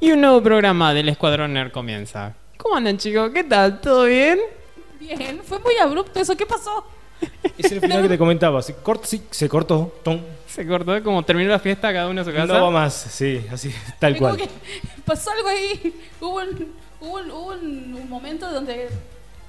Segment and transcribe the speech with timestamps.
[0.00, 2.34] Y un nuevo programa del Escuadrón Nerd comienza.
[2.56, 3.30] ¿Cómo andan chicos?
[3.32, 3.80] ¿Qué tal?
[3.80, 4.38] ¿Todo bien?
[5.00, 6.84] Bien, fue muy abrupto eso, ¿qué pasó?
[7.56, 8.62] Es el final que te comentaba.
[8.62, 9.92] Se, cort- sí, se cortó.
[10.04, 10.20] tom.
[10.46, 12.46] Se cortó como terminó la fiesta cada uno a su casa.
[12.46, 12.94] No va más.
[12.94, 14.36] Sí, así, tal cual.
[14.36, 14.48] que
[15.04, 15.94] pasó algo ahí.
[16.20, 16.68] Hubo un,
[17.00, 18.88] hubo un, hubo un- un momento donde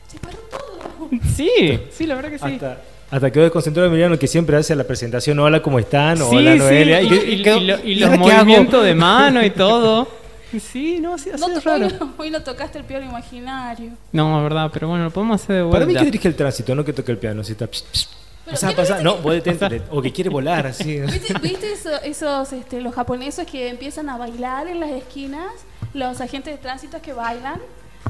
[0.08, 1.10] se paró todo.
[1.36, 2.46] Sí, sí, la verdad que sí.
[2.46, 2.82] Hasta,
[3.12, 5.38] hasta quedó desconcentrado Emiliano que siempre hace la presentación.
[5.40, 6.20] Hola, ¿cómo están?
[6.24, 7.02] Hola, sí, Noelia.
[7.02, 8.18] y, y- y lo- y ¿y los hago?
[8.20, 10.08] movimientos de mano y todo.
[10.60, 11.96] Sí, no, sí, así No, es to- hoy, raro.
[12.00, 13.92] no, hoy no tocaste el piano imaginario.
[14.12, 15.76] No, es verdad, pero bueno, lo podemos hacer de vuelta.
[15.80, 17.44] Para mí que dirige el tránsito, no que toque el piano.
[17.44, 17.68] Si está.
[17.68, 18.10] pss.
[18.46, 19.02] Pero Pasá, ¿qué pasá.
[19.04, 21.00] No, vos detente, O que quiere volar así.
[21.02, 25.52] ¿Viste, viste eso- esos, este, los japoneses que empiezan a bailar en las esquinas?
[25.94, 27.60] Los agentes de tránsito que bailan.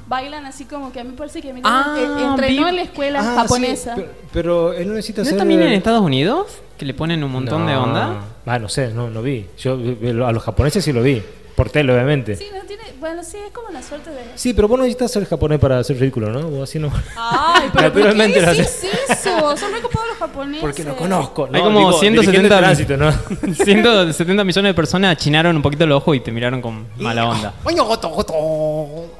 [0.08, 2.76] Bailan así como que a mí me parece que Emiliano Ah, en- entrenó vi- en
[2.77, 3.96] la escuela Ah, japonesa.
[3.96, 5.38] sí, pero, pero él no necesita ¿No ser.
[5.38, 6.48] también en Estados Unidos?
[6.77, 7.84] Que le ponen un montón de No.
[7.84, 8.21] onda.
[8.46, 9.46] Ah, no sé, no, no vi.
[9.58, 11.21] Yo eh, a los japoneses sí lo vi.
[11.59, 12.38] Por tele, obviamente.
[12.38, 14.22] Sí, no tiene, bueno, sí, es como la suerte de...
[14.36, 16.43] Sí, pero vos no necesitas ser japonés para hacer ridículo, ¿no?
[16.43, 16.90] Vos así no.
[17.18, 19.57] Ay, pero ¿por qué lo decís eso?
[19.57, 20.62] Son muy ocupados los japoneses.
[20.62, 21.48] Porque no conozco.
[21.48, 23.55] Hay no, como digo, 170 dirigiendo el tránsito, ¿no?
[23.65, 27.54] 170 millones de personas achinaron un poquito el ojo y te miraron con mala onda.
[27.65, 28.34] Oño, goto, goto,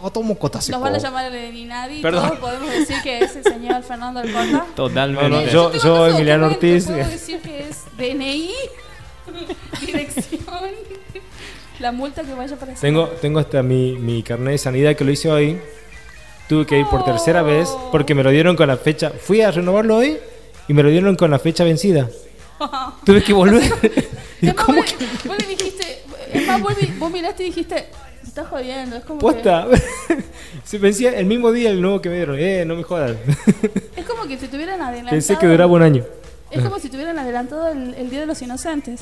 [0.02, 0.80] goto, mocota, Nos seco.
[0.80, 2.02] van a llamar el Leninadi.
[2.02, 2.26] Perdón.
[2.26, 4.66] Todos podemos decir que es el señor Fernando Alcorta.
[4.78, 5.28] Totalmente.
[5.30, 6.86] No, no, yo- yo, su Emiliano Ortiz.
[6.86, 8.54] Puedo decir que es DNI,
[9.86, 10.40] dirección,
[11.80, 15.12] la multa que vaya para Tengo, tengo hasta mi, mi carnet de sanidad que lo
[15.12, 15.58] hice hoy.
[16.48, 19.12] Tuve que ir por tercera vez porque me lo dieron con la fecha.
[19.12, 20.18] Fui a renovarlo hoy
[20.68, 22.10] y me lo dieron con la fecha vencida.
[23.06, 23.64] Tuve que volver.
[24.42, 26.02] Y ¿Cómo vos, vos le dijiste,
[26.34, 27.90] es más, vos, vi- vos miraste y dijiste,
[28.24, 29.68] me estás jodiendo, es como Posta.
[30.64, 32.38] Se vencía el mismo día el nuevo que me dieron.
[32.40, 33.18] Eh, no me jodas.
[33.18, 36.06] que, es como que si tuvieran adelantado, Pensé que duraba un año.
[36.52, 39.02] es como si tuvieran adelantado el, el Día de los Inocentes,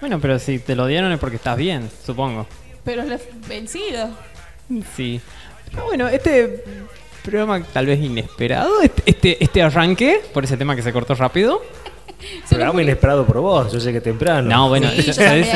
[0.00, 2.46] Bueno, pero si te lo dieron es porque estás bien, supongo.
[2.84, 4.10] pero es vencido.
[4.96, 5.20] Sí.
[5.70, 6.64] Pero bueno, este
[7.22, 11.62] programa tal vez inesperado, este, este, este arranque, por ese tema que se cortó rápido.
[12.50, 13.72] Programa inesperado por vos.
[13.72, 14.42] Yo llegué temprano.
[14.48, 15.48] No, bueno, Sí, yo ¿sabes?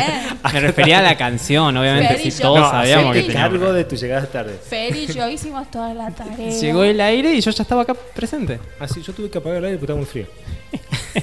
[0.53, 3.85] me refería a la canción, obviamente, Feli, si todos No, sabíamos que tenía- cargo de
[3.85, 4.59] tu llegada tarde.
[4.67, 6.51] Fer y yo hicimos toda la tarea.
[6.51, 8.59] Llegó el aire y yo ya estaba acá presente.
[8.81, 10.27] Así, yo tuve que apagar el aire porque estaba muy frío.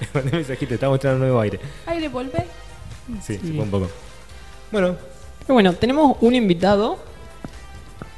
[0.00, 1.58] Le mandé mensajito, estaba mostrando nuevo aire.
[1.86, 2.44] Aire, volvé.
[3.20, 3.88] Sí, se fue un poco.
[4.70, 4.96] Bueno,
[5.40, 6.98] Pero bueno, tenemos un invitado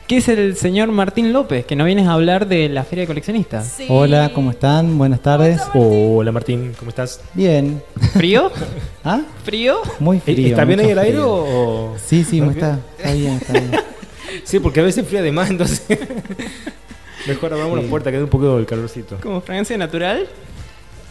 [0.06, 3.06] que es el señor Martín López, que nos vienes a hablar de la Feria de
[3.06, 3.66] Coleccionistas.
[3.66, 3.86] Sí.
[3.88, 4.98] Hola, ¿cómo están?
[4.98, 5.62] Buenas tardes.
[5.72, 7.22] hola Martín, ¿cómo estás?
[7.32, 7.82] Bien.
[8.12, 8.52] ¿Frío?
[9.04, 9.22] ¿Ah?
[9.44, 9.78] ¿Frío?
[10.00, 10.48] Muy frío.
[10.48, 11.94] ¿Está bien ahí el aire o...?
[12.04, 13.70] Sí, sí, me está, está bien, está bien.
[14.42, 15.86] Sí, porque a veces fría de más, entonces...
[17.26, 19.16] Mejor abramos la puerta que dé un poco el calorcito.
[19.22, 20.26] ¿Como fragancia natural?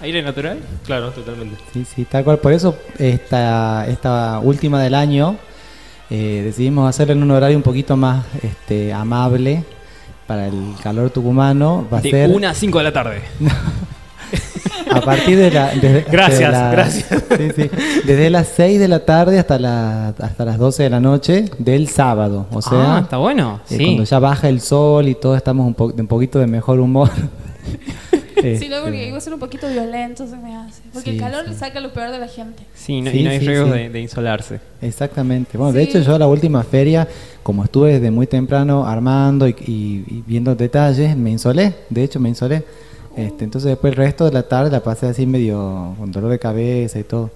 [0.04, 0.60] ¿Aire natural?
[0.86, 1.56] Claro, totalmente.
[1.74, 2.38] Sí, sí, tal cual.
[2.40, 5.38] Por eso esta, esta última del año
[6.10, 9.64] eh, decidimos hacerla en un horario un poquito más este, amable
[10.28, 11.88] para el calor tucumano.
[11.92, 13.22] Va a De ser 1 a 5 de la tarde.
[14.92, 15.72] a partir de la...
[15.74, 17.24] desde- Gracias, de la- gracias.
[17.38, 17.70] sí, sí.
[18.06, 21.88] Desde las 6 de la tarde hasta, la, hasta las 12 de la noche del
[21.88, 22.46] sábado.
[22.52, 23.62] O sea, ah, está bueno.
[23.70, 23.86] Eh, Sí.
[23.86, 26.82] Cuando ya baja el sol y todos estamos un, po- de un poquito de mejor
[26.82, 27.10] humor.
[28.58, 30.82] Sí, no, porque iba a ser un poquito violento, se me hace.
[30.94, 31.54] Porque Sí, el calor sí.
[31.56, 32.64] saca lo peor de la gente.
[32.76, 33.72] Sí, no, y no hay sí, riesgo sí.
[33.72, 34.60] de, de insolarse.
[34.82, 35.58] Exactamente.
[35.58, 37.08] Bueno, de hecho yo a la última feria,
[37.42, 41.74] como estuve desde muy temprano armando y, y- y viendo detalles, me insolé.
[41.90, 42.64] De hecho, me insolé.
[43.16, 46.40] Este, entonces después el resto de la tarde la pasé así medio con dolor de
[46.40, 47.32] cabeza y todo.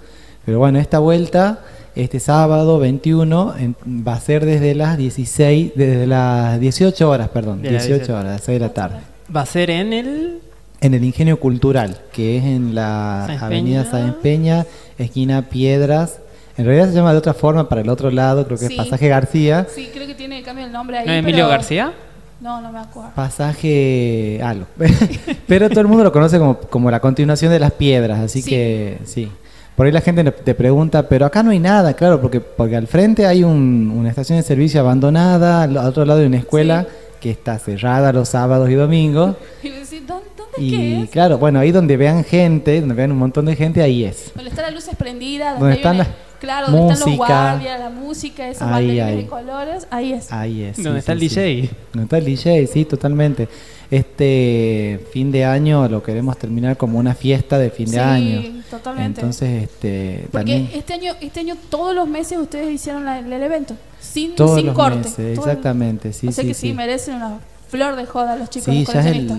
[0.45, 1.59] Pero bueno, esta vuelta,
[1.95, 7.61] este sábado 21, en- va a ser desde las 16, desde las 18 horas, perdón,
[7.61, 8.13] De las 18 18.
[8.19, 8.95] horas, las 6 de la tarde.
[9.35, 10.39] Va a ser en el...
[10.81, 13.85] En el Ingenio Cultural, que es en la Sáenz avenida.
[13.85, 14.65] Sáenz Peña,
[14.97, 16.19] esquina Piedras.
[16.57, 18.73] En realidad se llama de otra forma para el otro lado, creo que Sí.
[18.73, 19.65] es Pasaje García.
[19.73, 21.05] Sí, creo que tiene cambio el nombre ahí.
[21.07, 21.93] ¿No es Emilio pero- García?
[22.39, 23.09] No, no me acuerdo.
[23.15, 24.65] Pasaje algo.
[25.47, 28.49] Pero todo el mundo lo conoce como, como la continuación de las piedras, así Sí.
[28.49, 29.31] que sí.
[29.75, 32.87] Por ahí la gente te pregunta, pero acá no hay nada, claro, porque, porque al
[32.87, 36.87] frente hay un- una estación de servicio abandonada, al otro lado hay una escuela Sí.
[37.21, 39.35] que está cerrada los sábados y domingos.
[39.63, 41.09] Y yo decía, ¿dónde, dónde Y es?
[41.09, 44.31] claro, bueno, ahí donde vean gente, donde vean un montón de gente, ahí es.
[44.35, 47.25] Donde están las luces prendidas, donde, Donde están una- las- Claro, donde están los música.
[47.51, 49.15] guardias, la música, esos Ahí, banderines ahí.
[49.17, 49.87] de colores.
[49.89, 50.31] Ahí es.
[50.31, 50.77] Ahí es.
[50.77, 51.35] ¿Dónde sí, está el sí, sí.
[51.39, 51.69] DJ?
[51.93, 53.47] Donde está el DJ, sí, totalmente.
[53.89, 58.43] Este fin de año lo queremos terminar como una fiesta de fin sí, de año.
[58.69, 59.21] totalmente.
[59.21, 63.31] Entonces, este, Porque también este año, este año todos los meses ustedes hicieron la- el
[63.33, 63.75] evento.
[63.99, 64.97] Sin, todos sin los corte.
[64.99, 66.73] meses, Todo el- exactamente, sí, o sea sí, que sí, sí.
[66.73, 69.29] merecen una flor de joda los chicos Sí, los ya es el,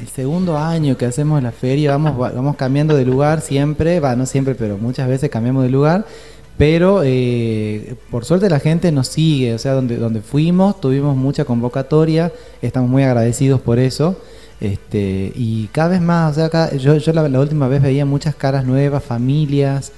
[0.00, 4.14] el segundo año que hacemos la feria, vamos, va- vamos cambiando de lugar siempre, va,
[4.16, 6.04] no siempre, pero muchas veces cambiamos de lugar,
[6.58, 11.44] Pero eh, por suerte la gente nos sigue, o sea, donde, donde fuimos tuvimos mucha
[11.44, 12.30] convocatoria,
[12.60, 14.16] estamos muy agradecidos por eso.
[14.60, 18.04] Este, y cada vez más, o sea, cada- yo, yo la, la última vez veía
[18.04, 19.90] muchas caras nuevas, familias,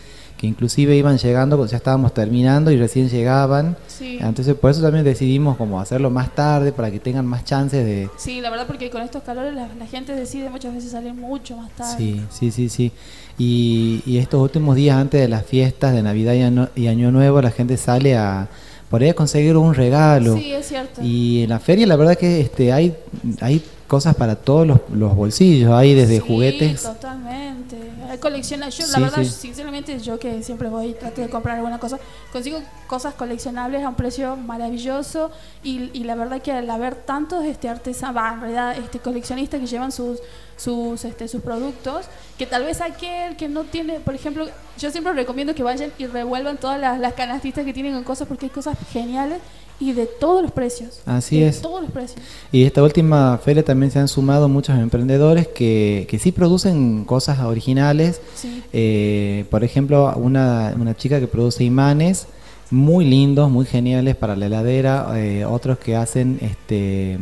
[0.44, 3.76] que inclusive iban llegando, porque ya estábamos terminando y recién llegaban.
[3.88, 4.19] Sí.
[4.20, 8.11] Entonces por eso también decidimos como hacerlo más tarde, para que tengan más chances de,
[8.19, 11.56] Sí, la verdad porque con estos calores la, la gente decide muchas veces salir mucho
[11.56, 11.96] más tarde.
[11.96, 12.93] Sí, sí, sí, sí.
[13.38, 17.11] Y, y estos últimos días antes de las fiestas de Navidad y Año, y Año
[17.11, 18.49] Nuevo, la gente sale a
[18.91, 20.37] por ahí a conseguir un regalo.
[20.37, 21.00] Sí, es cierto.
[21.02, 22.94] Y en la feria la verdad que este hay
[23.41, 26.82] hay cosas para todos los, los bolsillos, hay desde Sí, juguetes.
[26.82, 27.76] Totalmente.
[28.10, 28.76] Hay coleccionables.
[28.78, 29.31] Yo, Sí, la verdad, sí.
[29.31, 31.98] sinceramente, yo que siempre voy y trato de comprar alguna cosa,
[32.32, 35.31] consigo cosas coleccionables a un precio maravilloso.
[35.62, 39.66] Y, y la verdad que al haber tantos este, artesanos, en realidad, este, coleccionistas que
[39.66, 40.19] llevan sus,
[40.56, 42.06] sus, este, sus productos,
[42.38, 44.46] que tal vez aquel que no tiene, por ejemplo,
[44.78, 48.28] yo siempre recomiendo que vayan y revuelvan todas las, las canastitas que tienen con cosas,
[48.28, 49.40] porque hay cosas geniales
[49.80, 51.00] y de todos los precios.
[51.06, 51.60] Así de es.
[51.60, 52.20] todos los precios.
[52.52, 57.40] Y esta última feria también se han sumado muchos emprendedores que, que sí producen cosas
[57.40, 58.20] originales.
[58.34, 58.62] Sí.
[58.72, 62.26] Eh, por ejemplo, una, una chica que produce imanes
[62.70, 65.12] muy lindos, muy geniales para la heladera.
[65.16, 67.18] eh, otros que hacen este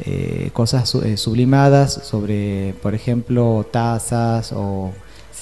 [0.00, 4.92] eh, cosas eh, sublimadas sobre, por ejemplo, tazas o...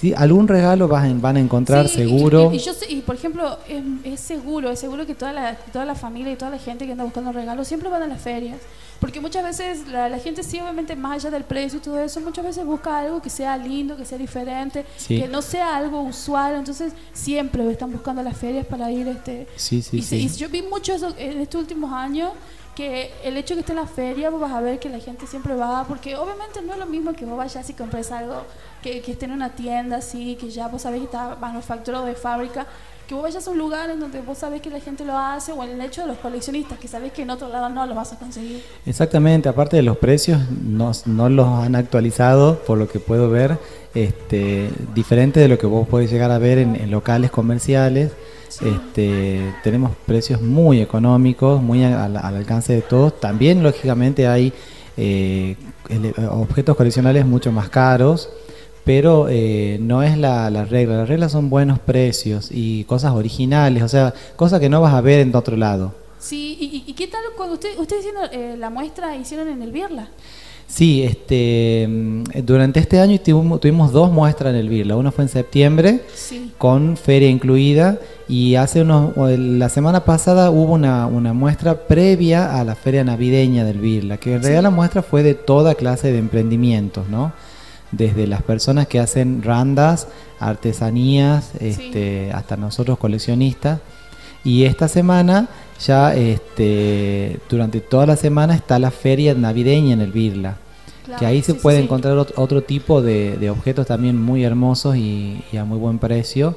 [0.01, 2.51] Sí, algún regalo vas en- van a encontrar Sí, seguro.
[2.53, 5.85] Y, y yo y, por ejemplo, es, es seguro, es seguro que toda la, toda
[5.85, 8.59] la familia y toda la gente que anda buscando regalos siempre van a las ferias.
[9.01, 12.21] Porque muchas veces la, la gente sí, obviamente, más allá del precio y todo eso,
[12.21, 15.21] muchas veces busca algo que sea lindo, que sea diferente, Sí.
[15.21, 16.55] que no sea algo usual.
[16.57, 19.07] Entonces, siempre están buscando las ferias para ir.
[19.09, 20.25] este Sí, sí, y, se- sí.
[20.27, 22.31] y yo vi mucho eso en estos últimos años,
[22.75, 25.27] que el hecho que esté en la feria, vos vas a ver que la gente
[25.27, 28.43] siempre va, porque obviamente no es lo mismo que vos vayas y compres algo
[28.83, 32.15] que, que esté en una tienda así, que ya vos sabés que está manufacturado de
[32.15, 32.67] fábrica,
[33.07, 35.53] que vos vayas a un lugar en donde vos sabés que la gente lo hace,
[35.53, 38.13] o el hecho de los coleccionistas, que sabés que en otro lado no lo vas
[38.13, 38.63] a conseguir.
[38.87, 43.59] Exactamente, aparte de los precios, no, no los han actualizado, por lo que puedo ver,
[43.95, 48.11] este, diferente de lo que vos podés llegar a ver en, en locales comerciales.
[48.63, 53.19] Este, tenemos precios muy económicos, muy al, al alcance de todos.
[53.21, 54.53] También, lógicamente, hay
[54.97, 55.57] eh,
[56.31, 58.29] objetos coleccionables mucho más caros,
[58.85, 60.97] pero eh, no es la, la regla.
[60.99, 65.01] La regla son buenos precios y cosas originales, o sea, cosas que no vas a
[65.01, 65.95] ver en otro lado.
[66.19, 69.73] Sí, y, y- qué tal cuando usted, ustedes hicieron eh, la muestra, hicieron en el
[69.73, 70.09] Birla?
[70.67, 74.97] Sí, este, mm, durante este año tuvimos, tuvimos dos muestras en el Birla.
[74.97, 76.53] Una fue en septiembre Sí.
[76.59, 82.59] con feria incluida y hace unos, el- la semana pasada hubo una, una muestra previa
[82.59, 86.11] a la feria navideña del Birla, que en realidad la muestra fue de toda clase
[86.11, 87.33] de emprendimientos, ¿no?
[87.93, 90.09] Desde las personas que hacen randas,
[90.41, 93.81] artesanías, este, hasta nosotros coleccionistas.
[94.43, 95.49] Y esta semana,
[95.87, 100.57] ya este, durante toda la semana está la feria navideña en el Birla.
[101.05, 101.85] Claro, que ahí se sí, puede sí.
[101.85, 105.99] encontrar ot- otro tipo de, de objetos también muy hermosos y, y a muy buen
[105.99, 106.57] precio.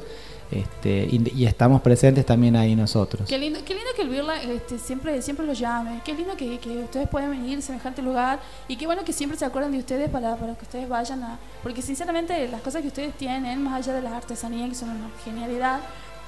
[0.50, 3.28] Este, y, y estamos presentes también ahí nosotros.
[3.28, 6.00] Qué lindo, qué lindo que el Birla este, siempre, siempre los llame.
[6.06, 8.40] Qué lindo que, que ustedes puedan venir a semejante lugar.
[8.70, 11.38] Y qué bueno que siempre se acuerdan de ustedes para, para que ustedes vayan a.
[11.62, 15.10] Porque sinceramente, las cosas que ustedes tienen, más allá de las artesanías, que son una
[15.26, 15.82] genialidad,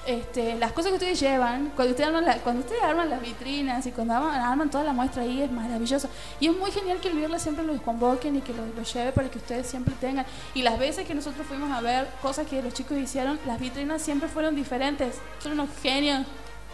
[0.09, 3.85] este, las cosas que ustedes llevan, cuando ustedes arman, la- cuando ustedes arman las vitrinas
[3.85, 6.09] y cuando arman, arman toda la muestra ahí, es maravilloso.
[6.39, 9.11] Y es muy genial que el Birla siempre los convoquen y que los, los lleve
[9.11, 10.25] para que ustedes siempre tengan.
[10.53, 14.01] Y las veces que nosotros fuimos a ver cosas que los chicos hicieron, las vitrinas
[14.01, 15.15] siempre fueron diferentes.
[15.41, 16.25] Son unos genios.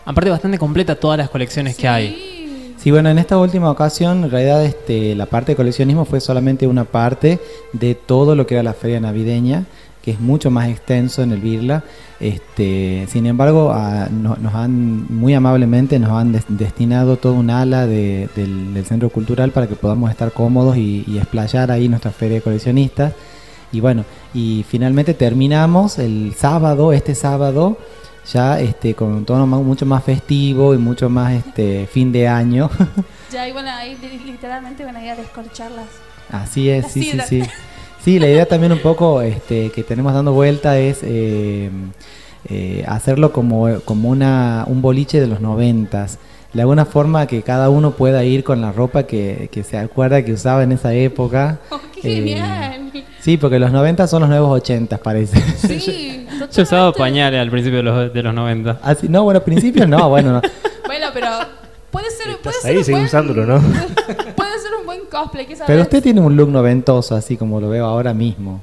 [0.06, 2.08] Aparte bastante completa todas las colecciones que hay.
[2.10, 2.42] Sí.
[2.77, 6.68] Sí, bueno, en esta última ocasión, en realidad, este, la parte de coleccionismo fue solamente
[6.68, 7.39] una parte
[7.74, 9.65] de todo lo que era la feria navideña,
[10.06, 11.84] que es mucho más extenso en el Birla.
[12.20, 17.50] Este, sin embargo, a- no- nos han, muy amablemente, nos han des- destinado todo un
[17.50, 21.90] ala de- del, del centro cultural para que podamos estar cómodos y, y explayar ahí
[21.90, 23.14] nuestra feria de coleccionistas.
[23.72, 27.78] Y bueno, y finalmente terminamos el sábado, este sábado,
[28.32, 32.28] ya este, con un tono más- mucho más festivo y mucho más este, fin de
[32.28, 32.70] año.
[33.32, 35.88] Ya iban a ir, li- literalmente van a ir a descorcharlas.
[36.32, 37.42] Así es, sí, sí, sí.
[38.06, 41.72] Sí, la idea también un poco este, que tenemos dando vuelta es eh,
[42.48, 46.20] eh, hacerlo como, como una, un boliche de los noventas.
[46.54, 50.24] De alguna forma que cada uno pueda ir con la ropa que, que se acuerda
[50.24, 51.58] que usaba en esa época.
[51.72, 52.92] Oh, ¡Qué Eh, genial!
[53.22, 55.42] Sí, porque los 90 son los nuevos 80, parece.
[55.58, 57.00] Sí, Yo usaba totalmente.
[57.00, 58.80] pañales al principio de los, de los 90.
[58.84, 60.42] Así, no, bueno, al principio no, bueno, no.
[60.86, 61.30] Bueno, pero
[61.90, 63.56] puede ser, puede ser ahí, un buen, usándolo, ¿no?
[65.06, 65.68] Un cosplay, ¿qué sabes?
[65.68, 68.62] Pero usted tiene un look noventoso, así como lo veo ahora mismo.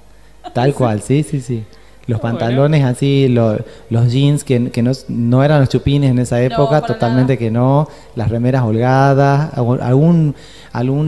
[0.52, 1.64] Tal cual, sí, sí, sí.
[2.08, 2.36] los Bueno.
[2.36, 3.58] pantalones así, lo-
[3.88, 7.38] los jeans que, que no, no eran los chupines en esa época, totalmente nada.
[7.38, 10.34] que no, las remeras holgadas, algún-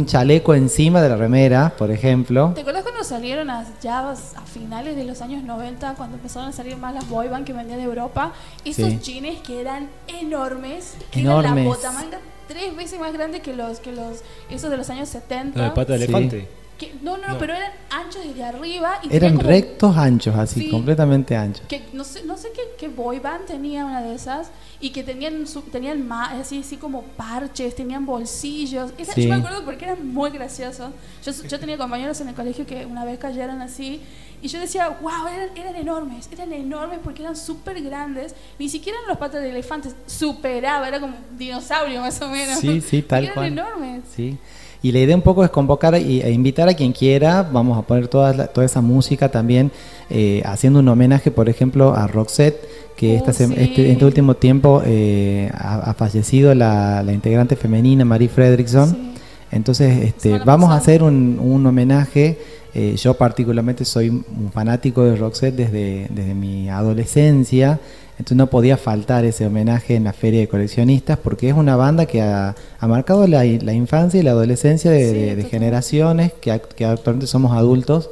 [0.07, 2.53] chaleco encima de la remera, por ejemplo.
[2.55, 4.15] ¿Te acuerdas cuando salieron a, ya a
[4.47, 7.79] finales de los años 90, cuando empezaron a salir más las boy band que vendían
[7.81, 8.33] de Europa?
[8.65, 8.99] Esos Sí.
[9.03, 13.93] jeans que eran enormes, que eran la botamanga tres veces más grande que los que
[13.93, 15.59] los esos de los años 70.
[15.59, 16.05] No, de pata de Sí.
[16.05, 16.49] elefante.
[16.79, 20.63] Que- no, no, no, pero eran anchos desde arriba y Eran como- rectos anchos, así,
[20.63, 20.71] Sí.
[20.71, 21.65] completamente anchos.
[21.69, 24.49] que no sé, no sé qué, qué boy band tenía una de esas
[24.81, 28.91] y que tenían su- tenían ma- así así como parches, tenían bolsillos.
[28.99, 29.23] Era- Sí.
[29.23, 30.91] Yo me acuerdo porque eran muy graciosos.
[31.25, 34.01] Yo, yo tenía compañeros en el colegio que una vez cayeron así
[34.45, 38.35] y yo decía, wow, eran, eran enormes, eran enormes porque eran súper grandes.
[38.59, 42.59] Ni siquiera eran los patas de elefantes, superaba, era como un dinosaurio más o menos.
[42.59, 43.47] Sí, sí, tal cual.
[43.53, 44.03] Eran enormes.
[44.15, 44.37] Sí.
[44.83, 47.43] Y la idea un poco es convocar y- e invitar a quien quiera.
[47.43, 49.71] Vamos a poner toda, la- toda esa música también,
[50.11, 52.61] eh, haciendo un homenaje, por ejemplo, a Roxette,
[52.99, 53.45] que Oh, esta sí.
[53.57, 58.91] este, este último tiempo eh, ha, ha fallecido la, la integrante femenina, Marie Fredrickson.
[58.91, 59.11] Sí.
[59.53, 62.37] Entonces, este, vamos a hacer un, un homenaje.
[62.75, 67.79] Eh, yo particularmente soy un fanático de Roxette desde, desde mi adolescencia,
[68.13, 72.07] entonces no podía faltar ese homenaje en la feria de coleccionistas porque es una banda
[72.07, 75.51] que ha, ha marcado la, la infancia y la adolescencia de, Sí, de- de totalmente.
[75.51, 78.11] generaciones que, que actualmente somos adultos.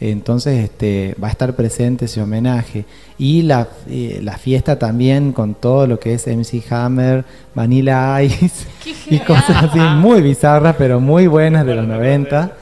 [0.00, 2.84] Entonces este, va a estar presente ese homenaje.
[3.18, 7.24] Y la, eh, la fiesta también con todo lo que es MC Hammer,
[7.54, 8.66] Vanilla Ice
[9.10, 12.52] y cosas así muy bizarras, pero muy buenas de los 90.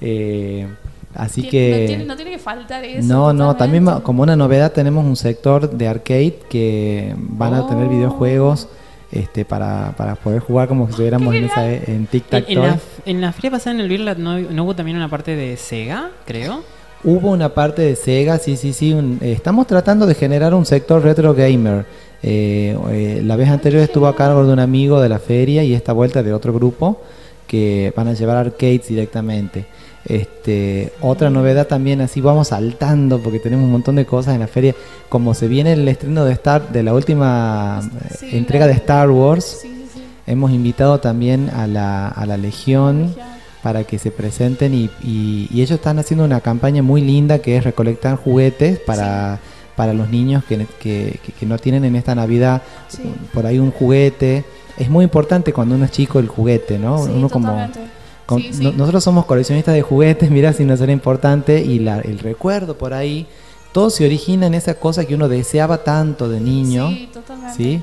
[0.00, 0.66] Eh,
[1.14, 1.80] así Tiene- que...
[1.80, 3.06] no, tiene, no tiene que faltar eso.
[3.08, 7.86] No, no, también como una novedad tenemos un sector de arcade que van a tener
[7.86, 7.90] Oh.
[7.90, 8.68] videojuegos
[9.12, 12.44] este, para, para poder jugar como si estuviéramos ¡Qué en, esa, e- en Tic Tac
[12.48, 12.80] En, en la, Toe.
[13.06, 16.10] en la feria pasada en el Birla no, no hubo también una parte de Sega,
[16.26, 16.62] creo.
[17.04, 18.92] Hubo una parte de Sega, sí, sí, sí.
[18.92, 21.86] un- eh, estamos tratando de generar un sector retro gamer.
[22.22, 25.72] Eh, eh, la vez anterior estuvo a cargo de un amigo de la feria y
[25.72, 27.00] esta vuelta de otro grupo
[27.46, 29.66] que van a llevar arcades directamente.
[30.08, 34.46] Este, otra novedad también, así vamos saltando porque tenemos un montón de cosas en la
[34.46, 34.74] feria.
[35.08, 37.80] Como se viene el estreno de Star, de la última
[38.18, 40.02] Sí, eh, entrega la- de Star Wars, Sí, sí, sí.
[40.26, 43.14] hemos invitado también a la, a la Legión
[43.62, 47.56] para que se presenten y, y- y ellos están haciendo una campaña muy linda que
[47.56, 49.40] es recolectar juguetes para,
[49.74, 52.62] para los niños que, que- no tienen en esta Navidad
[53.34, 54.44] por ahí un juguete.
[54.78, 57.00] Es muy importante cuando uno es chico el juguete, ¿no?
[57.02, 57.68] Uno como...
[58.26, 58.26] totalmente.
[58.26, 58.64] con- Sí, sí.
[58.64, 62.76] no- nosotros somos coleccionistas de juguetes, mira si no será importante y la- el recuerdo
[62.76, 63.26] por ahí,
[63.72, 66.88] todo se origina en esa cosa que uno deseaba tanto de niño.
[66.90, 67.56] Sí, totalmente.
[67.56, 67.82] ¿sí?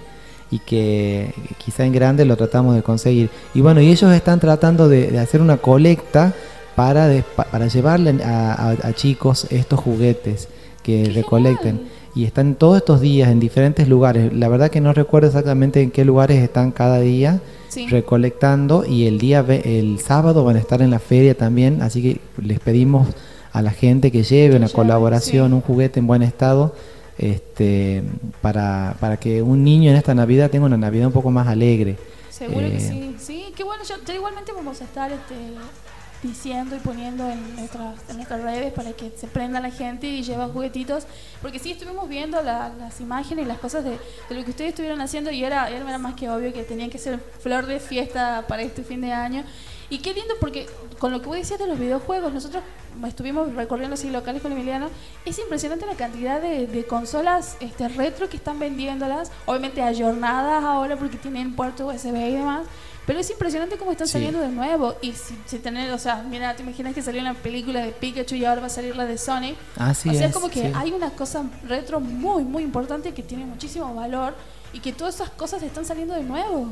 [0.51, 1.33] Y que
[1.63, 3.29] quizá en grande lo tratamos de conseguir.
[3.53, 6.33] Y bueno, y ellos están tratando de, de hacer una colecta
[6.75, 7.09] para,
[7.51, 10.47] para llevarle a, a- a chicos estos juguetes
[10.83, 11.77] que ¡Qué recolecten.
[11.77, 11.93] genial!
[12.15, 14.31] Y están todos estos días en diferentes lugares.
[14.33, 17.39] La verdad que no recuerdo exactamente en qué lugares están cada día
[17.73, 17.87] Sí.
[17.87, 22.19] recolectando y el día el sábado van a estar en la feria también, así que
[22.41, 23.07] les pedimos
[23.51, 25.53] a la gente que lleve Que una lleve, colaboración, sí.
[25.53, 26.73] un juguete en buen estado,
[27.17, 28.03] este,
[28.41, 31.97] para, para que un niño en esta Navidad tenga una Navidad un poco más alegre.
[32.29, 33.15] Seguro que Eh, sí.
[33.19, 33.83] Sí, qué bueno.
[33.87, 35.35] Yo, yo igualmente vamos a estar este,
[36.23, 40.47] diciendo y poniendo en nuestras, en redes para que se prenda la gente y lleva
[40.47, 41.05] juguetitos.
[41.41, 43.99] Porque sí estuvimos viendo la- las imágenes y las cosas de,
[44.29, 47.19] lo que ustedes estuvieron haciendo y era, era más que obvio que tenían que ser
[47.39, 49.43] flor de fiesta para este fin de año.
[49.89, 50.65] Y qué lindo porque
[50.97, 52.63] con lo que vos decías de los videojuegos, nosotros
[53.05, 54.87] estuvimos recorriendo así locales con Emiliano,
[55.25, 60.95] es impresionante la cantidad de, de consolas este, retro que están vendiéndolas, obviamente ayornadas ahora
[60.95, 62.65] porque tienen puerto USB y demás,
[63.05, 64.13] pero es impresionante cómo están Sí.
[64.13, 64.95] saliendo de nuevo.
[65.01, 68.35] Y si, si tener, o sea, mira, te imaginas que salió una película de Pikachu
[68.35, 69.55] y ahora va a salir la de Sonic.
[69.77, 70.71] Así o sea, es, como que sí.
[70.75, 74.33] hay una cosa retro muy, muy importante que tiene muchísimo valor
[74.73, 76.67] y que todas esas cosas están saliendo de nuevo.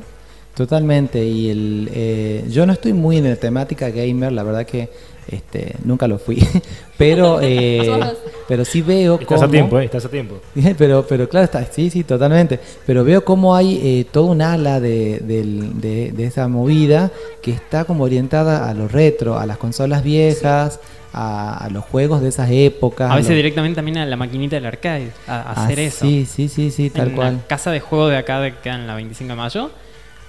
[0.54, 4.90] Totalmente, y el, eh, yo no estoy muy en la temática gamer, la verdad que
[5.28, 6.38] este, nunca lo fui,
[6.98, 8.00] pero, eh,
[8.48, 9.44] pero sí veo Estás cómo...
[9.44, 9.84] a tiempo, ¿eh?
[9.84, 10.40] Estás a tiempo.
[10.78, 12.58] Pero, pero claro, está, sí, sí, totalmente.
[12.86, 17.10] Pero veo cómo hay eh, todo un ala de, de- de esa movida
[17.40, 20.80] que está como orientada a lo retro, a las consolas viejas,
[21.12, 23.10] a, a los juegos de esas épocas.
[23.10, 26.06] A veces los- directamente también a la maquinita del arcade, a, a Ah, hacer eso.
[26.06, 27.34] Sí, sí, sí, sí, tal en cual.
[27.36, 29.70] la casa de juego de acá de, que en la 25 de mayo,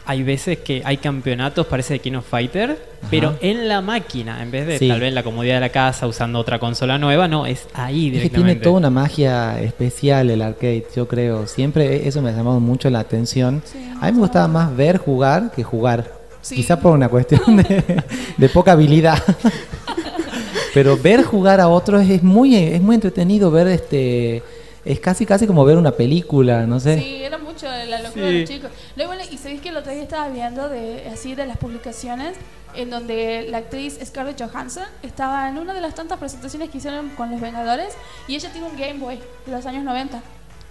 [0.06, 2.78] hay veces que hay campeonatos, parece de King of Fighter,
[3.10, 4.88] pero en la máquina, en vez de Sí.
[4.90, 8.08] tal vez en la comodidad de la casa usando otra consola nueva, no, es ahí
[8.08, 8.38] Es que directamente.
[8.54, 11.48] tiene toda una magia especial el arcade, yo creo.
[11.48, 13.62] Siempre eso me ha llamado mucho la atención.
[13.66, 16.12] Sí, a mí me gustaba más ver jugar que jugar.
[16.42, 16.56] Sí.
[16.56, 18.04] Quizá por una cuestión de,
[18.36, 19.18] de poca habilidad.
[20.74, 24.44] pero ver jugar a otros es muy, es muy entretenido ver este.
[24.86, 27.00] Es casi casi como ver una película, no sé.
[27.00, 28.72] Sí, era mucho la locura de los chicos.
[28.96, 32.36] Luego, y sabéis que el otro día estaba viendo de así de las publicaciones
[32.76, 37.10] en donde la actriz Scarlett Johansson estaba en una de las tantas presentaciones que hicieron
[37.12, 37.94] con los Vengadores
[38.28, 40.22] y ella tiene un Game Boy de los años 90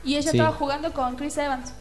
[0.04, 0.36] y ella Sí.
[0.36, 1.72] estaba jugando con Chris Evans.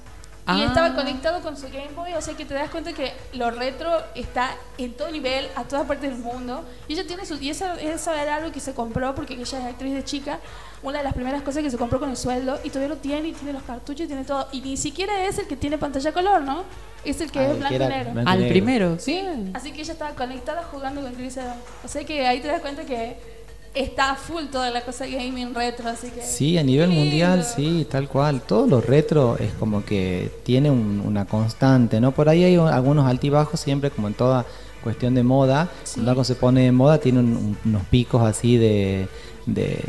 [0.48, 0.66] Y Ah.
[0.66, 3.90] estaba conectado con su Game Boy, o sea que te das cuenta que lo retro
[4.16, 6.64] está en todo nivel, a todas partes del mundo.
[6.88, 7.36] Y ella tiene su.
[7.36, 10.40] Y eso, eso era algo que se compró porque ella es actriz de chica.
[10.84, 12.60] Una de las primeras cosas que se compró con el sueldo.
[12.64, 14.48] Y todavía lo tiene, y tiene los cartuchos, y tiene todo.
[14.52, 16.64] Y ni siquiera es el que tiene pantalla color, ¿no?
[17.06, 18.12] Es el que Ah, es blanco y negro.
[18.14, 18.52] blanco y Al negro.
[18.54, 19.52] primero, Sí, sí.
[19.54, 21.58] así que ella estaba conectada jugando con Chris Evans.
[21.84, 23.16] O sea que ahí te das cuenta que
[23.74, 26.22] está full toda la cosa gaming retro, así que...
[26.22, 28.42] Sí, a nivel mundial, sí, tal cual.
[28.42, 32.12] Todo lo retro es como que tiene un- una constante, ¿no?
[32.12, 34.46] Por ahí hay algunos altibajos siempre, como en toda
[34.84, 35.70] cuestión de moda.
[35.84, 35.94] Sí.
[35.96, 39.08] Cuando algo se pone de moda, tiene un- un- unos picos así de,
[39.46, 39.80] de,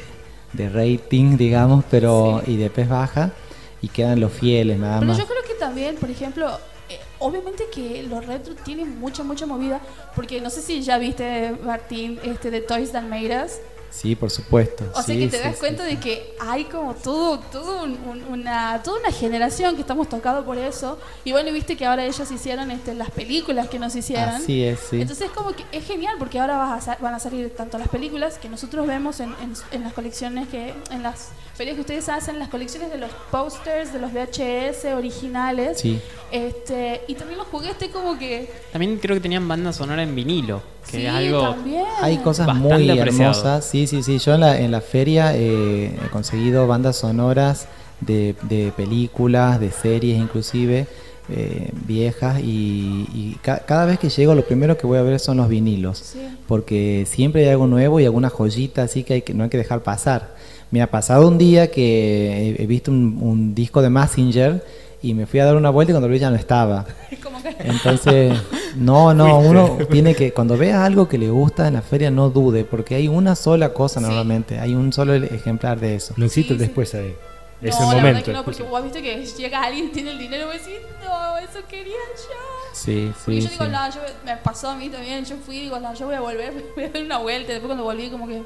[0.52, 2.52] de rating, digamos, pero Sí.
[2.52, 3.32] y después baja
[3.80, 5.18] y quedan los fieles, nada Pero más.
[5.18, 6.48] yo creo que también, por ejemplo,
[6.88, 9.80] eh, obviamente que los retro tienen mucha, mucha movida,
[10.14, 13.52] porque no sé si ya viste, Martín, este de Toys Us.
[13.92, 14.84] Sí, por supuesto.
[14.94, 18.24] O sea que te sí, das cuenta de que hay como todo, todo un- un-
[18.24, 20.98] una, toda una generación que estamos tocados por eso.
[21.24, 24.30] Y bueno, viste que ahora ellos hicieron este, las películas que nos hicieron.
[24.36, 25.00] Así es, sí.
[25.00, 28.38] Entonces como que es genial porque ahora vas a van a salir tanto las películas
[28.38, 32.38] que nosotros vemos en, en- en las colecciones que en las ferias que ustedes hacen,
[32.38, 35.80] las colecciones de los posters, de los VHS originales.
[35.80, 36.00] Sí.
[36.30, 40.62] Este, y también los juguetes como que También creo que tenían banda sonora en vinilo,
[40.90, 41.40] que sí, es algo...
[41.50, 41.84] también.
[42.00, 43.32] Hay cosas muy apreciado.
[43.32, 43.64] hermosas.
[43.64, 44.18] Sí, sí, sí.
[44.18, 47.66] Yo en la, en la feria eh, he conseguido bandas sonoras
[48.00, 50.86] de, de películas, de series inclusive,
[51.28, 52.40] eh, viejas.
[52.40, 55.48] Y, y ca- cada vez que llego lo primero que voy a ver son los
[55.48, 55.98] vinilos.
[55.98, 56.18] Sí.
[56.48, 59.58] Porque siempre hay algo nuevo y alguna joyita así que, hay que no hay que
[59.58, 60.34] dejar pasar.
[60.70, 64.64] Me ha pasado un día que he, he visto un, un disco de Massinger
[65.02, 66.84] y me fui a dar una vuelta y cuando lo vi ya no estaba.
[67.58, 68.32] Entonces,
[68.76, 72.30] no, no, uno tiene que, cuando vea algo que le gusta en la feria, no
[72.30, 74.06] dude, porque hay una sola cosa Sí.
[74.06, 76.14] normalmente, hay un solo ejemplar de eso.
[76.16, 77.14] No existe Sí, después ahí.
[77.60, 78.24] Es no, el la verdad momento.
[78.26, 81.38] que no, porque vos viste que llega alguien, tiene el dinero y vos decís, no,
[81.38, 82.72] eso quería yo.
[82.72, 83.70] Sí, sí, yo digo, sí.
[83.70, 86.20] no, yo, me pasó a mí también, yo fui y digo, no, yo voy a
[86.20, 88.42] volver, voy a dar una vuelta, después cuando volví como que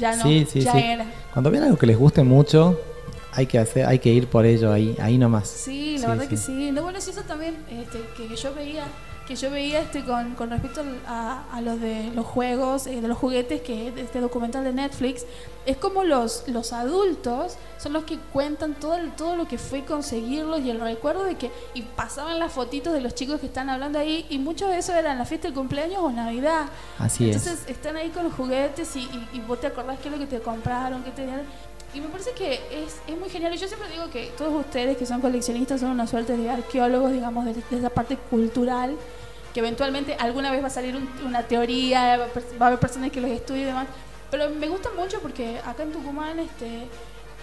[0.00, 0.78] ya no, Sí, sí, ya sí.
[0.78, 1.04] era.
[1.32, 2.80] Cuando vean algo que les guste mucho,
[3.32, 5.48] hay que hacer, hay que ir por ello ahí, ahí nomás.
[5.48, 6.70] Sí, la Sí, verdad que sí.
[6.72, 8.84] No, bueno, sí, eso también este, que yo veía,
[9.26, 13.06] que yo veía este con, con respecto a, a los de los juegos, eh, de
[13.08, 15.24] los juguetes, que de este documental de Netflix,
[15.66, 19.84] es como los, los adultos son los que cuentan todo, el- todo lo que fue
[19.84, 23.68] conseguirlos y el recuerdo de que y pasaban las fotitos de los chicos que están
[23.70, 26.66] hablando ahí y mucho de eso era en la fiesta del cumpleaños o Navidad.
[26.98, 27.36] Así es.
[27.36, 30.18] Entonces están ahí con los juguetes y, y- y vos te acordás qué es lo
[30.18, 31.44] que te compraron, qué te dieron.
[31.94, 33.52] Y me parece que es, es muy genial.
[33.54, 37.12] Y yo siempre digo que todos ustedes que son coleccionistas son una suerte de arqueólogos,
[37.12, 38.96] digamos, de, de esa parte cultural,
[39.52, 42.16] que eventualmente alguna vez va a salir un- una teoría,
[42.60, 43.88] va a haber personas que los estudien y demás.
[44.30, 46.86] Pero me gusta mucho porque acá en Tucumán, este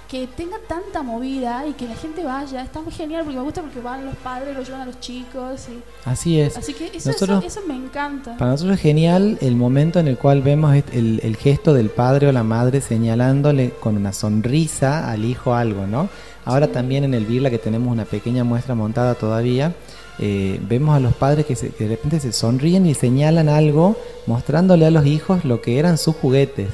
[0.07, 3.61] que tenga tanta movida y que la gente vaya, está muy genial porque me gusta
[3.61, 6.55] porque van los padres, lo llevan a los chicos y Así es.
[6.57, 8.37] así que eso, Nosotros- eso, eso me encanta.
[8.37, 12.27] Para nosotros es genial el momento en el cual vemos el, el gesto del padre
[12.27, 16.07] o la madre señalándole con una sonrisa al hijo algo, ¿no?
[16.45, 16.71] Ahora Sí.
[16.71, 19.73] también en el Birla que tenemos una pequeña muestra montada todavía,
[20.19, 23.97] eh, vemos a los padres que, se- que de repente se sonríen y señalan algo
[24.25, 26.69] mostrándole a los hijos lo que eran sus juguetes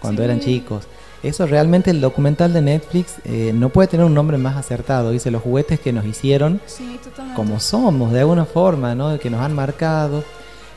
[0.00, 0.24] cuando Sí.
[0.26, 0.84] eran chicos.
[1.26, 5.10] Eso realmente el documental de Netflix eh, no puede tener un nombre más acertado.
[5.10, 6.98] Dice los juguetes que nos hicieron Sí,
[7.34, 9.18] como somos, de alguna forma, ¿no?
[9.18, 10.22] Que nos han marcado.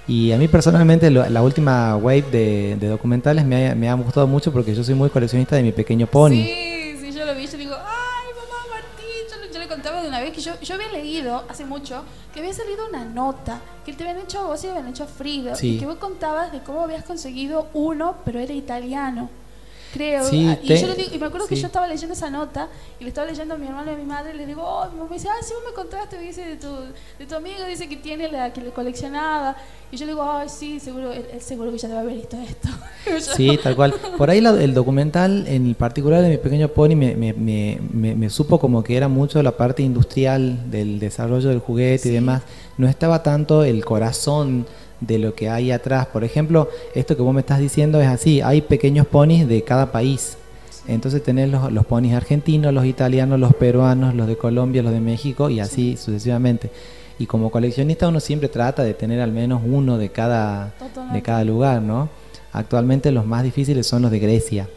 [0.08, 3.94] Y a mí personalmente lo- la última wave de, de documentales me ha, me ha
[3.94, 6.32] gustado mucho porque yo soy muy coleccionista de mi pequeño pony.
[6.32, 10.02] Sí, sí, yo lo vi, yo digo, ay, mamá Martín, yo, le- yo le contaba
[10.02, 12.02] de una vez que yo, yo había leído hace mucho
[12.34, 15.08] que había salido una nota que te habían hecho a vos y habían hecho a
[15.08, 15.76] Frida, Sí.
[15.76, 19.30] y que vos contabas de cómo habías conseguido uno, pero era italiano.
[19.94, 20.24] Creo.
[20.24, 21.62] Sí, Ah, y, te- yo le digo- y me acuerdo que sí.
[21.62, 22.68] yo estaba leyendo esa nota
[23.00, 24.86] y le estaba leyendo a mi hermano y a mi madre y le digo, oh,
[24.92, 26.68] mi mamá me dice, ah, sí, vos me contaste, dice, de tu,
[27.18, 29.56] de tu amigo, dice que tiene la que le coleccionaba.
[29.92, 32.38] Y yo le digo, ay, sí, seguro, él, él seguro que ya debe haber visto
[32.38, 32.68] esto.
[33.36, 33.94] Sí, tal cual.
[34.18, 38.14] Por ahí la- el documental, en particular de mi pequeño pony, me, me- me- me-
[38.14, 42.16] me supo como que era mucho la parte industrial del desarrollo del juguete y Sí.
[42.16, 42.44] demás.
[42.78, 44.68] No estaba tanto el corazón
[45.02, 46.08] de lo que hay atrás.
[46.08, 48.42] Por ejemplo, esto que vos me estás diciendo es así.
[48.42, 50.38] Hay pequeños ponis de cada país.
[50.88, 55.02] Entonces tenés los, los ponis argentinos, los italianos, los peruanos, los de Colombia, los de
[55.02, 56.72] México y así sucesivamente.
[57.20, 60.74] Y como coleccionista uno siempre trata de tener al menos uno de cada,
[61.14, 62.10] de cada lugar, ¿no?
[62.54, 64.68] Actualmente los más difíciles son los de Grecia.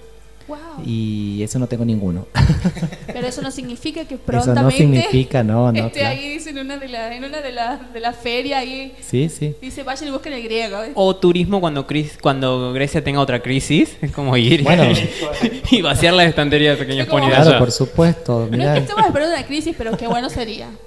[0.49, 0.59] Wow.
[0.85, 2.27] Y eso no tengo ninguno.
[3.07, 5.87] Pero eso no significa que Eso prontamente no significa, no, no.
[5.87, 6.19] esté claro.
[6.21, 8.95] ahí, dice, en una de las en una de las de la feria ahí.
[9.01, 9.55] Sí, sí.
[9.61, 10.83] Dice, vayan y busquen el griego.
[10.83, 10.93] ¿eh?
[10.95, 13.97] O turismo cuando, cris- cuando Grecia tenga otra crisis.
[14.01, 14.85] Es como ir Bueno.
[15.71, 17.59] y vaciar la estantería de pequeños de Claro, allá.
[17.59, 18.41] por supuesto.
[18.41, 20.69] No es Mirá, que estamos esperando una crisis, pero qué bueno sería.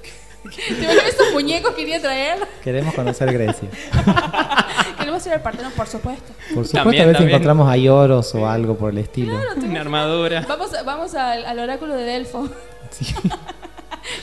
[0.68, 2.38] ¿Te imaginas esos muñecos que quería traer?
[2.64, 3.70] queremos conocer Grecia.
[4.98, 6.34] Queremos ir al Partenón, por supuesto.
[6.54, 7.36] Por supuesto, También, a ver si también.
[7.36, 9.34] encontramos ahí oros o algo por el estilo.
[9.58, 10.46] Una armadura.
[10.48, 12.50] Vamos, a- vamos al, al oráculo de Delfo.
[12.92, 13.14] Sí.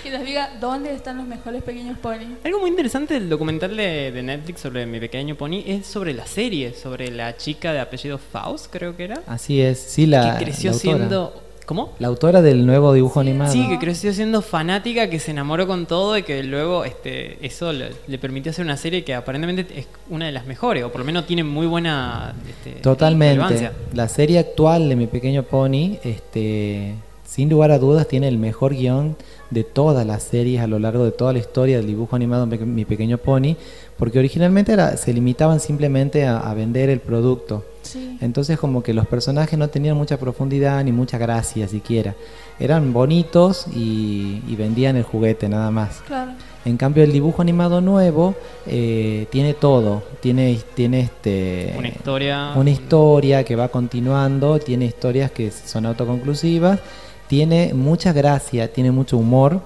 [0.05, 2.29] Que nos diga dónde están los mejores pequeños ponis.
[2.45, 6.25] Algo muy interesante del documental de, de Netflix sobre mi pequeño pony es sobre la
[6.25, 9.23] serie, sobre la chica de apellido Faust, creo que era.
[9.27, 10.97] Así es, sí, la, que creció la autora.
[10.99, 11.43] siendo.
[11.67, 11.93] ¿Cómo?
[12.01, 13.53] La autora del nuevo dibujo animado.
[13.53, 17.73] Sí, que creció siendo fanática, que se enamoró con todo y que luego este, eso
[17.73, 21.01] le, le permitió hacer una serie que aparentemente es una de las mejores, o por
[21.01, 23.35] lo menos tiene muy buena este, Totalmente.
[23.35, 23.73] relevancia.
[23.95, 26.95] La serie actual de Mi Pequeño Pony, este,
[27.25, 29.17] sin lugar a dudas, tiene el mejor guion
[29.51, 32.59] de todas las series a lo largo de toda la historia del dibujo animado Pe-
[32.59, 33.55] Mi Pequeño Pony,
[33.99, 37.65] porque originalmente era- se limitaban simplemente a, a vender el producto.
[37.93, 38.17] Sí.
[38.21, 42.15] Entonces como que los personajes no tenían mucha profundidad ni mucha gracia siquiera.
[42.59, 46.03] Eran bonitos y, y vendían el juguete nada más.
[46.07, 46.33] Claro.
[46.65, 50.03] En cambio, el dibujo animado nuevo eh, tiene todo.
[50.21, 52.53] Tiene, tiene este, Una historia.
[52.55, 56.79] una historia que va continuando, tiene historias que son autoconclusivas,
[57.27, 59.61] tiene mucha gracia, tiene mucho humor.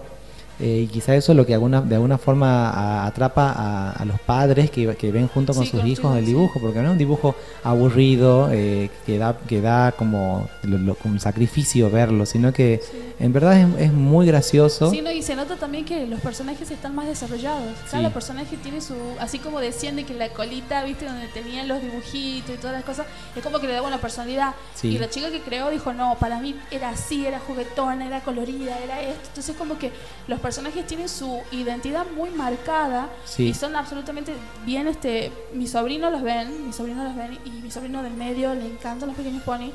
[0.58, 4.04] Eh, y quizá eso es lo que alguna, de alguna forma a- atrapa a, a
[4.04, 6.92] los padres que, que ven junto con Sí, sus hijos el dibujo, porque no es
[6.92, 7.34] un dibujo
[7.76, 12.80] aburrido eh, que, da, que da como, lo- lo- como un sacrificio verlo, sino que
[12.82, 12.98] Sí.
[13.18, 14.90] en verdad es, es muy gracioso.
[14.90, 17.72] Sí, no, y se nota también que los personajes están más desarrollados.
[17.90, 18.94] Cada personaje tiene su.
[19.20, 22.84] Así como decían de que la colita, viste, donde tenían los dibujitos y todas las
[22.84, 24.54] cosas, es como que le daba una personalidad.
[24.82, 28.78] Y la chica que creó dijo: No, para mí era así, era juguetona, era colorida,
[28.78, 29.28] era esto.
[29.28, 29.90] Entonces, como que
[30.28, 33.48] los personajes tienen su identidad muy marcada Sí.
[33.48, 34.32] y son absolutamente
[34.64, 34.87] bien.
[34.87, 38.64] este Mi sobrino los ven, mi sobrino los ven, y mi sobrino del medio le
[38.64, 39.72] encantan los pequeños pony.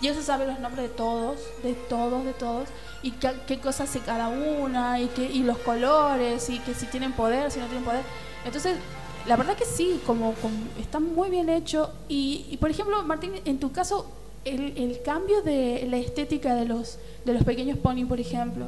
[0.00, 2.68] Y él se sabe los nombres de todos, de todos, de todos,
[3.02, 6.86] y qué, qué cosas hace cada una, y, qué, y los colores, y que si
[6.86, 8.02] tienen poder, si no tienen poder.
[8.44, 8.76] Entonces,
[9.26, 11.90] la verdad que sí, como, como está muy bien hecho.
[12.08, 14.06] Y, y, por ejemplo, Martín, en tu caso,
[14.44, 18.66] el, el cambio de la estética de los, de los pequeños pony, por ejemplo,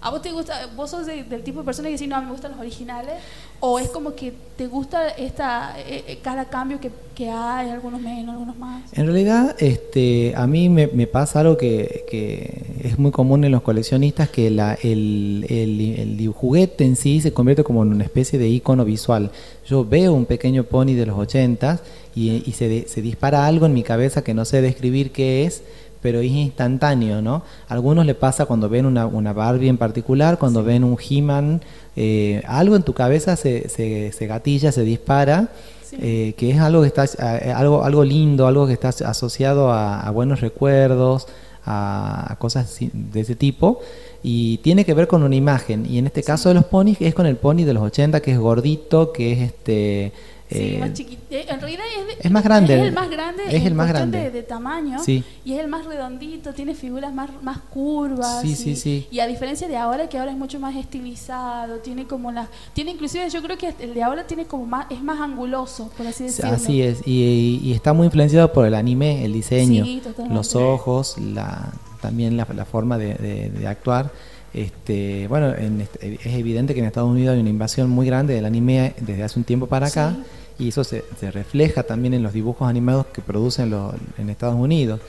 [0.00, 2.20] ¿a vos te gusta, vos sos de- del tipo de persona que dice, no, a
[2.20, 3.14] mí me gustan los originales?
[3.60, 8.00] ¿O es como que te gusta esta, eh, eh, cada cambio que, que hay, algunos
[8.00, 8.82] menos, algunos más?
[8.92, 13.50] En realidad, este, a mí me, me pasa algo que, que es muy común en
[13.50, 15.80] los coleccionistas, que la, el, el,
[16.20, 19.32] el juguete en sí se convierte como en una especie de icono visual.
[19.66, 21.80] Yo veo un pequeño pony de los 80
[22.14, 25.62] y, y se, se dispara algo en mi cabeza que no sé describir qué es,
[26.00, 27.42] pero es instantáneo, ¿no?
[27.68, 31.60] A algunos le pasa cuando ven una, una Barbie en particular, cuando ven un He-Man,
[31.96, 35.48] eh, algo en tu cabeza se, se, se gatilla, se dispara,
[35.88, 35.96] Sí.
[36.02, 40.00] eh, que es algo que está eh, algo algo lindo, algo que está asociado a,
[40.00, 41.26] a buenos recuerdos,
[41.64, 43.80] a, a cosas de ese tipo
[44.22, 47.14] y tiene que ver con una imagen y en este caso de los ponis es
[47.14, 50.12] con el pony de los 80 que es gordito, que es este
[50.50, 51.22] Sí, eh, más chiquito.
[51.30, 52.74] Eh, En realidad es, de- es más grande.
[52.74, 53.42] Es el más grande.
[53.50, 54.18] Es el más grande.
[54.18, 54.98] De, de tamaño.
[55.04, 55.22] Sí.
[55.44, 56.54] Y es el más redondito.
[56.54, 58.40] Tiene figuras más, más curvas.
[58.42, 59.06] Sí, y, sí, sí.
[59.10, 61.78] Y a diferencia de ahora, que ahora es mucho más estilizado.
[61.80, 62.48] Tiene como la.
[62.72, 64.86] Tiene inclusive, yo creo que el de ahora tiene como más.
[64.90, 66.52] Es más anguloso, por así decirlo.
[66.52, 71.16] Así es, y, y está muy influenciado por el anime, el diseño, Sí, los ojos,
[71.18, 74.10] la, también la, la forma de actuar.
[74.54, 78.44] Este, bueno, en es evidente que en Estados Unidos hay una invasión muy grande del
[78.46, 80.16] anime desde hace un tiempo para acá,
[80.58, 84.56] y eso se, se refleja también en los dibujos animados que producen los, en Estados
[84.56, 85.00] Unidos.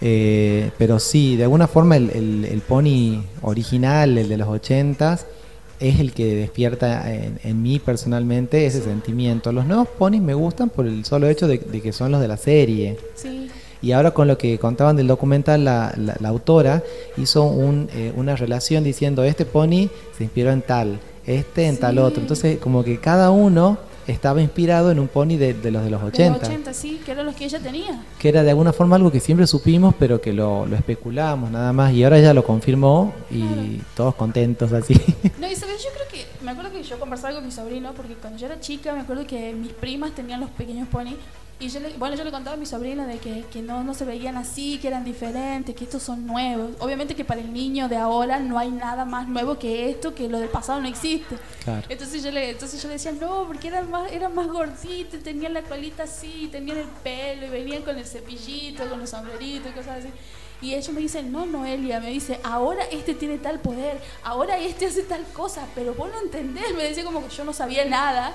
[0.00, 5.20] Eh, pero sí, de alguna forma el, el- el pony original, el de los 80s,
[5.80, 9.50] es el que despierta en, en mí personalmente ese sentimiento.
[9.52, 12.28] Los nuevos ponis me gustan por el solo hecho de, de que son los de
[12.28, 12.98] la serie.
[13.16, 13.48] Sí.
[13.82, 16.82] Y ahora con lo que contaban del documental, la, la- la autora
[17.16, 21.94] hizo un, eh, una relación diciendo, este pony se inspiró en tal, este en tal
[21.94, 21.98] Sí.
[22.00, 22.20] otro.
[22.22, 26.00] Entonces como que cada uno estaba inspirado en un pony de, de los de los
[26.02, 28.02] De 80, los 80, sí, que eran los que ella tenía.
[28.18, 31.72] que era de alguna forma algo que siempre supimos, pero que lo, lo especulábamos nada
[31.72, 31.92] más.
[31.92, 34.94] Y ahora ella lo confirmó y todos contentos así.
[35.40, 38.14] No, y sabes, yo creo que, me acuerdo que yo conversaba con mi sobrino, porque
[38.14, 41.14] cuando yo era chica me acuerdo que mis primas tenían los pequeños pony,
[41.62, 43.94] Y yo le, bueno, yo le contaba a mi sobrina de que, que no, no
[43.94, 46.72] se veían así, que eran diferentes, que estos son nuevos.
[46.80, 50.28] Obviamente que para el niño de ahora no hay nada más nuevo que esto, que
[50.28, 51.38] lo del pasado no existe.
[51.62, 51.86] Claro.
[51.88, 55.54] Entonces yo le, entonces yo le decía, no, porque eran más, eran más gorditos, tenían
[55.54, 59.74] la colita así, tenían el pelo y venían con el cepillito, con los sombreritos y
[59.74, 60.08] cosas así.
[60.62, 64.86] Y ellos me dicen, no, Noelia, me dice, ahora este tiene tal poder, ahora este
[64.86, 68.32] hace tal cosa, pero vos no entendés, me decía como que yo no sabía nada.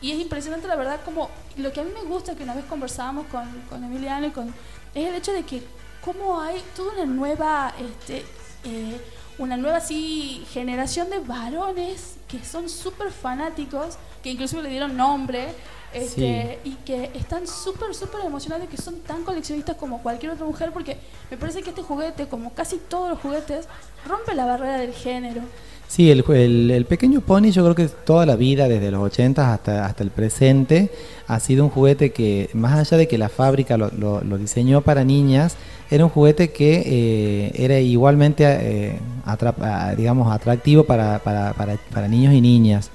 [0.00, 2.64] Y es impresionante, la verdad, como lo que a mí me gusta, que una vez
[2.66, 4.48] conversábamos con, con Emiliano, y con,
[4.94, 5.62] es el hecho de que
[6.04, 8.24] cómo hay toda una nueva, este,
[8.64, 9.00] eh,
[9.38, 15.48] una nueva así, generación de varones que son súper fanáticos, que inclusive le dieron nombre,
[15.92, 20.72] este, y que están súper, súper emocionados, que son tan coleccionistas como cualquier otra mujer,
[20.72, 20.98] porque
[21.30, 23.66] me parece que este juguete, como casi todos los juguetes,
[24.06, 25.42] rompe la barrera del género.
[25.88, 29.54] Sí, el, el, el pequeño pony yo creo que toda la vida, desde los 80
[29.54, 30.90] hasta, hasta el presente,
[31.28, 34.82] ha sido un juguete que, más allá de que la fábrica lo, lo- lo diseñó
[34.82, 35.56] para niñas,
[35.90, 42.08] era un juguete que eh, era igualmente, eh, ah, digamos, atractivo para, para, para, para
[42.08, 42.90] niños y niñas.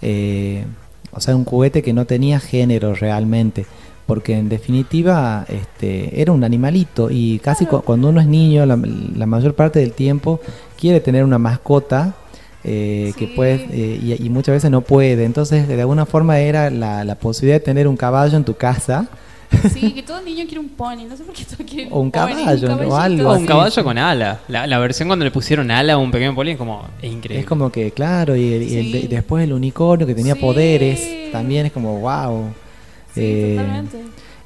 [0.00, 0.64] Eh,
[1.10, 3.66] o sea, un juguete que no tenía género realmente,
[4.06, 8.76] porque en definitiva este, era un animalito y casi cu- cuando uno es niño, la,
[9.16, 10.40] la mayor parte del tiempo
[10.78, 12.14] quiere tener una mascota
[12.70, 13.32] eh, que Sí.
[13.34, 15.24] puede, eh, y, y muchas veces no puede.
[15.24, 19.08] Entonces, de alguna forma era la, la posibilidad de tener un caballo en tu casa
[19.72, 22.10] Sí, que todo niño quiere un pony, no sé por qué todo quiere O un
[22.10, 22.96] pony, caballo, caballito.
[22.98, 23.40] Algo O así.
[23.40, 24.40] un caballo con ala.
[24.48, 26.86] La, la versión cuando le pusieron ala a un pequeño poli es como.
[27.00, 27.40] Es increíble.
[27.40, 29.06] Es como que, claro, y, el- y el de- Sí.
[29.08, 30.40] después el unicornio que tenía Sí.
[30.40, 32.44] poderes, también es como, wow.
[33.14, 33.98] Sí, totalmente.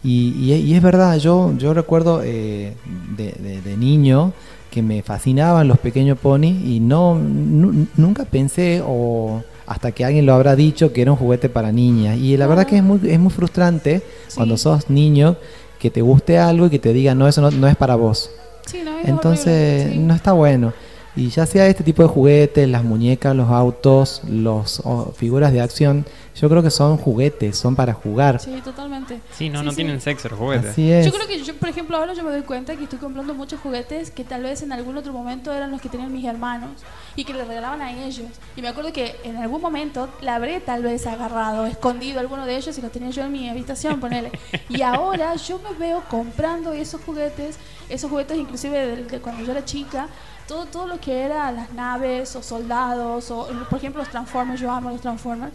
[0.05, 2.75] Y, y- y es verdad, yo, yo recuerdo eh,
[3.17, 4.33] de, de- de niño
[4.71, 10.27] que me fascinaban los pequeños ponis y no nu- nunca pensé o hasta que alguien
[10.27, 12.19] lo habrá dicho que era un juguete para niñas.
[12.19, 14.37] Y la verdad que es muy, es muy frustrante Sí.
[14.37, 15.37] cuando sos niño
[15.79, 18.31] que te guste algo y que te digan, no, eso no, no es para vos.
[18.67, 20.07] Sí, no, es Entonces horrible, sí.
[20.07, 20.73] no está bueno.
[21.15, 25.61] Y ya sea este tipo de juguetes, las muñecas, los autos, los o figuras de
[25.61, 28.41] acción, yo creo que son juguetes, son para jugar.
[28.41, 29.21] Sí, totalmente.
[29.37, 29.77] Sí, no, Sí, no sí.
[29.77, 30.71] tienen sexo los juguetes.
[30.71, 31.05] Así es.
[31.05, 33.61] Yo creo que yo, por ejemplo, ahora yo me doy cuenta que estoy comprando muchos
[33.61, 36.71] juguetes que tal vez en algún otro momento eran los que tenían mis hermanos
[37.15, 38.29] y que les regalaban a ellos.
[38.57, 42.57] Y me acuerdo que en algún momento la habré tal vez agarrado, escondido alguno de
[42.57, 44.31] ellos y los tenía yo en mi habitación, ponele.
[44.71, 47.59] Y ahora yo me veo comprando esos juguetes,
[47.91, 50.09] esos juguetes inclusive de, de cuando yo era chica,
[50.47, 54.71] todo, todo lo que era las naves o soldados o por ejemplo los Transformers, yo
[54.71, 55.55] amo los Transformers.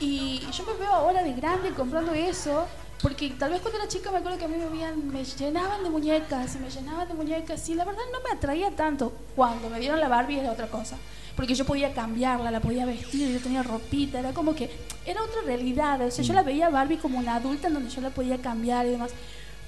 [0.00, 2.66] Y yo me veo ahora de grande comprando eso,
[3.00, 5.90] porque tal vez cuando era chica me acuerdo que a mí me, me llenaban de
[5.90, 9.12] muñecas y me llenaban de muñecas y la verdad no me atraía tanto.
[9.36, 10.96] Cuando me dieron la Barbie era otra cosa,
[11.36, 14.70] porque yo podía cambiarla, la podía vestir, yo tenía ropita, era como que
[15.06, 16.00] era otra realidad.
[16.00, 18.38] O sea, yo la veía a Barbie como una adulta en donde yo la podía
[18.38, 19.12] cambiar y demás.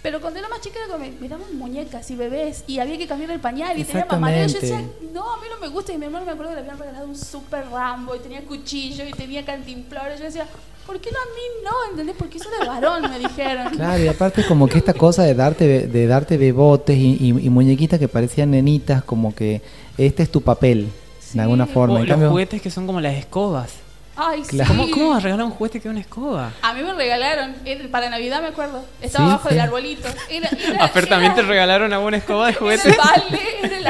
[0.04, 3.06] Pero cuando era más chica era como, me daban muñecas y bebés y había que
[3.06, 4.30] cambiar el pañal y tenía mamá.
[4.46, 4.82] Yo decía,
[5.14, 5.92] no, a mí no me gusta.
[5.94, 9.02] Y mi hermano me acuerdo que le habían regalado un super Rambo y tenía cuchillo
[9.06, 10.18] y tenía cantimplores.
[10.18, 10.46] Yo decía,
[10.86, 11.70] ¿por qué no a mí no?
[11.90, 12.16] ¿Entendés?
[12.18, 13.70] Porque eso de varón, me dijeron.
[13.72, 17.48] Claro, y aparte como que esta cosa de darte de darte bebotes y, y- y
[17.48, 19.62] muñequitas que parecían nenitas, como que
[19.96, 20.88] este es tu papel,
[21.18, 21.38] Sí.
[21.38, 21.94] de alguna O forma.
[21.94, 23.70] En los cambio, juguetes que son como las escobas.
[24.16, 24.58] Ay, sí.
[24.66, 26.52] ¿Cómo, ¿Cómo vas a regalar un juguete que es una escoba?
[26.62, 28.84] A mí me regalaron, era para Navidad me acuerdo.
[29.02, 30.08] Estaba Sí, abajo del arbolito.
[30.30, 32.94] Era, era, A Fer también te regalaron una buena escoba de juguete.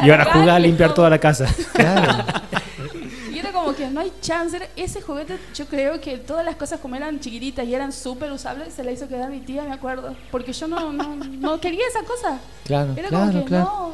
[0.02, 1.46] Y ahora jugar a limpiar toda la casa.
[1.72, 2.24] claro,
[3.32, 4.58] Y era como que no hay chance.
[4.76, 8.74] Ese juguete, yo creo que todas las cosas como eran chiquititas y eran súper usables,
[8.74, 10.14] se la hizo quedar mi tía, me acuerdo.
[10.30, 12.38] Porque yo no, no, no quería esa cosa.
[12.64, 13.64] claro, Era como claro, que claro.
[13.64, 13.92] no,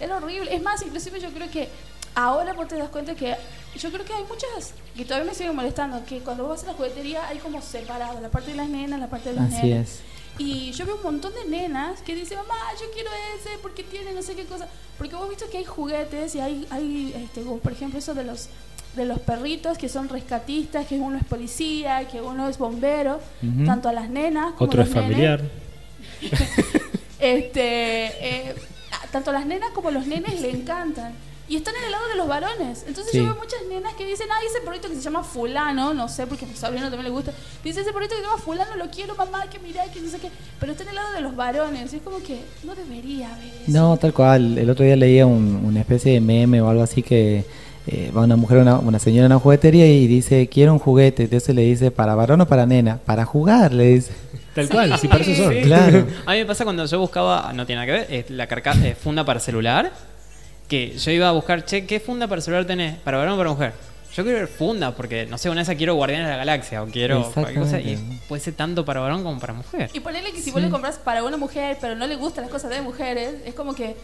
[0.00, 0.54] era horrible.
[0.54, 1.68] Es más, inclusive yo creo que
[2.14, 3.34] ahora vos te das cuenta que
[3.78, 6.66] yo creo que hay muchas que todavía me siguen molestando, que cuando vos vas a
[6.68, 9.66] la juguetería hay como separado la parte de las nenas, la parte de los Así
[9.68, 9.88] nenes.
[9.88, 10.00] es.
[10.38, 14.12] Y yo veo un montón de nenas que dicen, mamá, yo quiero ese porque tiene
[14.12, 14.66] no sé qué cosa.
[14.96, 18.24] Porque vos visto que hay juguetes y hay, hay este, como por ejemplo, eso de
[18.24, 18.48] los
[18.96, 23.20] de los perritos que son rescatistas, que uno es policía, que uno es bombero,
[23.64, 25.10] tanto a las nenas como Otro a es los nenes.
[25.12, 25.40] familiar.
[27.18, 28.54] Este, eh,
[28.90, 31.14] a- tanto las nenas como los nenes le encantan.
[31.52, 32.84] Y están en el lado de los varones.
[32.88, 33.18] Entonces Sí.
[33.18, 36.26] yo veo muchas nenas que dicen, ay, ese perrito que se llama fulano, no sé,
[36.26, 37.32] porque a mi sobrino también le gusta.
[37.62, 40.18] Dice, ese perrito que se llama fulano, lo quiero, mamá, que mira, que no sé
[40.18, 40.30] qué.
[40.58, 41.92] Pero está en el lado de los varones.
[41.92, 43.64] Y es como que no debería haber eso.
[43.66, 44.56] No, tal cual.
[44.56, 47.44] El otro día leía un- una especie de meme o algo así que
[47.86, 51.24] eh, va una mujer, una, una señora a una juguetería y dice, quiero un juguete.
[51.24, 52.98] Entonces le dice, ¿para varón o para nena?
[53.04, 54.12] Para jugar, le dice.
[54.54, 54.72] Tal Sí.
[54.72, 55.52] cual, si para eso son.
[55.52, 55.60] Sí.
[55.62, 56.06] Claro.
[56.26, 58.80] A mí me pasa cuando yo buscaba, no tiene nada que ver, eh, la carcasa
[58.94, 59.90] funda para celular.
[60.72, 62.96] Que yo iba a buscar, che, ¿qué funda para celular tenés?
[63.00, 63.74] ¿Para varón o para mujer?
[64.14, 66.86] yo quiero ver funda, porque no sé, una vez quiero Guardianes de la Galaxia o
[66.86, 69.90] quiero cualquier cosa y puede ser tanto para varón como para mujer.
[69.92, 72.50] Y ponerle que si vos le compras para una mujer, pero no le gustan las
[72.50, 73.94] cosas de mujeres, es como que.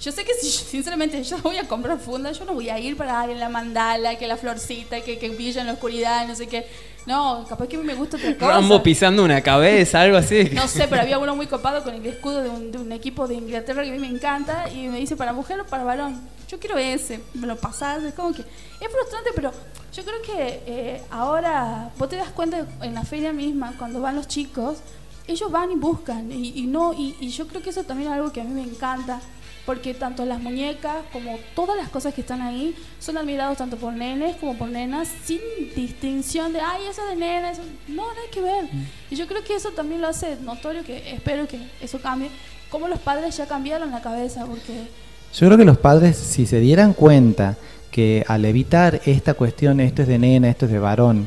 [0.00, 2.96] Yo sé que si sinceramente yo voy a comprar funda, yo no voy a ir
[2.96, 6.46] para darle la mandala, que la florcita, que, que brilla en la oscuridad, no sé
[6.46, 6.66] qué.
[7.06, 8.52] No, capaz que a mí me gusta otra cosa.
[8.52, 10.50] Rambo pisando una cabeza, algo así.
[10.52, 13.28] No sé, pero había uno muy copado con el escudo de un, de un equipo
[13.28, 16.20] de Inglaterra que a mí me encanta y me dice para mujer o para varón.
[16.48, 19.50] Yo quiero ese, me lo pasás, es como que es frustrante, pero
[19.92, 24.16] yo creo que eh, ahora vos te das cuenta en la feria misma, cuando van
[24.16, 24.78] los chicos,
[25.26, 28.16] ellos van y buscan y, y no y, y yo creo que eso también es
[28.16, 29.20] algo que a mí me encanta.
[29.66, 33.94] Porque tanto las muñecas como todas las cosas que están ahí son admirados tanto por
[33.94, 35.40] nenes como por nenas sin
[35.74, 37.62] distinción de, ay, eso de nena, eso...
[37.88, 38.68] No, nada que ver.
[39.10, 42.28] Y yo creo que eso también lo hace notorio, que espero que eso cambie.
[42.70, 44.88] Como los padres ya cambiaron la cabeza, porque...
[45.34, 47.56] Yo creo que los padres, si se dieran cuenta
[47.90, 51.26] que al evitar esta cuestión, esto es de nena, esto es de varón,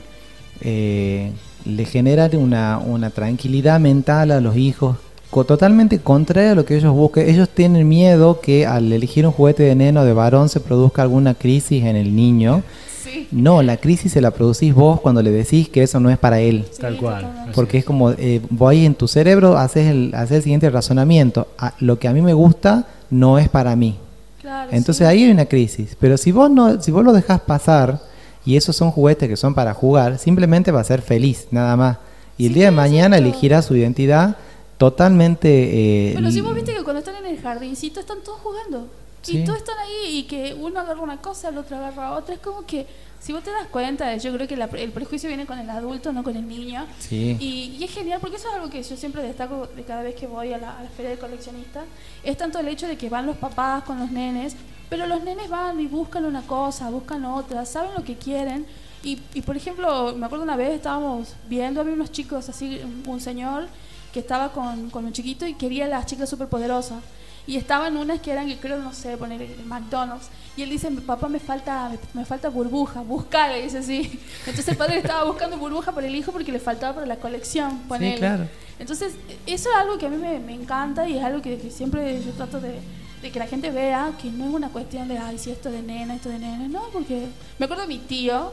[0.62, 1.32] eh,
[1.66, 4.98] le generan una, una tranquilidad mental a los hijos
[5.46, 7.28] totalmente contraria a lo que ellos buscan.
[7.28, 11.02] Ellos tienen miedo que al elegir un juguete de nena o de varón se produzca
[11.02, 12.64] alguna crisis en el niño.
[13.04, 13.28] Sí.
[13.32, 16.40] No, la crisis se la producís vos cuando le decís que eso no es para
[16.40, 16.66] él.
[16.72, 17.46] sí, Tal cual.
[17.54, 21.48] Porque es como, eh, vos ahí en tu cerebro haces el, haces el siguiente razonamiento.
[21.58, 23.96] Ah, lo que a mí me gusta no es para mí.
[24.42, 25.12] Claro, Entonces sí.
[25.12, 25.96] ahí hay una crisis.
[26.00, 28.00] Pero si vos no, si vos lo dejás pasar
[28.46, 31.98] y esos son juguetes que son para jugar, simplemente va a ser feliz, nada más.
[32.38, 34.38] Y el Sí, día de mañana elegirá su identidad
[34.78, 36.10] totalmente.
[36.10, 38.88] eh, Pero si vos viste que cuando están en el jardincito están todos jugando.
[39.22, 39.40] Sí.
[39.40, 42.36] Y todos están ahí y que uno agarra una cosa, el otro agarra otra.
[42.36, 42.86] Es como que,
[43.20, 46.14] si vos te das cuenta, yo creo que la- el prejuicio viene con el adulto,
[46.14, 46.86] no con el niño.
[47.00, 47.36] Sí.
[47.40, 50.16] Y, y es genial porque eso es algo que yo siempre destaco de cada vez
[50.16, 51.84] que voy a la, a la feria de coleccionistas.
[52.24, 54.56] Es tanto el hecho de que van los papás con los nenes,
[54.90, 58.66] pero los nenes van y buscan una cosa, buscan otra, saben lo que quieren.
[59.04, 63.20] Y, y, por ejemplo, me acuerdo una vez estábamos viendo, había unos chicos así, un
[63.20, 63.68] señor
[64.18, 67.04] que estaba con, con un chiquito y quería las chicas superpoderosas.
[67.46, 70.30] Y estaban unas que eran, creo, no sé, poner el McDonald's.
[70.58, 74.20] Y él dice, papá, me falta, me, falta burbuja, buscala, y dice así.
[74.40, 77.78] Entonces el padre estaba buscando burbuja para el hijo porque le faltaba para la colección,
[77.88, 78.18] ponele.
[78.18, 78.48] claro.
[78.80, 79.14] Entonces,
[79.46, 82.20] eso es algo que a mí me, me encanta y es algo que, que siempre
[82.24, 82.80] yo trato de,
[83.22, 85.84] de que la gente vea que no es una cuestión de, ay, si esto de
[85.84, 86.68] nena, esto de nena.
[86.68, 87.28] No, porque
[87.60, 88.52] me acuerdo de mi tío.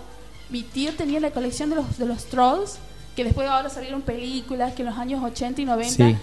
[0.50, 2.79] Mi tío tenía la colección de los, de los trolls,
[3.16, 6.16] que después ahora salieron películas que en los años 80 y 90 Sí.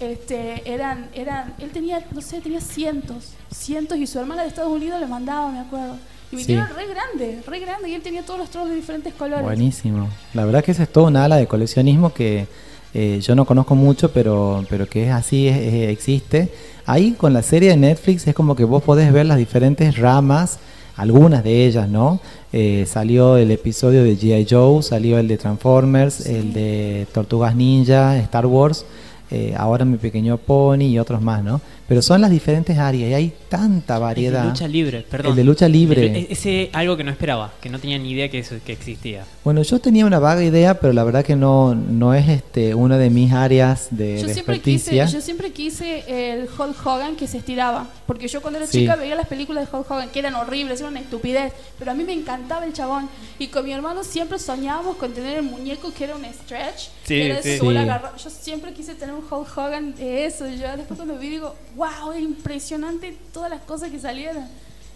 [0.00, 4.72] este, eran, eran, él tenía, no sé, tenía cientos, cientos y su hermana de Estados
[4.72, 5.96] Unidos le mandaba, me acuerdo.
[6.30, 6.48] Y mi Sí.
[6.48, 9.42] tío era re grande, re grande y él tenía todos los trolls de diferentes colores.
[9.44, 10.08] Buenísimo.
[10.34, 12.46] La verdad que esa es toda una ala de coleccionismo que
[12.94, 16.50] eh, yo no conozco mucho, pero, pero que es así, es- es- existe.
[16.86, 20.58] Ahí con la serie de Netflix es como que vos podés ver las diferentes ramas,
[20.98, 22.20] algunas de ellas, ¿no?
[22.52, 24.46] Eh, salió el episodio de G.I.
[24.50, 28.84] Joe, salió el de Transformers, el de Tortugas Ninja, Star Wars,
[29.30, 31.60] eh, ahora Mi Pequeño Pony y otros más, ¿no?
[31.88, 34.42] Pero son las diferentes áreas y hay tanta El variedad.
[34.42, 35.30] de lucha libre, perdón.
[35.32, 36.06] El de lucha libre.
[36.06, 39.24] El- ese algo que no esperaba, que no tenía ni idea que eso que existía.
[39.42, 42.98] Bueno, yo tenía una vaga idea, pero la verdad que no, no es este una
[42.98, 45.06] de mis áreas de, Yo de siempre, quise, experticia.
[45.06, 47.88] yo siempre quise el Hulk Hogan que se estiraba.
[48.06, 48.80] Porque yo cuando era Sí.
[48.80, 51.54] chica veía las películas de Hulk Hogan que eran horribles, eran una estupidez.
[51.78, 53.08] Pero a mí me encantaba el chabón.
[53.38, 56.90] Y con mi hermano siempre soñábamos con tener el muñeco que era un stretch.
[57.08, 57.58] Sí, sí.
[57.60, 60.46] Yo siempre quise tener un Hulk Hogan de eso.
[60.48, 64.44] Y yo después cuando vi digo, wow, es impresionante todas las cosas que salieron.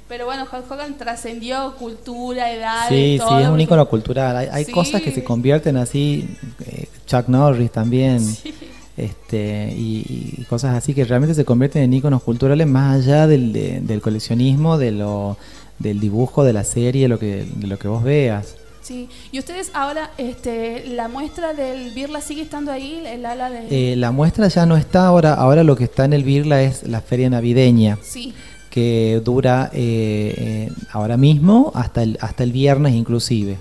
[0.08, 2.88] Pero bueno, Hulk Hogan trascendió cultura, edad.
[2.88, 4.36] Sí, todo, sí, es un icono cultural.
[4.36, 4.72] Hay, hay Sí.
[4.72, 6.28] cosas que se convierten así,
[6.66, 8.52] eh, Chuck Norris también, Sí.
[8.96, 13.52] este, y, y cosas así que realmente se convierten en iconos culturales más allá del,
[13.54, 15.38] de- del coleccionismo, de lo,
[15.78, 18.56] del dibujo, de la serie, lo que, de lo que vos veas.
[18.82, 23.92] Sí, y ustedes ahora, este, la muestra del Birla sigue estando ahí, el ala de...
[23.92, 26.82] Eh, la muestra ya no está ahora, ahora lo que está en el Birla es
[26.82, 27.98] la feria navideña.
[28.02, 28.34] sí,
[28.70, 33.58] que dura eh, eh, ahora mismo hasta el, hasta el viernes inclusive.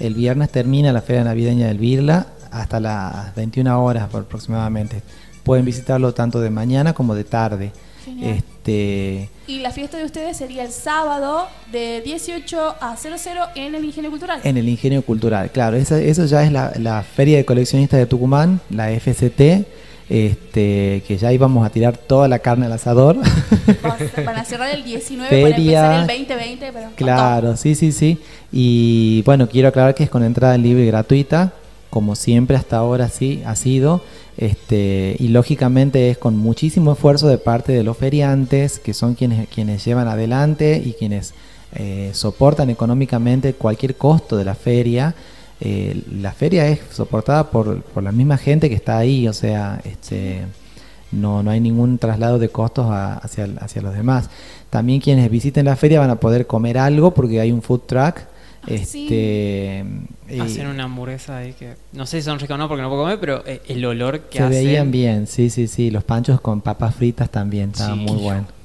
[0.00, 5.02] El viernes termina la feria navideña del Birla hasta las 21 horas aproximadamente.
[5.44, 7.72] Pueden visitarlo tanto de mañana como de tarde.
[8.06, 8.42] Genial.
[8.66, 13.18] Este, y la fiesta de ustedes sería el sábado de 18 a 00
[13.56, 14.40] en el Ingenio Cultural.
[14.44, 18.06] en el Ingenio Cultural, claro, esa- eso ya es la, la Feria de Coleccionistas de
[18.06, 19.66] Tucumán, la FCT,
[20.08, 23.16] este, que ya íbamos a tirar toda la carne al asador.
[24.24, 28.18] Van a cerrar el 19 para empezar el 2020, pero Claro, sí, sí, sí.
[28.52, 31.52] Y bueno, quiero aclarar que es con entrada libre y gratuita,
[31.90, 34.04] como siempre hasta ahora sí ha sido.
[34.42, 39.48] Este, y lógicamente es con muchísimo esfuerzo de parte de los feriantes, que son quienes,
[39.48, 41.32] quienes llevan adelante y quienes
[41.76, 45.14] eh, soportan económicamente cualquier costo de la feria.
[45.60, 49.80] Eh, la feria es soportada por, por, la misma gente que está ahí, o sea,
[49.84, 50.40] este,
[51.12, 54.28] no, no hay ningún traslado de costos hacia, hacia los demás.
[54.70, 58.16] También quienes visiten la feria van a poder comer algo porque hay un food truck.
[58.66, 59.84] Este,
[60.30, 62.88] y Hacen una hamburguesa ahí que no sé si son ricas o no porque no
[62.88, 64.64] puedo comer, pero eh, el olor que se hacen.
[64.64, 65.90] veían bien, sí, sí, sí.
[65.90, 68.04] Los panchos con papas fritas también estaban Sí.
[68.04, 68.46] muy buenos.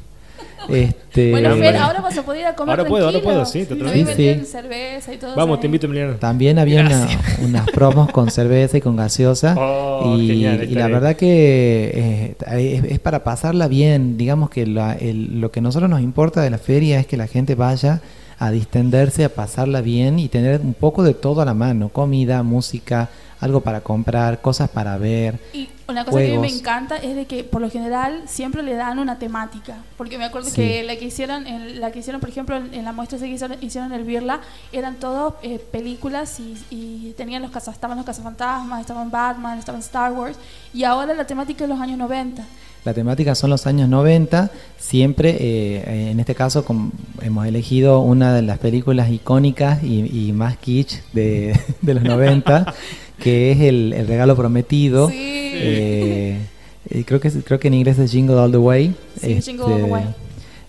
[0.69, 1.83] Este, Bueno, Fer, bueno.
[1.85, 3.59] ahora vas a poder ir a comer Ahora puedo, ahora puedo, sí.
[3.59, 4.45] Ahí Sí, sí.
[4.45, 5.35] cerveza y todo.
[5.35, 5.61] Vamos, ahí.
[5.61, 6.15] te invito, Emiliano.
[6.15, 7.07] También había una-
[7.43, 9.55] unas promos con cerveza y con gaseosa.
[9.57, 12.35] Oh, y, genial, y la verdad que eh,
[12.83, 14.17] es, es para pasarla bien.
[14.17, 17.15] Digamos que la- el- lo que a nosotros nos importa de la feria es que
[17.17, 18.01] la gente vaya
[18.39, 21.89] a distenderse, a pasarla bien y tener un poco de todo a la mano.
[21.89, 23.09] Comida, música,
[23.39, 25.39] algo para comprar, cosas para ver.
[25.53, 28.61] Y una cosa que a mí me encanta es de que por lo general siempre
[28.61, 29.77] le dan una temática.
[29.97, 30.55] Porque me acuerdo Sí.
[30.55, 33.27] que la que hicieron, en, la que hicieron por ejemplo en, en la muestra que
[33.27, 38.05] hicieron, hicieron en el Birla, eran todas eh, películas y, y tenían los estaban los
[38.05, 40.37] cazafantasmas, estaban Batman, estaban Star Wars.
[40.73, 42.43] Y ahora la temática es los años 90.
[42.85, 44.49] La temática son los años 90.
[44.77, 50.31] Siempre, eh, en este caso, com- hemos elegido una de las películas icónicas y, y
[50.31, 52.73] más kitsch de, de los 90,
[53.21, 55.09] que es el, El regalo prometido.
[55.09, 55.15] Sí.
[55.19, 56.37] Eh,
[56.89, 58.95] eh, creo, que, creo que en inglés es Jingle All the Way.
[59.19, 60.03] Sí, Jingle All the Way.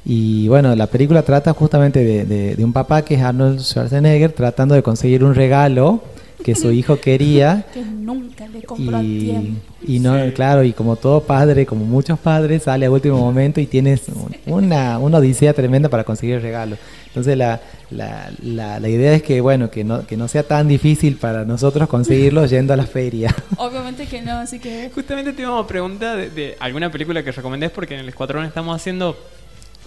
[0.05, 4.33] Y bueno, la película trata justamente de, de- de un papá que es Arnold Schwarzenegger
[4.33, 6.03] tratando de conseguir un regalo
[6.45, 7.65] que su hijo quería.
[7.75, 9.61] Que nunca le compró a Y, tiempo.
[9.87, 13.67] y no, claro, y como todo padre, como muchos padres, sale a último momento y
[13.67, 16.77] tienes un- una, una odisea tremenda para conseguir el regalo.
[17.09, 17.61] Entonces la,
[17.91, 21.45] la, la, la idea es que, bueno, que no, que no sea tan difícil para
[21.45, 23.35] nosotros conseguirlo yendo a la feria.
[23.57, 24.91] Obviamente que no, así que...
[24.95, 28.45] Justamente te íbamos a preguntar de, de alguna película que recomendés porque en el Escuadrón
[28.45, 29.17] estamos haciendo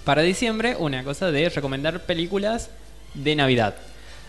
[0.04, 2.70] para diciembre una cosa de recomendar películas
[3.14, 3.76] de Navidad.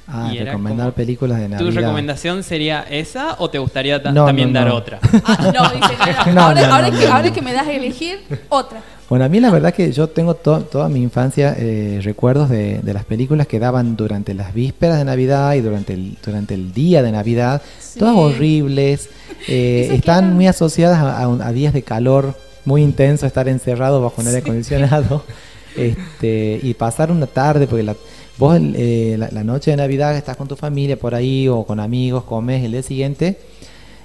[0.08, 1.70] Ah, Y recomendar como- películas de Navidad.
[1.70, 4.98] ¿Tu recomendación sería esa o te gustaría ta- No, también no, dar otra?
[5.24, 5.94] Ah, no, dice,
[6.38, 8.80] ahora, ahora que, ahora me das a elegir, otra.
[9.08, 12.80] Bueno, a mí la verdad que yo tengo to- toda mi infancia eh, recuerdos de,
[12.82, 16.72] de las películas que daban durante las vísperas de Navidad y durante el, durante el
[16.72, 17.98] día de Navidad, Sí.
[17.98, 19.08] todas horribles,
[19.48, 22.34] eh, están eran- muy asociadas a, a- a días de calor
[22.64, 25.24] muy intenso, estar encerrado bajo un aire acondicionado
[25.76, 27.94] este, y pasar una tarde, porque la,
[28.42, 31.78] vos eh, la, la noche de Navidad estás con tu familia por ahí o con
[31.78, 33.38] amigos, comes el día siguiente.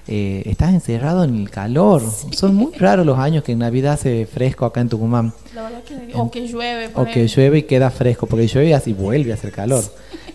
[0.07, 2.01] eh, estás encerrado en el calor.
[2.31, 5.33] Son muy raros los años que en Navidad hace fresco acá en Tucumán.
[5.53, 5.95] La verdad que...
[6.13, 6.87] O que llueve.
[6.87, 7.27] O por que ahí.
[7.27, 9.83] llueve y queda fresco, porque llueve y así vuelve a hacer calor.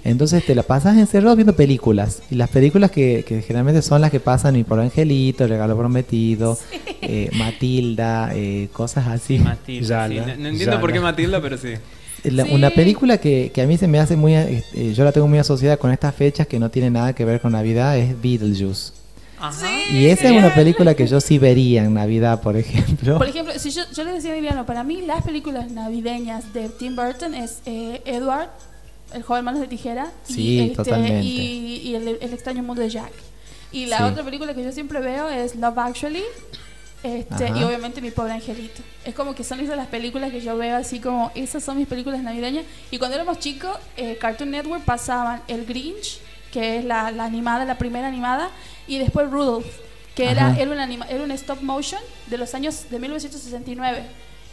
[0.04, 2.22] Entonces te la pasas encerrado viendo películas.
[2.30, 6.58] Y las películas que, que generalmente son las que pasan y por Angelito, Regalo Prometido,
[7.00, 9.38] eh, Matilda, eh, cosas así.
[9.38, 10.08] Matilda.
[10.08, 10.30] Yala, sí.
[10.32, 11.00] No, no entiendo por qué.
[11.00, 11.74] Matilda, pero sí.
[12.24, 12.54] La- Sí.
[12.54, 14.34] Una película que, que a mí se me hace muy...
[14.34, 17.40] eh, yo la tengo muy asociada con estas fechas que no tiene nada que ver
[17.40, 18.92] con Navidad, es Beetlejuice.
[19.40, 19.66] Ajá.
[19.92, 23.18] Y esa es una película que yo sí vería en Navidad, por ejemplo.
[23.18, 26.68] Por ejemplo, si yo, yo le decía a Emiliano, para mí las películas navideñas de
[26.68, 28.50] Tim Burton es eh, Edward,
[29.12, 31.22] el joven manos de tijera, Sí, y, este, totalmente.
[31.24, 33.10] y, y el, el extraño mundo de Jack.
[33.72, 34.04] Y la Sí.
[34.04, 36.22] otra película que yo siempre veo es Love Actually.
[37.02, 38.80] Este, y obviamente mi pobre angelito.
[39.04, 41.88] Es como que son esas las películas que yo veo así como esas son mis
[41.88, 42.64] películas navideñas.
[42.90, 46.20] Y cuando éramos chicos, eh, Cartoon Network pasaban El Grinch,
[46.52, 48.50] que es la, la animada, la primera animada,
[48.86, 49.66] y después Rudolph,
[50.14, 50.60] que era, Ajá.
[50.60, 54.02] era, una anima- era un stop motion de los años de 1969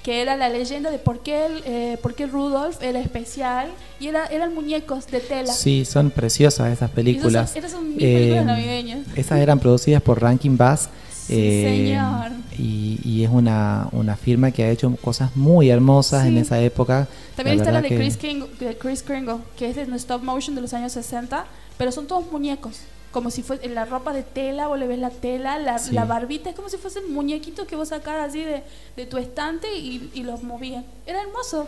[0.03, 3.67] que era la leyenda de por qué, el, eh, por qué Rudolph era especial
[3.99, 5.51] y era, eran muñecos de tela.
[5.51, 7.49] Sí, son preciosas esas Y esas películas.
[7.49, 8.99] son, esas son mis películas Eh, navideñas.
[9.17, 10.87] Esas eran producidas por Rankin Bass.
[11.29, 12.31] Sí, eh, señor.
[12.57, 17.07] Y, y es una, una firma que ha hecho cosas muy hermosas en esa época.
[17.35, 20.55] También está la de que- Chris, Kringle, de Chris Kringle, que es en stop motion
[20.55, 21.45] de los años 60,
[21.77, 22.77] pero son todos muñecos.
[23.11, 25.93] Como si fuese la ropa de tela, vos le ves la tela, la, Sí.
[25.95, 28.61] la barbita, es como si fuesen muñequitos que vos sacás así de,
[28.95, 30.83] de tu estante y, y los movían.
[31.07, 31.67] Era hermoso.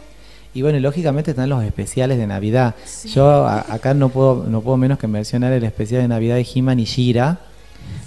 [0.53, 2.75] Y bueno, lógicamente están los especiales de Navidad.
[2.85, 3.09] Sí.
[3.09, 6.45] Yo a- acá no puedo, no puedo menos que mencionar el especial de Navidad de
[6.53, 7.39] He-Man y Shira.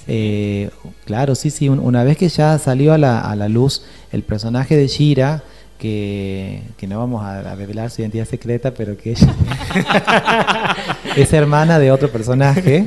[0.06, 0.70] Eh,
[1.06, 1.68] claro, sí, sí.
[1.68, 3.82] un- una vez que ya salió a la, a la luz
[4.12, 5.42] el personaje de Shira,
[5.78, 9.34] que, que no vamos a, a revelar su identidad secreta, pero que ella
[11.16, 12.86] es hermana de otro personaje.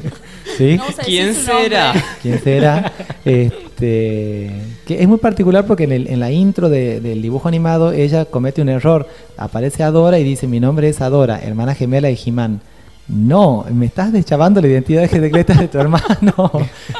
[0.58, 0.78] ¿sí?
[0.78, 1.94] No ¿Quién será?
[2.22, 2.92] quién será.
[3.26, 4.52] Este,
[4.86, 8.26] que es muy particular porque en, el- en la intro de- del dibujo animado ella
[8.26, 9.08] comete un error.
[9.38, 12.62] Aparece Adora y dice, mi nombre es Adora, hermana gemela de He-Man.
[13.08, 16.52] No, me estás deschavando la identidad secreta de tu hermano.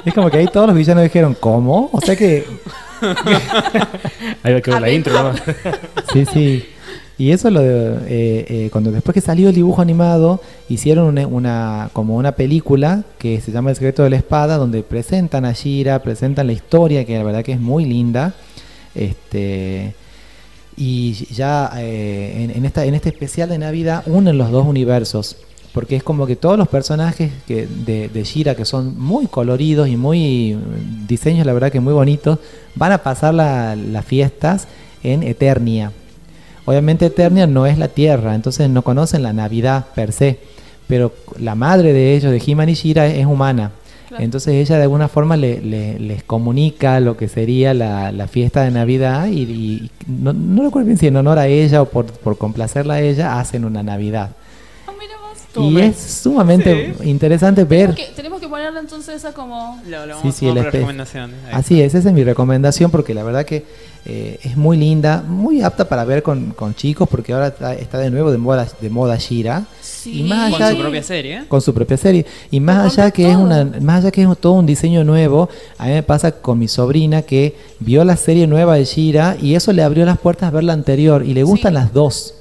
[0.06, 1.90] Es como que ahí todos los villanos dijeron, ¿cómo?
[1.92, 2.46] O sea que,
[4.44, 5.34] Ahí va a quedar la intro, ¿no?
[6.14, 6.66] sí, sí.
[7.20, 10.40] Y eso lo de, eh, eh, cuando después que salió el dibujo animado,
[10.70, 14.84] hicieron una, una- como una película que se llama El secreto de la espada, donde
[14.84, 18.34] presentan a Shira, presentan la historia, que la verdad que es muy linda.
[18.94, 19.94] Este
[20.80, 25.38] y ya eh, en, en esta, en este especial de Navidad unen los dos universos.
[25.74, 29.88] Porque es como que todos los personajes que, de, de Shira, que son muy coloridos
[29.88, 30.58] y muy
[31.08, 32.40] diseños, la verdad que muy bonitos,
[32.76, 34.68] van a pasar la- las fiestas
[35.04, 35.92] en Eternia.
[36.66, 40.40] Obviamente Eternia no es la Tierra, entonces no conocen la Navidad per se,
[40.88, 43.72] pero la madre de ellos, de He-Man y Shira, es humana.
[44.10, 44.24] Claro.
[44.24, 48.64] Entonces ella de alguna forma le- le- les comunica lo que sería la, la fiesta
[48.64, 52.06] de Navidad y, y no, no recuerdo bien si en honor a ella o por,
[52.06, 54.32] por complacerla a ella hacen una Navidad.
[55.64, 55.86] Y bien.
[55.92, 57.94] es sumamente interesante ver.
[57.94, 59.80] Tenemos que, tenemos que ponerle entonces esa como...
[59.88, 61.32] Lo, lo Sí, vamos, sí, espe- recomendación.
[61.48, 61.52] Ahí.
[61.54, 63.66] Así es, esa es mi recomendación porque la verdad que
[64.06, 67.98] eh, es muy linda, muy apta para ver con, con chicos porque ahora está, está
[67.98, 70.22] de nuevo de moda, de moda Shira Sí.
[70.22, 71.44] Y más Con su propia serie.
[71.50, 73.44] con su propia serie y más allá que es todo.
[73.44, 76.70] una más allá que es todo un diseño nuevo a mí me pasa con mi
[76.70, 80.52] sobrina que vio la serie nueva de Shira y eso le abrió las puertas a
[80.52, 81.76] ver la anterior y le gustan Sí.
[81.76, 82.34] las dos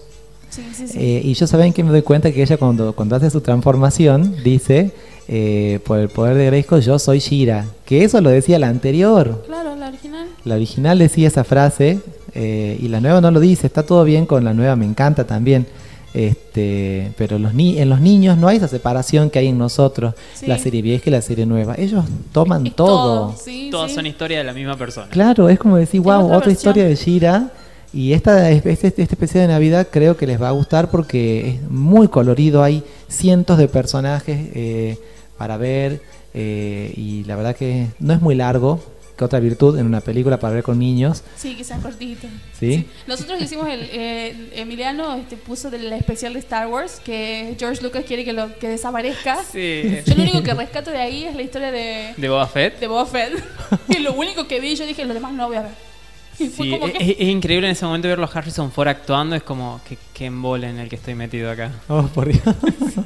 [0.57, 0.99] Sí, sí, sí.
[0.99, 4.37] Eh, y yo saben que me doy cuenta que ella cuando, cuando hace su transformación
[4.43, 4.91] dice
[5.29, 9.43] eh, por el poder de Grayskull yo soy Shira que eso lo decía la anterior
[9.47, 10.27] Claro, la original.
[10.45, 12.01] la original decía esa frase
[12.35, 13.67] eh, y la nueva no lo dice.
[13.67, 15.67] Está todo bien con la nueva, me encanta también.
[16.13, 20.15] Este, pero los ni en los niños no hay esa separación que hay en nosotros,
[20.35, 20.47] Sí.
[20.47, 21.75] la serie vieja y la serie nueva.
[21.79, 23.35] Ellos toman Es todo.
[23.43, 23.97] Sí, Todas sí.
[23.97, 25.09] son historias de la misma persona.
[25.11, 27.51] Claro, es como decir, wow, otra otra, historia de Shira.
[27.97, 31.63] Y esta, este, este especial de Navidad creo que les va a gustar porque es
[31.71, 32.63] muy colorido.
[32.63, 34.99] Hay cientos de personajes eh,
[35.39, 36.01] para ver.
[36.35, 38.81] eh, y la verdad que no es muy largo.
[39.17, 41.23] Que otra virtud en una película para ver con niños.
[41.37, 42.29] Sí, que sean cortitos.
[42.61, 42.87] ¿Sí?
[43.07, 48.05] Nosotros hicimos el, el- Emiliano este, puso del especial de Star Wars que George Lucas
[48.07, 49.39] quiere que lo que desaparezca.
[49.51, 50.01] Sí.
[50.05, 52.79] Yo lo único que rescato de ahí es la historia de, De Boba Fett.
[52.79, 53.43] de Boba Fett.
[53.89, 55.73] y lo único que vi, yo dije, lo demás no voy a ver.
[56.39, 56.99] Y fue Sí, como que...
[56.99, 59.37] es- es increíble en ese momento verlo a Harrison Ford actuando.
[59.37, 61.71] Es como que, que embole en el que estoy metido acá.
[61.89, 62.43] Oh, por Dios.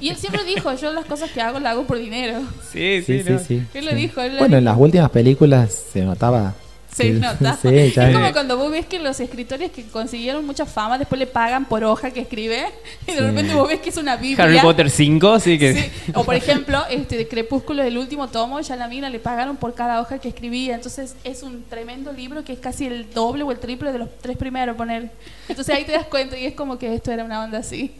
[0.00, 2.40] Y él siempre dijo, yo las cosas que hago las hago por dinero.
[2.72, 3.38] Sí, Sí, sí, sí, no.
[3.38, 3.62] sí.
[3.74, 3.96] Él lo sí.
[3.96, 4.72] dijo, él lo Bueno, en dijo.
[4.74, 6.54] las últimas películas se notaba.
[6.94, 7.56] Se nota.
[7.60, 11.26] sí, es como cuando vos ves que los escritores que consiguieron mucha fama después le
[11.26, 12.64] pagan por hoja que escribe
[13.06, 13.24] y de Sí.
[13.24, 14.44] repente vos ves que es una biblia.
[14.44, 15.74] Harry Potter 5, sí que.
[15.74, 15.90] Sí.
[16.14, 19.74] O por ejemplo, este de Crepúsculo del último tomo, ya la mina le pagaron por
[19.74, 20.74] cada hoja que escribía.
[20.74, 24.08] Entonces es un tremendo libro que es casi el doble o el triple de los
[24.20, 25.10] tres primeros, poner.
[25.48, 27.92] Entonces ahí te das cuenta y es como que esto era una onda así.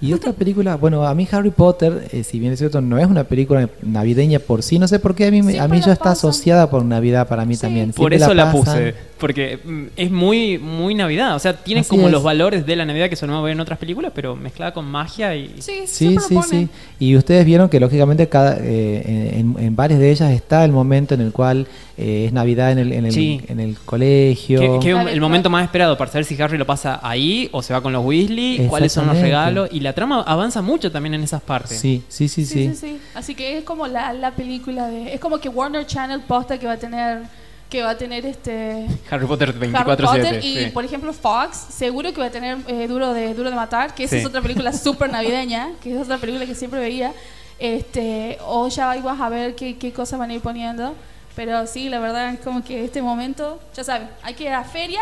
[0.00, 3.06] Y otra película, bueno, a mí Harry Potter, eh, si bien es cierto, no es
[3.06, 5.92] una película navideña por sí, no sé por qué a mí, me- a mí ya
[5.92, 7.62] está asociada por Navidad para mí Sí.
[7.62, 7.92] también.
[7.92, 8.94] Por eso la, puse.
[9.18, 11.34] Porque mm, es muy, muy Navidad.
[11.34, 12.12] O sea, tiene Así como es.
[12.12, 15.34] los valores de la Navidad que solemos ver en otras películas, pero mezclada con magia
[15.34, 15.54] y.
[15.58, 16.42] Sí, Sí, sí, lo ponen.
[16.44, 16.68] sí.
[17.00, 21.14] Y ustedes vieron que lógicamente cada, eh, en, en varias de ellas está el momento
[21.14, 21.66] en el cual
[21.96, 23.40] eh, es Navidad en el, en el, Sí.
[23.48, 24.78] en el colegio.
[24.80, 27.80] Que, el momento más esperado para saber si Harry lo pasa ahí o se va
[27.80, 29.68] con los Weasley, cuáles son los regalos.
[29.72, 31.78] Y la trama avanza mucho también en esas partes.
[31.78, 32.68] Sí, sí, sí, Sí, sí.
[32.74, 32.98] sí, sí.
[33.14, 35.12] Así que es como la, la película de.
[35.14, 37.22] Es como que Warner Channel posta que va a tener.
[37.70, 38.86] Que va a tener este.
[39.10, 39.96] Harry Potter Harry 24-7.
[40.06, 40.66] Potter y sí.
[40.72, 44.04] por ejemplo Fox seguro que va a tener eh, Duro de Duro de Matar que
[44.04, 44.20] esa Sí.
[44.20, 47.12] es otra película súper navideña que es otra película que siempre veía
[47.58, 50.94] este o ya vas a ver qué, qué cosas van a ir poniendo
[51.36, 54.58] pero sí la verdad es como que este momento ya saben hay que ir a
[54.60, 55.00] la feria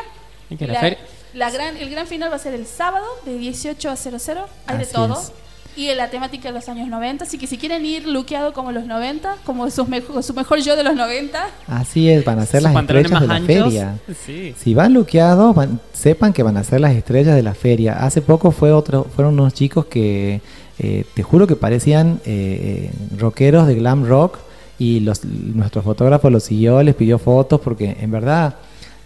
[0.50, 0.98] Hay que ir a la, feria.
[1.34, 4.76] la gran el gran final va a ser el sábado de 18 a 00 hay
[4.78, 5.32] de Así todo es.
[5.76, 8.72] Y en la temática de los años 90 así que si quieren ir luqueado como
[8.72, 12.46] los 90 como sus mejo- su mejor yo de los 90 Así es, van a
[12.46, 13.46] ser las estrellas de la anchos.
[13.46, 13.98] feria.
[14.24, 14.54] Sí.
[14.58, 18.04] Si van luqueados, van- sepan que van a ser las estrellas de la feria.
[18.04, 20.40] Hace poco fue otro, fueron unos chicos que
[20.78, 24.38] eh, te juro que parecían eh, eh, rockeros de glam rock
[24.78, 28.56] y los, nuestro fotógrafo los siguió, les pidió fotos porque en verdad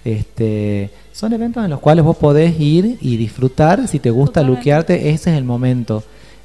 [0.04, 3.86] este, son eventos en los cuales vos podés ir y disfrutar.
[3.88, 4.58] Si te gusta Totalmente.
[4.58, 6.02] luquearte, ese es el momento.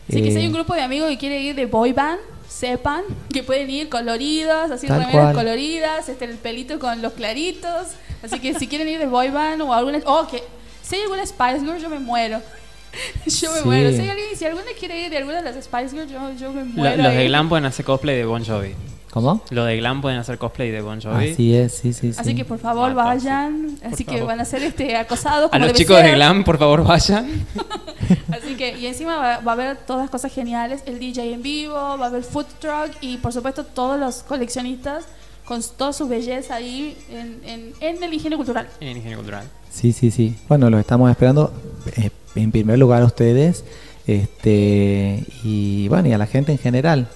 [0.07, 2.19] Así que si hay Eh, un grupo de amigos que quiere ir de boy band,
[2.47, 3.03] sepan
[3.33, 5.33] que pueden ir coloridos, así remeras cual.
[5.35, 7.87] coloridas, este el pelito con los claritos.
[8.23, 10.41] Así que si quieren ir de boy band o alguna oh, que
[10.81, 12.39] si hay alguna Spice Girl yo me muero.
[13.25, 13.65] Yo me Sí.
[13.65, 13.89] muero.
[13.91, 16.53] Si, hay alguien, si alguna quiere ir de alguna de las Spice Girls, yo, yo
[16.53, 17.03] me Lo- muero.
[17.03, 17.25] los de.
[17.27, 18.73] Glam pueden hacer cosplay de Bon Jovi.
[19.15, 19.41] ¿Cómo?
[19.49, 21.31] Los de Glam pueden hacer cosplay de Bon Jovi.
[21.31, 22.19] Así es, sí, sí, sí.
[22.19, 23.77] Así que por favor vayan.
[23.79, 23.87] sí.
[23.93, 25.45] Así que van a ser este, acosados.
[25.45, 26.11] A como los debe chicos de.
[26.15, 27.47] Glam, por favor, vayan.
[28.29, 31.75] Así que, y encima va, va a haber todas cosas geniales, el DJ en vivo,
[31.75, 35.05] va a haber food truck y por supuesto todos los coleccionistas
[35.45, 38.67] con toda su belleza ahí en, en, en el ingenio cultural.
[38.81, 39.45] En Ingenio Cultural.
[39.71, 40.35] Sí, sí, sí.
[40.49, 41.53] Bueno, los estamos esperando.
[41.95, 43.63] Eh, en primer lugar a ustedes
[44.07, 47.07] este y bueno, y a la gente en general.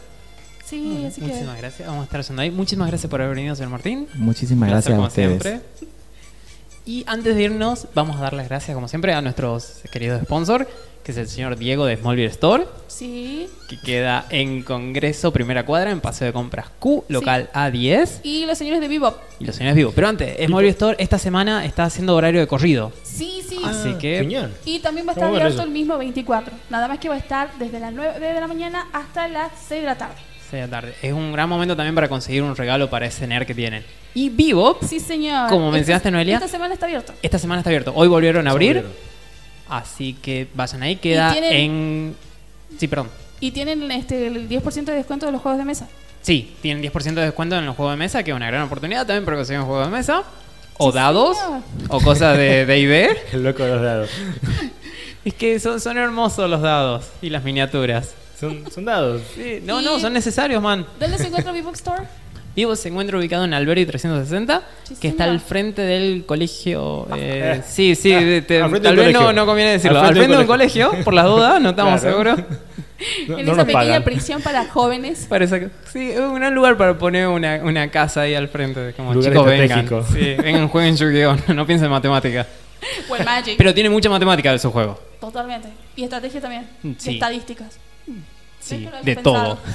[0.70, 1.28] Sí, así que.
[1.28, 1.88] Muchísimas gracias.
[1.88, 2.52] Vamos a estar haciendo ahí.
[2.52, 4.08] Muchísimas gracias por haber venido, señor Martín.
[4.16, 5.42] Muchísimas gracias, a como ustedes.
[5.42, 5.62] siempre.
[6.86, 10.68] Y antes de irnos, vamos a dar las gracias, como siempre, a nuestros queridos sponsor,
[11.04, 13.48] que es el señor Diego de Smallville Store, Sí.
[13.70, 18.22] que queda en Congreso Primera Cuadra, en Paseo de Compras Q, local A10.
[18.24, 19.18] Y los señores de Bebop.
[19.40, 19.94] Y los señores vivos.
[19.94, 22.92] Pero antes, Smallville Store esta semana está haciendo horario de corrido.
[23.04, 23.60] Sí, sí.
[23.64, 24.52] Así que Genial.
[24.66, 26.56] Y también va a estar bueno abierto el mismo 24.
[26.72, 29.82] Nada más que va a estar desde las 9 de la mañana hasta las 6
[29.82, 30.16] de la tarde.
[30.50, 30.96] Seis de la tarde.
[31.02, 33.84] Es un gran momento también para conseguir un regalo para ese nerd que tienen.
[34.14, 35.50] Y Vivo, Sí, señor.
[35.50, 36.36] Como Esta- mencionaste, Noelia.
[36.36, 37.14] Esta semana está abierto.
[37.22, 37.92] esta semana está abierto.
[37.96, 38.84] Hoy volvieron a abrir.
[39.70, 40.96] Así que vayan ahí.
[40.96, 42.16] Queda tienen- en...
[42.80, 43.10] Sí, perdón.
[43.40, 45.88] Y tienen este, el 10% de descuento de los juegos de mesa.
[46.22, 49.06] Sí, tienen 10% de descuento en los juegos de mesa, que es una gran oportunidad
[49.06, 50.24] también para conseguir un juego de mesa.
[50.78, 51.62] O Sí, dados, señor.
[51.90, 53.10] o cosas de D&D.
[53.34, 54.10] El loco de los dados.
[55.24, 58.14] es que son, son hermosos los dados y las miniaturas.
[58.40, 59.22] Son, son dados.
[59.36, 60.86] Sí, no, no, son necesarios, man.
[61.00, 62.04] ¿Dónde se encuentra Bebop Store?
[62.56, 67.08] Vivo se encuentra ubicado en Alberti 360, Sí, que está al frente del colegio.
[67.16, 67.62] eh, eh.
[67.66, 70.00] sí, sí, Ah, te- tal vez no, no conviene decirlo.
[70.00, 72.18] Al Al frente de un colegio, por las dudas, no estamos Claro.
[72.18, 72.40] seguros.
[73.30, 74.04] No, en no esa pequeña pagan.
[74.04, 75.26] prisión para jóvenes.
[75.30, 78.92] Parece que sí, es un gran lugar para poner una, una casa ahí al frente.
[78.94, 79.88] Como Lugar chicos, vengan.
[80.12, 81.54] Sí, vengan, jueguen Yu-Gi-Oh!
[81.54, 82.46] No piensen en matemática.
[83.26, 83.56] Magic.
[83.58, 85.00] Pero tiene mucha matemática de su juego.
[85.22, 85.70] Totalmente.
[85.96, 86.68] Y estrategia también.
[86.98, 87.12] Sí.
[87.12, 87.78] Y estadísticas.
[88.60, 89.56] Sí, de pensado.
[89.56, 89.60] todo.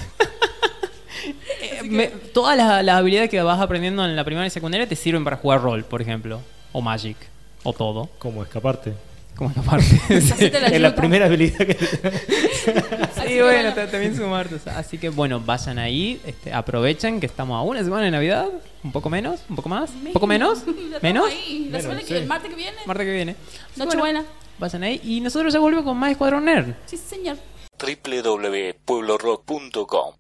[1.63, 4.97] Eh, me- todas las, las habilidades que vas aprendiendo en la primaria y secundaria te
[4.97, 6.41] sirven para jugar rol, por ejemplo.
[6.73, 7.17] O Magic.
[7.63, 8.11] O todo.
[8.19, 8.93] ¿Cómo escaparte?
[9.35, 9.87] Como esta parte.
[10.15, 11.73] Así te la Es la primera habilidad que...
[11.73, 13.75] Así Sí, que bueno, bueno.
[13.75, 14.57] ta- también sumarte.
[14.57, 18.11] o sea, Así que bueno, vayan ahí, este, aprovechen que estamos a una semana de
[18.11, 18.47] Navidad,
[18.83, 20.63] un poco menos, un poco más, un poco menos,
[21.01, 21.61] menos, ahí.
[21.71, 22.15] La Menos, semana que sí.
[22.15, 22.77] el martes que viene.
[22.87, 23.37] martes que viene.
[23.77, 24.25] Nochebuena.
[24.59, 26.75] Vayan ahí y nosotros ya volvemos con más Escuadrón Nerd.
[26.87, 27.37] Sí, señor.
[27.79, 30.15] www.pueblorock.com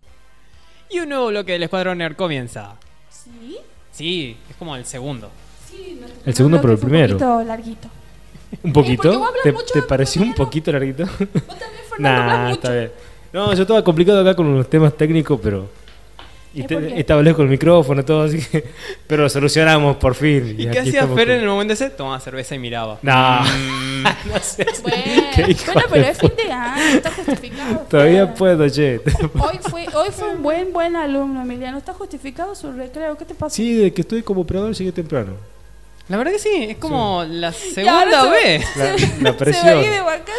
[0.90, 2.74] Y un nuevo bloque del Escuadrón Nerd comienza.
[3.10, 3.56] Sí.
[3.92, 5.30] Sí, es como el segundo.
[5.70, 5.96] Sí.
[6.00, 7.14] nuestro El segundo, pero el primero.
[7.14, 7.88] Un poquito larguito.
[8.62, 9.26] ¿Un poquito?
[9.72, 11.04] ¿Te, pareció un poquito larguito?
[11.04, 11.42] Vos también,
[11.88, 12.54] Fernando, nah, mucho.
[12.54, 12.92] está bien.
[13.32, 15.68] No, yo estaba complicado acá con los temas técnicos, pero...
[16.56, 16.62] Y
[17.42, 18.64] el micrófono, todo así que...
[19.08, 20.54] Pero lo solucionamos por fin.
[20.56, 21.90] ¿Y qué hacía Fer con- en el momento ese?
[21.90, 23.00] Tomaba cerveza y miraba.
[23.02, 24.64] No, Mm, no sé.
[24.82, 25.02] Bueno,
[25.66, 26.63] bueno, pero es fin de año,
[26.94, 27.78] está justificado.
[27.88, 29.00] Todavía puedo, che.
[29.38, 31.78] Hoy fue, hoy fue un buen, buen alumno, Emiliano.
[31.78, 33.16] Está justificado su recreo.
[33.16, 33.54] ¿Qué te pasa?
[33.54, 35.32] Sí, de que estoy como operador llegué temprano.
[36.08, 38.76] La verdad que sí, es como la segunda se- vez.
[38.76, 39.82] La, la Se va a presión.
[39.84, 40.34] ir de vacaciones.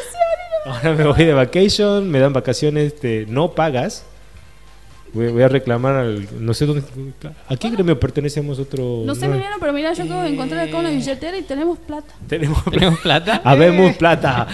[0.65, 4.03] Ahora me voy de vacation, me dan vacaciones este, no pagas.
[5.15, 6.27] Voy, voy a reclamar al.
[6.45, 6.83] No sé dónde.
[7.47, 9.01] ¿A qué gremio pertenecemos otro?
[9.05, 10.95] No sé, Emiliano, pero mira, yo acabo de encontrar acá una Eh.
[10.97, 12.13] billetera y tenemos plata.
[12.27, 12.61] Tenemos.
[12.71, 13.41] ¿Tenemos plata?
[13.45, 14.45] Habemos plata.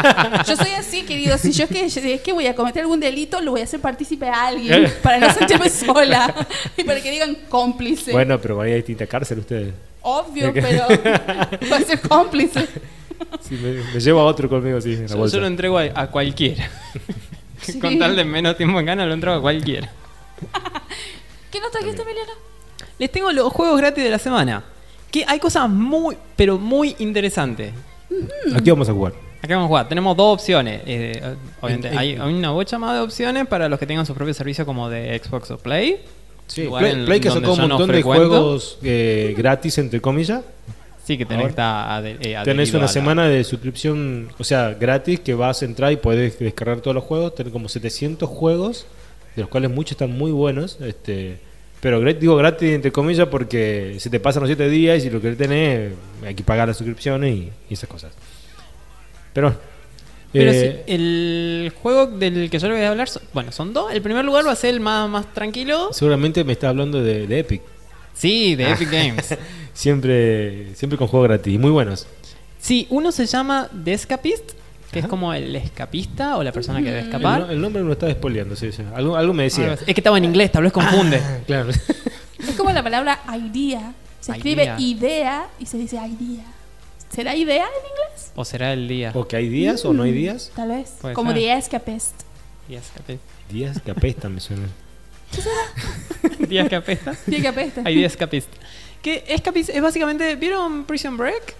[0.48, 1.36] Yo soy así, querido.
[1.36, 3.80] Si yo es que, es que voy a cometer algún delito, lo voy a hacer
[3.80, 4.90] partícipe a alguien.
[5.02, 6.34] Para no sentirme sola.
[6.78, 8.12] Y para que digan cómplice.
[8.12, 9.74] Bueno, pero hay distinta cárcel ustedes.
[10.00, 10.86] Obvio, pero
[11.70, 12.66] va a ser cómplice.
[13.40, 15.82] Sí, me, me llevo a otro conmigo, sí, en la Yo, yo lo entrego a,
[15.94, 16.70] a cualquiera.
[17.60, 17.78] Sí.
[17.78, 19.90] Con tal de menos tiempo en gana, lo entrego a cualquiera.
[21.50, 22.32] ¿Qué nos trajiste, Emiliano?
[22.98, 24.64] Les tengo los juegos gratis de la semana.
[25.10, 27.72] Que hay cosas muy, pero muy interesantes.
[28.54, 29.12] Aquí vamos a jugar.
[29.42, 29.88] Acá vamos a jugar.
[29.88, 30.82] Tenemos dos opciones.
[30.86, 34.04] eh, obviamente, En- en- hay, hay una bocha más de opciones para los que tengan
[34.06, 36.00] su propio servicio como de Xbox o Play.
[36.46, 38.28] Sí, Lugar Play, en Play que donde sacó un yo no montón de frecuento.
[38.28, 40.42] juegos eh, gratis, entre comillas.
[41.04, 41.46] Sí, que tenés Ahora.
[41.46, 45.34] que estar ade- eh, Tenés adherido una la- semana de suscripción, o sea, gratis, que
[45.34, 47.34] vas a entrar y puedes descargar todos los juegos.
[47.34, 48.86] Tenés como 700 juegos,
[49.36, 50.78] de los cuales muchos están muy buenos.
[50.80, 51.38] Este,
[51.80, 55.38] pero digo gratis entre comillas porque se te pasan los 7 días y lo querés
[55.38, 55.92] tener,
[56.24, 58.12] hay que pagar las suscripciones y, y esas cosas.
[59.32, 59.54] Pero,
[60.32, 63.72] Pero eh, sí, el juego del que yo les voy a hablar, son- bueno, son
[63.72, 63.92] dos.
[63.92, 65.90] El primer lugar va a ser el más, más tranquilo.
[65.92, 67.62] seguramente me estás hablando de, de Epic.
[68.14, 69.36] Sí, de Epic Games.
[69.74, 72.06] Siempre, siempre con juegos gratis, muy buenos.
[72.58, 74.52] Sí, uno se llama The Escapist,
[74.92, 77.40] que es como el escapista o la persona que debe El, escapar.
[77.40, 78.82] no- el nombre me lo estaba spoileando, sí, sí.
[78.94, 79.74] Algo, algo me decía.
[79.74, 81.20] Es que estaba en inglés, tal vez confunde.
[81.22, 81.70] Ah, claro.
[81.70, 83.92] Es como la palabra idea.
[84.20, 85.48] Se escribe Idea.
[85.58, 86.44] y se dice idea.
[87.08, 88.32] ¿Será idea en inglés?
[88.34, 89.12] O será el día.
[89.14, 90.50] o que hay días o no hay días.
[90.56, 90.94] Tal vez.
[91.00, 91.40] Puede Como ser.
[91.40, 92.22] The Escapist.
[92.68, 93.20] The Escapist.
[93.50, 94.66] Días que apestan me suena.
[96.48, 97.14] Días que apesta.
[97.28, 97.78] The Escapist.
[97.84, 98.48] Hay The Escapist.
[99.02, 100.34] Que Escapist es básicamente.
[100.36, 101.54] ¿Vieron Prison Break?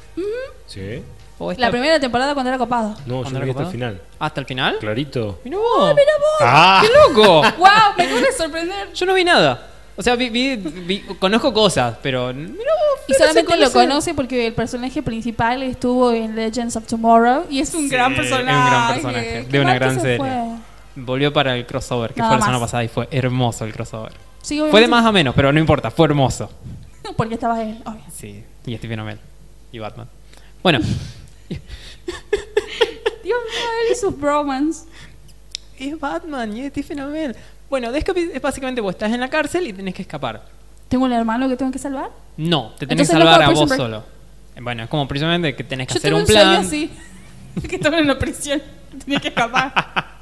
[0.66, 1.02] Sí.
[1.38, 2.90] ¿O esta- La primera temporada cuando era copado.
[3.06, 4.00] No, yo ¿Cuándo no vi hasta el final.
[4.18, 4.76] ¿Hasta el final?
[4.80, 5.40] Clarito.
[5.44, 5.94] Mirá vos.
[6.40, 6.82] ¡Ah!
[6.82, 7.42] ¡Qué loco!
[7.58, 7.68] ¡Wow!
[7.98, 8.92] Me acabo de sorprender.
[8.94, 9.68] Yo no vi nada.
[9.98, 12.32] O sea, vi, vi- vi- conozco cosas, pero.
[12.32, 17.44] Mira, vos, Y solamente lo conoce porque el personaje principal estuvo en Legends of Tomorrow
[17.50, 18.70] y es un Sí, gran es un personaje.
[18.70, 20.18] gran personaje, de una mal que gran se serie.
[20.18, 20.30] fue.
[20.96, 22.68] Volvió para el crossover, que Nada fue la semana más.
[22.68, 24.12] pasada y fue hermoso el crossover.
[24.42, 26.50] Sí, Fue de obviamente- más a menos, pero no importa, fue hermoso.
[27.16, 28.00] Porque estaba él, obvio.
[28.14, 29.18] Sí, y Stephen Amell.
[29.72, 30.08] Y Batman.
[30.62, 30.80] Bueno,
[31.48, 34.86] Dios mío, él y sus bromance.
[35.78, 37.36] es Batman y Stephen Amell.
[37.68, 40.44] Bueno, Escape es básicamente vos estás en la cárcel y tenés que escapar.
[40.88, 42.10] ¿Tengo un hermano que tengo que salvar?
[42.36, 44.04] No, te tenés Entonces que no salvar a vos solo.
[44.60, 46.56] Bueno, es como precisamente que tenés que Yo hacer tuve un plan.
[46.56, 46.90] así.
[47.68, 48.62] Que estaba en la prisión.
[49.04, 50.15] Tenía que escapar.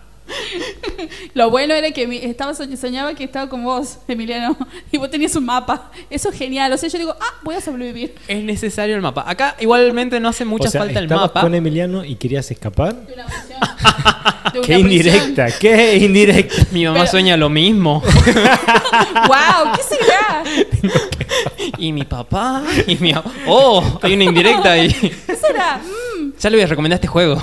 [1.34, 4.56] Lo bueno era que estaba soñ- soñaba que estaba con vos, Emiliano,
[4.92, 5.90] y vos tenías un mapa.
[6.10, 6.72] Eso es genial.
[6.72, 8.14] O sea, yo digo, ah, voy a sobrevivir.
[8.28, 9.24] Es necesario el mapa.
[9.26, 11.40] Acá igualmente no hace mucha o sea, falta el estabas mapa.
[11.40, 12.94] con Emiliano y querías escapar.
[13.06, 13.60] De una prisión.
[14.52, 14.80] De una ¡Qué prisión.
[14.80, 15.46] indirecta!
[15.58, 16.66] ¡Qué indirecta!
[16.70, 18.02] Mi mamá Pero- sueña lo mismo.
[19.26, 19.72] ¡Wow!
[19.76, 20.44] ¿Qué será?
[21.78, 22.62] y mi papá.
[22.86, 23.12] Y mi.
[23.46, 23.98] ¡Oh!
[24.02, 24.88] Hay una indirecta ahí.
[25.26, 25.78] ¿Qué será?
[25.78, 26.32] Mm.
[26.38, 27.42] Ya le voy a recomendar este juego.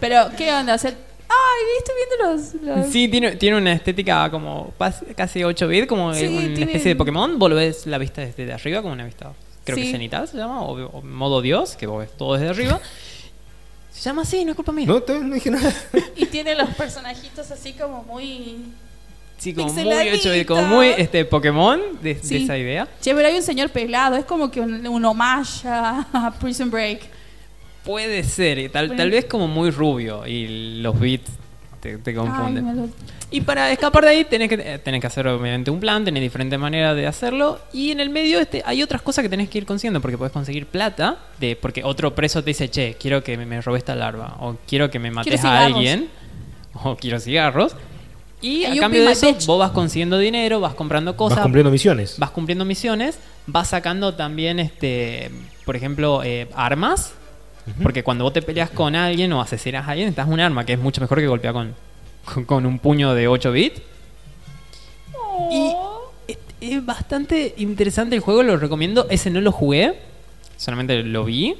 [0.00, 0.74] Pero, ¿qué onda?
[0.74, 0.92] O sea,
[1.34, 2.76] ay, estoy viendo los.
[2.78, 4.72] los- Sí, tiene, tiene una estética como
[5.16, 7.38] casi 8 bits, como Sí, una tiene- especie de Pokémon.
[7.38, 9.32] Vos lo ves la vista desde arriba, como una vista,
[9.64, 9.90] creo que Sí.
[9.92, 12.80] cenital se llama, o, o modo Dios, que vos ves todo desde arriba.
[13.92, 14.86] Se llama así, no es culpa mía.
[14.86, 15.72] No, no dije nada.
[16.16, 18.56] Y tiene los personajitos así como muy.
[19.38, 20.16] sí, como muy pixeladito.
[20.28, 22.42] 8 bits, como muy este, Pokémon de, de Sí.
[22.44, 22.88] esa idea.
[23.00, 24.16] Che, pero hay un señor pelado.
[24.16, 27.13] Es como que un, un homage a, a Prison Break.
[27.84, 31.30] Puede ser, y tal, tal vez como muy rubio y los bits
[31.80, 32.76] te, confunden.
[32.76, 32.88] lo-
[33.30, 36.22] Y para escapar de ahí tenés que, eh, tenés que hacer obviamente un plan, tenés
[36.22, 37.60] diferentes maneras de hacerlo.
[37.74, 40.32] Y en el medio este, hay otras cosas que tenés que ir consiguiendo porque podés
[40.32, 41.18] conseguir plata.
[41.38, 44.36] De, porque otro preso te dice, che, quiero que me, me robes esta larva.
[44.40, 46.08] O quiero que me mates a alguien.
[46.84, 47.76] O quiero cigarros.
[48.40, 49.46] Y a you cambio de eso, bitch.
[49.46, 51.36] vos vas consiguiendo dinero, vas comprando cosas.
[51.38, 52.18] Vas cumpliendo misiones.
[52.18, 55.30] vas cumpliendo misiones, vas sacando también, este,
[55.64, 57.14] por ejemplo, eh, armas.
[57.82, 60.74] Porque cuando vos te peleas con alguien o asesinas a alguien, necesitas un arma, que
[60.74, 61.74] es mucho mejor que golpear con,
[62.24, 63.82] con, con un puño de 8 bits.
[65.50, 65.72] Y
[66.28, 69.06] es, es bastante interesante el juego, lo recomiendo.
[69.08, 69.98] Ese no lo jugué,
[70.56, 71.56] solamente lo vi.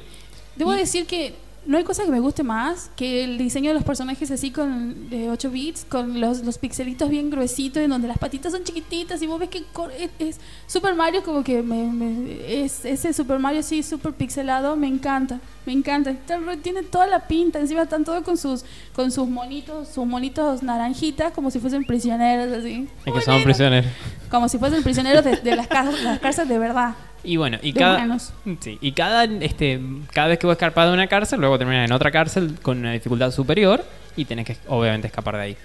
[0.55, 1.33] Debo decir que
[1.65, 5.09] no hay cosa que me guste más que el diseño de los personajes así con
[5.09, 9.21] de 8 bits, con los, los pixelitos bien gruesitos, en donde las patitas son chiquititas
[9.21, 9.63] y vos ves que
[9.99, 14.75] es, es- Super Mario como que me, me- es ese Super Mario así super pixelado,
[14.75, 16.11] me encanta, me encanta.
[16.11, 18.63] Está tiene toda la pinta, encima están todos con sus
[18.95, 22.87] con sus monitos, sus monitos naranjitas como si fuesen prisioneros así.
[23.05, 23.91] Es que son prisioneros.
[24.29, 26.95] Como si fuesen prisioneros de, de las, cas- las cárceles de verdad.
[27.25, 28.31] Y bueno, y De cada, humanos.
[28.59, 29.79] sí, y cada, este,
[30.13, 32.91] cada vez que vos escapás de una cárcel, luego terminas en otra cárcel con una
[32.93, 33.83] dificultad superior
[34.15, 35.57] y tenés que obviamente escapar de ahí.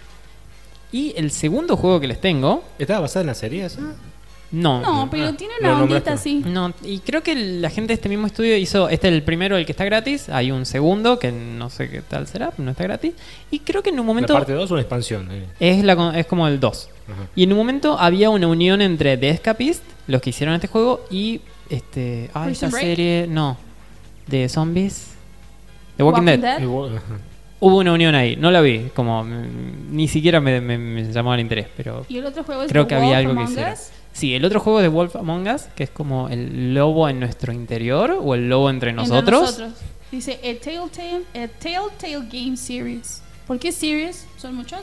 [0.93, 3.81] Y el segundo juego que les tengo, ¿Estaba basada en la serie esa?
[4.51, 6.43] no, No, pero ah, tiene una ondita así.
[6.45, 9.57] No, y creo que la gente de este mismo estudio hizo, este es el primero,
[9.57, 12.83] el que está gratis, hay un segundo que no sé qué tal será, no está
[12.83, 13.13] gratis,
[13.53, 15.29] y creo que en un momento ¿La parte 2 o una expansión?
[15.31, 15.45] eh.
[15.61, 16.89] es, la, con- es como el 2.
[17.13, 17.29] Ajá.
[17.37, 21.05] Y en un momento había una unión entre The Escapist, los que hicieron este juego,
[21.09, 21.41] y
[21.71, 22.71] este, ah, Break.
[22.71, 23.57] serie, no,
[24.27, 25.09] de zombies,
[25.97, 26.63] The Walking, Walking Dead.
[27.63, 31.35] Hubo una unión ahí, no la vi, como mm, ni siquiera me, me- me llamaba
[31.35, 33.39] el interés, pero Y el otro juego es creo The que había Wolf algo que
[33.41, 33.73] Among hiciera.
[33.75, 33.91] Us.
[34.13, 37.21] Sí, el otro juego es de Wolf Among Us, que es como el lobo en
[37.21, 39.63] nuestro interior o el lobo entre Entre nosotros.
[40.11, 43.23] Dice a Telltale, a Telltale Game Series.
[43.47, 44.27] ¿Por qué series?
[44.39, 44.81] ¿Son muchos?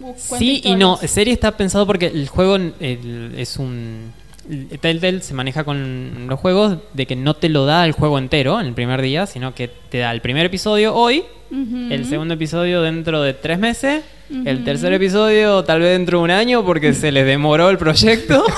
[0.00, 1.10] Uh, cuenta Sí y no, historias.
[1.10, 4.12] serie está pensado porque el juego el- es un...
[4.48, 8.18] el Telltale se maneja con los juegos de que no te lo da el juego
[8.18, 12.34] entero en el primer día, sino que te da el primer episodio hoy, el segundo
[12.34, 14.02] episodio dentro de tres meses,
[14.44, 18.44] el tercer episodio tal vez dentro de un año porque se les demoró el proyecto.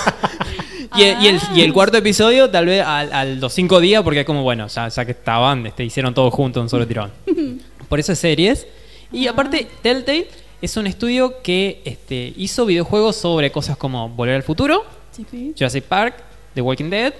[0.97, 4.03] Y el, y el- y el cuarto episodio, tal vez al- a, los cinco días,
[4.03, 6.84] porque es como, bueno, ya, ya que estaban, este, hicieron todo junto en un solo
[6.84, 7.12] tirón.
[7.88, 8.66] Por eso es series.
[9.12, 10.26] Y aparte, Telltale
[10.61, 15.55] es un estudio que este, hizo videojuegos sobre cosas como Volver al Futuro, Sí.
[15.57, 16.15] Jurassic Park,
[16.55, 17.15] The Walking Dead,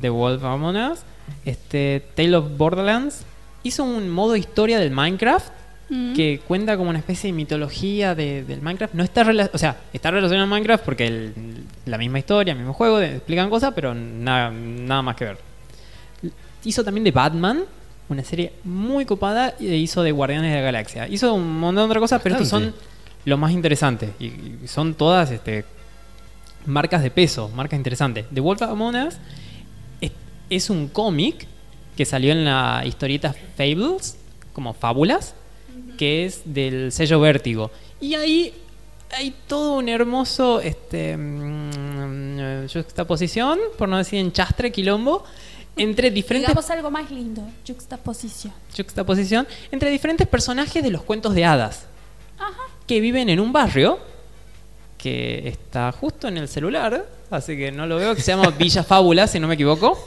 [0.00, 1.00] The Wolf Among Us,
[1.44, 3.22] este, Tale of Borderlands.
[3.62, 5.48] Hizo un modo historia del Minecraft
[5.90, 6.14] Mm.
[6.14, 8.94] que cuenta como una especie de mitología de- del Minecraft.
[8.94, 9.22] No está
[9.52, 13.16] o sea, está relacionado a Minecraft porque el- la misma historia, el mismo juego, de-
[13.16, 15.38] explican cosas, pero nada, nada más que ver.
[16.64, 17.64] Hizo también de Batman,
[18.08, 21.08] una serie muy copada, y hizo de Guardianes de la Galaxia.
[21.08, 22.74] Hizo un montón de otras cosas, pero estos son
[23.24, 24.10] lo más interesante.
[24.20, 25.64] Y, y son todas este,
[26.66, 28.26] marcas de peso, marcas interesantes.
[28.32, 29.14] The Wolf Among Us
[30.00, 30.12] es,
[30.48, 31.46] es un cómic
[31.96, 34.16] que salió en la historieta Fables,
[34.52, 35.34] como fábulas,
[35.98, 37.70] que es del sello Vértigo.
[38.00, 38.54] Y ahí
[39.12, 45.24] hay todo un hermoso este, mm, juxtaposición, por no decir enchastre, quilombo,
[45.76, 48.52] entre diferentes Digamos algo más lindo, juxtaposición.
[48.76, 51.86] juxtaposición entre diferentes personajes de los cuentos de hadas
[52.86, 53.98] que viven en un barrio
[55.00, 58.84] que está justo en el celular, así que no lo veo, que se llama Villa
[58.84, 59.98] Fábula, si no me equivoco.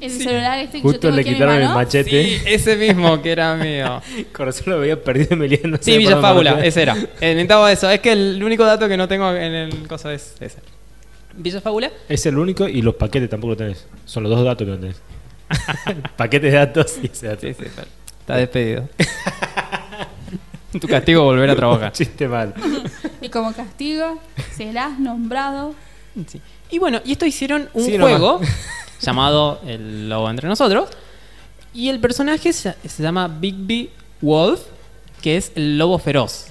[0.00, 2.10] El celular este que yo Justo tengo le aquí en mi quitaron el machete.
[2.10, 4.00] Sí, ese mismo que era mío.
[4.32, 5.78] Corazón lo había perdido Emiliano.
[5.80, 6.96] Sí, Villa Fábula, ese era.
[7.20, 7.90] Eh, necesitaba eso.
[7.90, 10.58] Es que el único dato que no tengo en el coso es ese.
[11.34, 11.90] Villa Fábula.
[12.08, 13.86] Es el único y los paquetes tampoco lo tenés.
[14.04, 15.00] Son los dos datos que no tenés.
[16.16, 17.40] paquetes de datos y ese dato.
[17.40, 17.88] Sí, sí, pero
[18.20, 18.88] está despedido.
[20.80, 21.92] tu castigo volver a trabajar.
[21.94, 22.54] Chiste mal.
[23.20, 24.18] Y como castigo,
[24.54, 25.74] serás nombrado.
[26.26, 26.40] Sí.
[26.70, 28.10] Y bueno, y esto hicieron un Sí, nomás.
[28.18, 28.40] juego
[29.00, 30.88] llamado El Lobo entre nosotros.
[31.74, 34.60] Y el personaje se, se llama Bigby Wolf,
[35.22, 36.46] que es el lobo feroz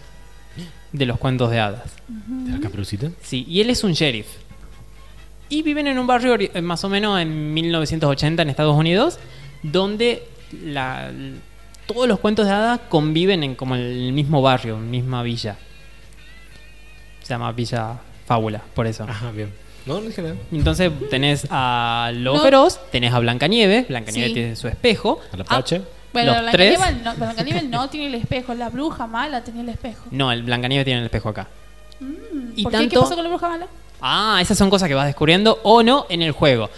[0.91, 1.83] de los cuentos de hadas.
[2.07, 3.11] ¿De la caperucita?
[3.21, 4.27] Sí, y él es un sheriff.
[5.49, 9.19] Y viven en un barrio eh, más o menos en 1980 en Estados Unidos,
[9.63, 10.23] donde
[10.63, 11.11] la-
[11.93, 15.57] todos los cuentos de hadas conviven en como el mismo barrio, misma villa.
[17.21, 19.03] Se llama Villa Fábula, por eso.
[19.07, 19.53] Ajá, bien.
[19.85, 20.35] No, no dije nada.
[20.51, 22.43] Entonces tenés a Lobo No.
[22.43, 24.33] Feroz, tenés a Blancanieves, Blancanieves Sí.
[24.33, 25.19] tiene su espejo.
[25.33, 25.81] A la Ah, pache.
[26.13, 27.03] Bueno, Los Blancanieves tres.
[27.03, 30.03] no, Blancanieves no tiene el espejo, la bruja mala tenía el espejo.
[30.11, 31.47] no, el Blancanieves tiene el espejo acá.
[32.55, 32.77] Y ¿Por qué?
[32.79, 33.67] ¿Qué tanto- pasó con la bruja mala?
[34.01, 36.69] Ah, esas son cosas que vas descubriendo o no en el juego.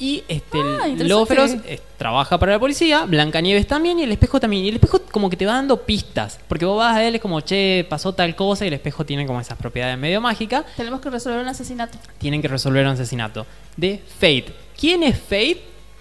[0.00, 4.64] Y este Ah, eh, trabaja para la policía, Blancanieves también y el espejo también.
[4.64, 6.40] Y el espejo como que te va dando pistas.
[6.48, 9.26] Porque vos vas a él es como, che, pasó tal cosa y el espejo tiene
[9.26, 10.64] como esas propiedades medio mágicas.
[10.74, 11.98] Tenemos que resolver un asesinato.
[12.18, 13.46] Tienen que resolver un asesinato.
[13.76, 14.46] De Fate.
[14.78, 15.60] ¿Quién es Fate?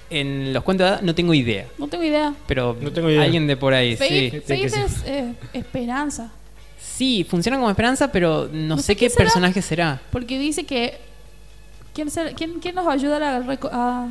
[0.10, 1.68] En los cuentos de hadas no tengo idea.
[1.78, 2.34] No tengo idea.
[2.48, 3.22] Pero No tengo idea.
[3.22, 4.70] alguien de por ahí, Faith, sí.
[4.70, 4.86] Ser.
[4.86, 6.32] es eh, esperanza.
[6.82, 9.26] Sí, funciona como esperanza, pero no, No sé sé qué qué será.
[9.26, 10.02] personaje será.
[10.12, 10.98] Porque dice que.
[11.94, 14.08] ¿Quién, ser- quién, quién nos va a ayudar a, reco- a,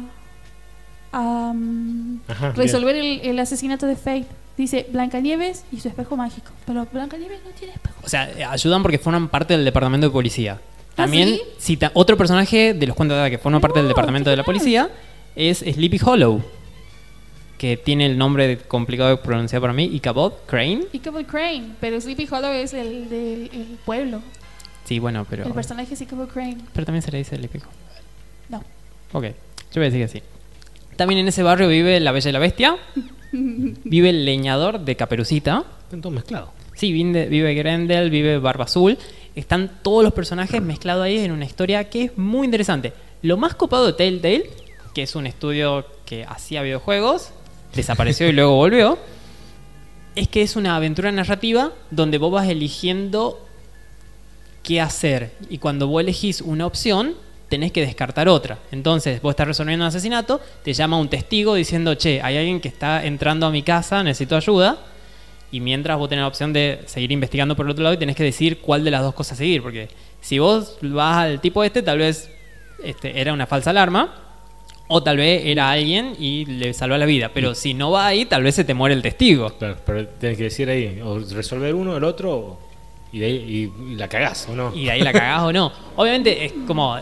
[1.12, 4.26] a, mm, Ajá, resolver el, el asesinato de Faith?
[4.56, 6.50] Dice Blancanieves y su espejo mágico.
[6.66, 7.94] Pero Blancanieves no tiene espejo.
[8.02, 10.60] O sea, ayudan porque forman parte del departamento de policía.
[10.96, 11.42] También, ¿sí?
[11.58, 14.42] cita otro personaje de los cuentos de hadas que forma parte del departamento de la
[14.42, 14.90] policía
[15.36, 16.42] es Sleepy Hollow.
[17.56, 20.84] Que tiene el nombre complicado de pronunciar para mí, Ichabod Crane.
[20.92, 21.70] Y Ichabod Crane.
[21.80, 24.22] Pero Sleepy Hollow es el del el pueblo.
[24.88, 25.44] Sí, bueno, pero.
[25.44, 26.56] El personaje es Ichabod Crane.
[26.72, 27.70] Pero también se le dice Sleepy Hollow.
[28.48, 28.64] No.
[29.12, 29.32] Ok, yo
[29.74, 30.22] voy a decir que sí.
[30.96, 32.76] También en ese barrio vive la Bella y la Bestia.
[33.32, 35.62] vive el leñador de Caperucita.
[35.82, 36.48] Están todos mezclados.
[36.74, 38.96] Sí, vive, vive Grendel, vive Barba Azul.
[39.34, 42.94] Están todos los personajes mezclados ahí en una historia que es muy interesante.
[43.20, 44.48] Lo más copado de Telltale,
[44.94, 47.32] que es un estudio que hacía videojuegos,
[47.74, 48.98] desapareció y luego volvió,
[50.16, 53.47] es que es una aventura narrativa donde vos vas eligiendo
[54.68, 55.30] qué hacer.
[55.48, 57.14] Y cuando vos elegís una opción,
[57.48, 58.58] tenés que descartar otra.
[58.70, 62.68] Entonces, vos estás resolviendo un asesinato, te llama un testigo diciendo, che, hay alguien que
[62.68, 64.78] está entrando a mi casa, necesito ayuda.
[65.50, 68.14] Y mientras vos tenés la opción de seguir investigando por el otro lado y tenés
[68.16, 69.62] que decir cuál de las dos cosas seguir.
[69.62, 69.88] Porque
[70.20, 72.28] si vos vas al tipo este, tal vez
[72.84, 74.24] este, era una falsa alarma.
[74.90, 77.30] O tal vez era alguien y le salvó la vida.
[77.32, 79.50] Pero si no va ahí, tal vez se te muere el testigo.
[79.58, 82.67] Claro, pero tienes que decir ahí, o resolver uno, el otro, o-
[83.12, 84.74] y, de ahí, y, y la cagás, ¿o no?
[84.74, 85.72] Y de ahí la cagás o no.
[85.96, 86.96] Obviamente es como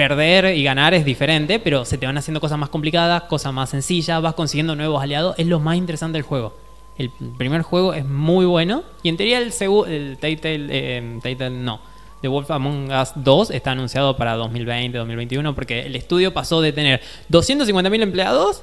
[0.00, 3.68] perder y ganar es diferente, pero se te van haciendo cosas más complicadas, cosas más
[3.68, 5.34] sencillas, vas consiguiendo nuevos aliados.
[5.38, 6.54] Es lo más interesante del juego.
[6.96, 8.82] El primer juego es muy bueno.
[9.02, 11.80] Y en teoría el segundo, el Telltale, eh, Telltale no.
[12.22, 16.72] The Wolf Among Us 2 está anunciado para 2020, 2021, porque el estudio pasó de
[16.72, 18.62] tener 250.000 empleados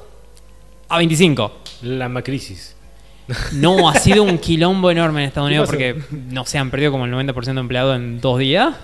[0.90, 1.52] a 25.
[1.84, 2.76] La macrisis.
[3.53, 6.01] No, ha sido un quilombo enorme en Estados ¿Qué Unidos porque
[6.32, 8.75] no se han perdido como el 90% de empleados en dos días.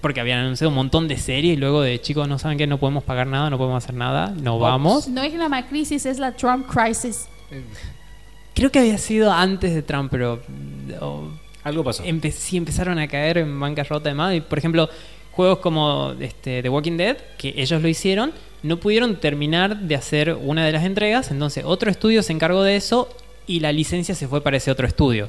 [0.00, 2.78] Porque habían anunciado un montón de series y luego de chicos, no saben qué, no
[2.78, 5.08] podemos pagar nada, no podemos hacer nada, no vamos.
[5.08, 7.26] No es la Macrisis, es la Trump Crisis.
[8.54, 10.40] Creo que había sido antes de Trump, pero
[11.00, 11.28] oh,
[11.64, 12.04] Algo pasó.
[12.04, 14.34] empe- sí empezaron a caer en bancarrota además.
[14.34, 14.88] Y, por ejemplo,
[15.32, 18.32] juegos como este, The Walking Dead, que ellos lo hicieron,
[18.62, 22.76] no pudieron terminar de hacer una de las entregas, entonces otro estudio se encargó de
[22.76, 23.08] eso
[23.46, 25.28] y la licencia se fue para ese otro estudio.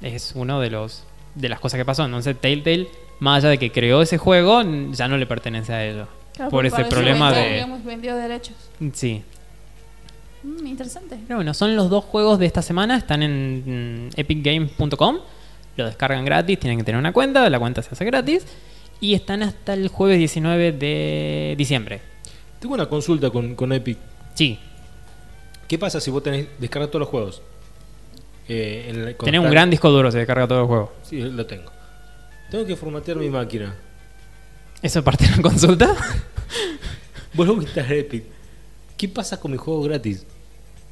[0.00, 2.04] Es uno de los de las cosas que pasó.
[2.04, 2.88] Entonces Telltale,
[3.20, 6.08] más allá de que creó ese juego, ya no le pertenece a ellos.
[6.34, 7.58] Claro, por ese problema vendió- de...
[7.60, 8.54] Hemos vendido derechos.
[8.92, 9.22] Sí.
[10.42, 11.18] Mm, interesante.
[11.26, 12.96] Pero bueno, son los dos juegos de esta semana.
[12.96, 15.18] Están en mm, epicgames.com.
[15.76, 16.58] Lo descargan gratis.
[16.60, 17.48] Tienen que tener una cuenta.
[17.50, 18.46] La cuenta se hace gratis.
[19.00, 22.00] Y están hasta el jueves 19 de diciembre.
[22.60, 23.98] Tengo una consulta con, con Epic.
[24.34, 24.58] Sí.
[25.68, 27.42] ¿Qué pasa si vos tenés descargar todos los juegos?
[28.48, 30.10] Eh, en la- Tenés un gran disco duro.
[30.10, 30.92] Se descarga todo el juego.
[31.02, 31.70] Sí, lo tengo.
[32.50, 33.74] Tengo que formatear mi máquina.
[34.82, 35.94] ¿Eso es parte de la consulta?
[37.32, 38.24] Vos lo instalar Epic.
[38.96, 40.24] ¿Qué pasa con mis juegos gratis?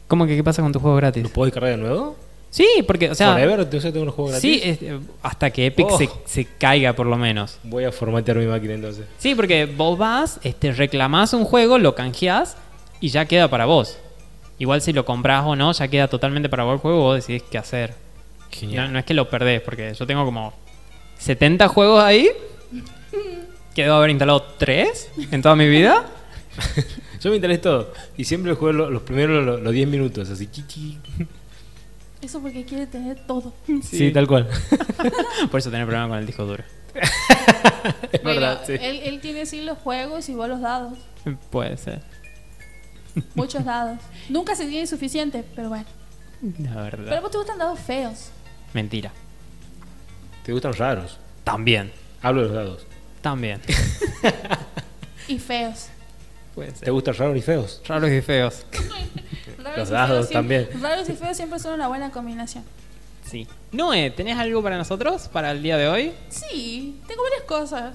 [0.09, 1.23] ¿Cómo que qué pasa con tu juego gratis?
[1.23, 2.17] ¿Los puedo descargar de nuevo?
[2.51, 3.33] Sí, porque, o sea.
[3.33, 4.63] Forever, entonces tengo unos juegos gratis.
[4.63, 5.99] Sí, es- eh, hasta que Epic Oh.
[5.99, 7.59] se, se caiga por lo menos.
[7.63, 9.05] Voy a formatear mi máquina entonces.
[9.19, 12.57] Sí, porque vos vas, este, reclamás un juego, lo canjeás
[13.01, 13.97] y ya queda para vos.
[14.63, 17.43] Igual si lo compras o no, ya queda totalmente para vos el juego, vos decidís
[17.43, 17.91] qué hacer.
[17.91, 18.93] No, Genial.
[18.93, 20.53] no es que lo perdés, porque yo tengo como
[21.19, 22.29] 70 juegos ahí.
[23.75, 26.05] Que debo haber instalado 3 en toda mi vida.
[27.23, 27.93] Yo me instalé todo.
[28.19, 30.47] Y siempre juego lo- los primeros los, los 10 minutos, así.
[30.47, 30.99] chi, chi.
[32.21, 33.55] Eso porque quiere tener todo.
[33.83, 34.11] Sí.
[34.13, 34.47] tal cual.
[35.51, 36.63] Por eso tenés problema con el disco duro.
[38.13, 38.75] es Bueno, verdad, sí.
[38.79, 40.99] él, él tiene sí los juegos y vos los dados.
[41.51, 42.03] Puede ser.
[43.35, 43.99] Muchos dados.
[44.29, 45.85] Nunca se tiene suficiente, pero bueno.
[46.43, 47.21] La Pero a verdad.
[47.23, 48.31] vos te gustan dados feos
[48.75, 49.13] Mentira.
[50.45, 51.19] ¿Te gustan los raros?
[51.45, 51.93] También.
[52.23, 52.87] Hablo de los dados.
[53.21, 53.61] También.
[55.29, 55.87] y feos.
[56.55, 57.81] Puede ¿Te gustan raros y feos?
[57.87, 58.67] Raros y feos.
[59.59, 60.83] Raros Los y dados feos siempre- también.
[60.83, 62.65] Raros y feos siempre son una buena combinación.
[63.25, 63.47] Sí.
[63.71, 66.13] Noé, ¿tenés algo para nosotros para el día de hoy?
[66.29, 67.95] Sí, tengo varias cosas.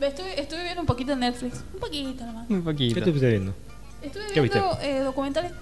[0.00, 1.62] Estoy, estuve viendo un poquito de Netflix.
[1.72, 2.50] Un poquito nomás.
[2.50, 2.94] Un ¿Qué poquito.
[2.94, 3.54] te estuviste viendo?
[4.06, 5.52] Estuve ¿Qué viendo eh, documentales.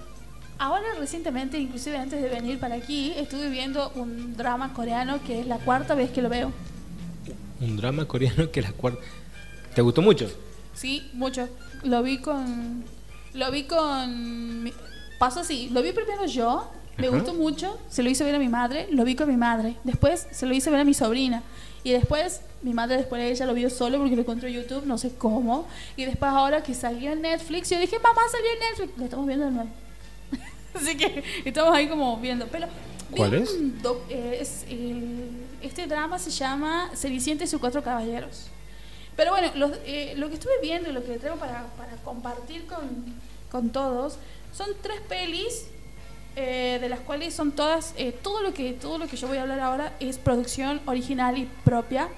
[0.57, 5.47] Ahora recientemente, inclusive antes de venir para aquí, estuve viendo un drama coreano que es
[5.47, 6.51] la cuarta vez que lo veo.
[7.59, 9.01] Un drama coreano que la cuarta.
[9.73, 10.31] ¿Te gustó mucho?
[10.73, 11.49] Sí, mucho.
[11.83, 12.83] Lo vi con.
[13.33, 14.71] Lo vi con.
[15.19, 15.69] Pasó así.
[15.71, 16.71] Lo vi primero yo.
[16.97, 17.17] Me Ajá.
[17.17, 17.77] gustó mucho.
[17.89, 18.87] Se lo hice ver a mi madre.
[18.91, 19.75] Lo vi con mi madre.
[19.83, 21.43] Después se lo hice ver a mi sobrina.
[21.85, 24.85] Y después, mi madre después de ella lo vio solo porque lo encontró en YouTube,
[24.87, 25.67] no sé cómo.
[25.95, 28.97] Y después ahora que salió en Netflix, yo dije, mamá, salió en Netflix.
[28.97, 29.69] Lo estamos viendo de nuevo.
[30.73, 32.47] Así que estamos ahí como viendo.
[32.47, 32.67] Pero,
[33.15, 33.55] ¿Cuál es?
[34.09, 34.65] eh, es
[35.61, 38.47] este drama se llama Cenicienta y sus cuatro caballeros.
[39.15, 42.65] Pero bueno, los- eh, lo que estuve viendo y lo que traigo para, para compartir
[42.65, 42.81] con,
[43.51, 44.17] con todos
[44.57, 45.67] son tres pelis
[46.35, 49.37] eh, de las cuales son todas, eh, todo, lo que, todo lo que yo voy
[49.37, 52.09] a hablar ahora es producción original y propia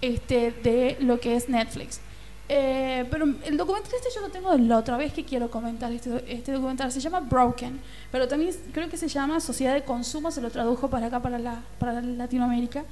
[0.00, 2.00] este, de lo que es Netflix.
[2.48, 5.92] Eh, pero el documental este yo lo tengo de la otra vez que quiero comentar.
[5.92, 7.80] Este, este documental se llama Broken,
[8.10, 11.38] pero también creo que se llama Sociedad de Consumo, se lo tradujo para acá, para,
[11.38, 12.84] la, para Latinoamérica.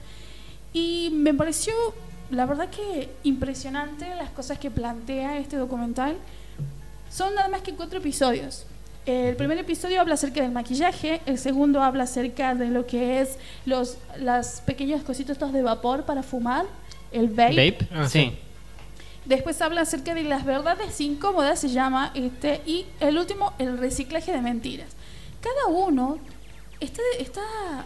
[0.72, 1.72] Y me pareció,
[2.30, 6.16] la verdad que impresionante las cosas que plantea este documental.
[7.10, 8.66] Son nada más que cuatro episodios.
[9.08, 13.38] El primer episodio habla acerca del maquillaje, el segundo habla acerca de lo que es
[13.64, 16.66] los las pequeños cositos estos de vapor para fumar,
[17.10, 17.70] el vape.
[17.72, 17.88] ¿Vape?
[17.94, 18.18] Ah, sí.
[18.32, 18.38] sí.
[19.24, 24.30] Después habla acerca de las verdades incómodas, se llama, este, y el último, el reciclaje
[24.30, 24.88] de mentiras.
[25.40, 26.18] Cada uno
[26.78, 27.40] está, está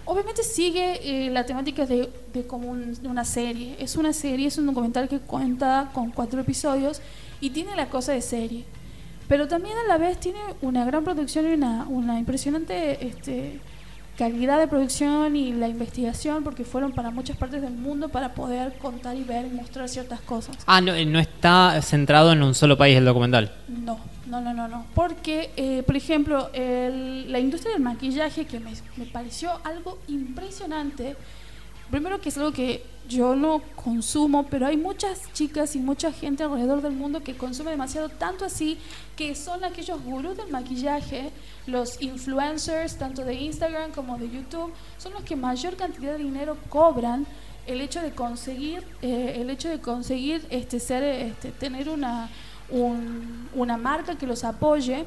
[0.06, 3.76] obviamente sigue eh, la temática de, de como un- de una serie.
[3.78, 7.00] Es una serie, es un documental que cuenta con cuatro episodios
[7.40, 8.64] y tiene la cosa de serie.
[9.32, 13.60] Pero también a la vez tiene una gran producción y una, una impresionante este,
[14.18, 18.74] calidad de producción y la investigación, porque fueron para muchas partes del mundo para poder
[18.76, 20.58] contar y ver y mostrar ciertas cosas.
[20.66, 23.50] Ah, no, eh, no está centrado en un solo país el documental.
[23.68, 24.84] No, no, no, no, no.
[24.94, 31.16] Porque, eh, por ejemplo, el- la industria del maquillaje, que me, me pareció algo impresionante,
[31.92, 36.42] primero que es algo que yo no consumo, pero hay muchas chicas y mucha gente
[36.42, 38.78] alrededor del mundo que consume demasiado, tanto así
[39.16, 41.30] que son aquellos gurús del maquillaje,
[41.66, 46.56] los influencers, tanto de Instagram como de YouTube, son los que mayor cantidad de dinero
[46.68, 47.26] cobran
[47.66, 52.28] el hecho de conseguir, eh, el hecho de conseguir este, ser, este, tener una,
[52.70, 55.04] un- una marca que los apoye.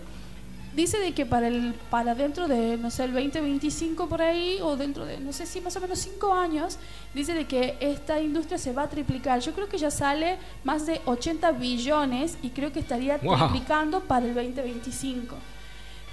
[0.76, 4.76] Dice de que para el para dentro de, no sé, el 2025 por ahí, o
[4.76, 6.78] dentro de, no sé si más o menos 5 años,
[7.14, 9.40] dice de que esta industria se va a triplicar.
[9.40, 13.38] Yo creo que ya sale más de 80 billones y creo que estaría Wow.
[13.38, 15.36] triplicando para el 2025.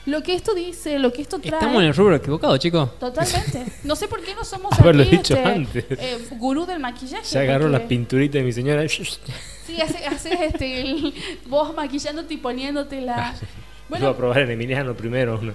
[0.06, 1.54] Lo que esto dice, lo que esto trae...
[1.60, 2.98] Estamos en el rubro equivocado, chicos.
[2.98, 3.64] Totalmente.
[3.84, 5.84] No sé por qué no somos Haberlo aquí, dicho este, antes.
[5.90, 7.24] eh, gurú del maquillaje.
[7.24, 8.84] Se agarró porque- la pinturita de mi señora.
[9.66, 11.14] Sí, haces haces, este, el-
[11.46, 13.34] vos maquillándote y poniéndote la...
[13.88, 15.40] Iba a Bueno, probar en Emiliano primero.
[15.40, 15.52] ¿no?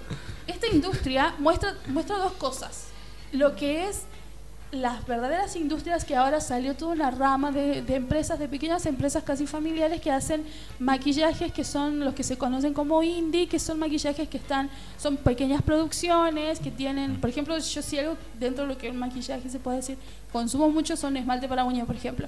[0.47, 2.87] esta industria muestra, muestra dos cosas.
[3.31, 4.03] Lo que es
[4.71, 9.23] las verdaderas industrias que ahora salió toda una rama de, de empresas, de pequeñas empresas
[9.23, 10.43] casi familiares que hacen
[10.77, 15.15] maquillajes que son los que se conocen como indie, que son maquillajes que están, son
[15.15, 18.99] pequeñas producciones, que tienen, por ejemplo, yo si algo dentro de lo que es un
[18.99, 19.97] maquillaje se puede decir,
[20.33, 22.27] consumo mucho son esmalte para uñas, por ejemplo.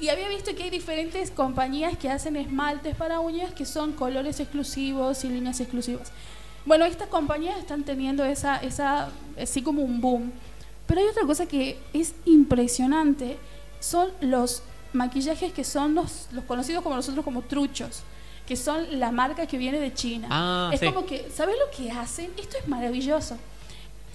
[0.00, 4.40] Y había visto que hay diferentes compañías que hacen esmaltes para uñas que son colores
[4.40, 6.10] exclusivos y líneas exclusivas.
[6.64, 10.32] Bueno, estas compañías están teniendo esa, esa, así como un boom.
[10.86, 13.38] Pero hay otra cosa que es impresionante,
[13.78, 18.02] son los maquillajes que son los, los conocidos como nosotros como truchos,
[18.46, 20.28] que son la marca que viene de China.
[20.30, 20.86] Ah, es sí.
[20.86, 22.30] como que, ¿sabes lo que hacen?
[22.38, 23.36] Esto es maravilloso.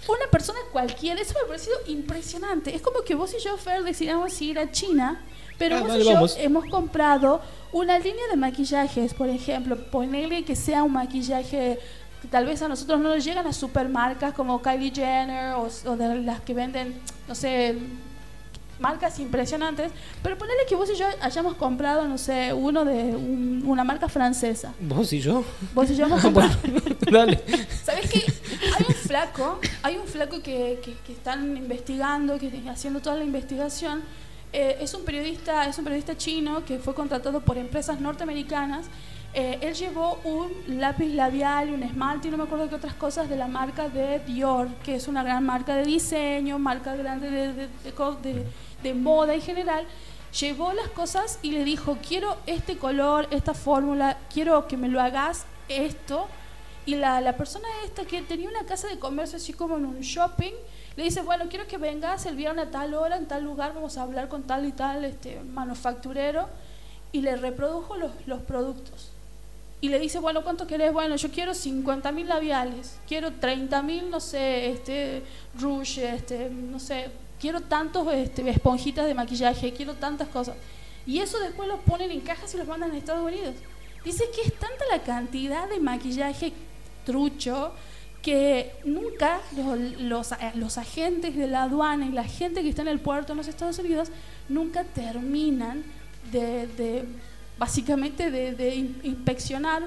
[0.07, 2.75] Una persona cualquiera, eso me ha parecido impresionante.
[2.75, 5.23] Es como que vos y yo, Fer, decidamos ir a China,
[5.57, 6.35] pero Ah, vos vale, y yo vamos.
[6.39, 7.41] hemos comprado
[7.71, 11.79] una línea de maquillajes, por ejemplo, ponerle que sea un maquillaje
[12.21, 15.95] que tal vez a nosotros no nos llegan a supermarcas como Kylie Jenner o, o
[15.97, 16.95] de las que venden,
[17.27, 17.77] no sé,
[18.79, 19.91] marcas impresionantes,
[20.21, 24.09] pero ponerle que vos y yo hayamos comprado, no sé, uno de un- una marca
[24.09, 24.73] francesa.
[24.81, 25.43] ¿Vos y yo?
[25.73, 26.53] Vos y yo hemos comprado.
[27.11, 27.41] Dale.
[27.83, 28.19] ¿Sabes qué?
[28.77, 33.23] Hay un flaco, hay un flaco que, que- que están investigando, que haciendo toda la
[33.23, 34.01] investigación.
[34.53, 38.85] Eh, es un periodista, es un periodista chino que fue contratado por empresas norteamericanas.
[39.33, 42.93] Eh, él llevó un lápiz labial y un esmalte y no me acuerdo qué otras
[42.93, 47.29] cosas de la marca de Dior, que es una gran marca de diseño, marca grande
[47.29, 48.45] de, de- de
[48.81, 49.85] de moda en general.
[50.39, 55.01] Llevó las cosas y le dijo, quiero este color, esta fórmula, quiero que me lo
[55.01, 56.27] hagas esto.
[56.85, 59.99] Y la, la persona esta que tenía una casa de comercio así como en un
[60.01, 60.53] shopping,
[60.95, 63.97] le dice, bueno, quiero que vengas el viernes a tal hora, en tal lugar, vamos
[63.97, 66.47] a hablar con tal y tal este, manufacturero.
[67.11, 69.09] Y le reprodujo los, los productos.
[69.81, 70.93] Y le dice, bueno, ¿cuánto querés?
[70.93, 75.23] Bueno, yo quiero 50 mil labiales, quiero 30 mil, no sé, este,
[75.59, 80.55] rouge, este, no sé, quiero tantos este, esponjitas de maquillaje, quiero tantas cosas.
[81.05, 83.53] Y eso después lo ponen en cajas y los mandan a Estados Unidos.
[84.03, 86.53] Dice que es tanta la cantidad de maquillaje
[87.05, 87.71] trucho
[88.25, 89.39] que nunca
[89.99, 93.33] los, eh, los agentes de la aduana y la gente que está en el puerto
[93.33, 94.09] en los Estados Unidos
[94.49, 95.83] nunca terminan
[96.31, 97.05] de,
[97.59, 99.83] básicamente de, de in- inspeccionar.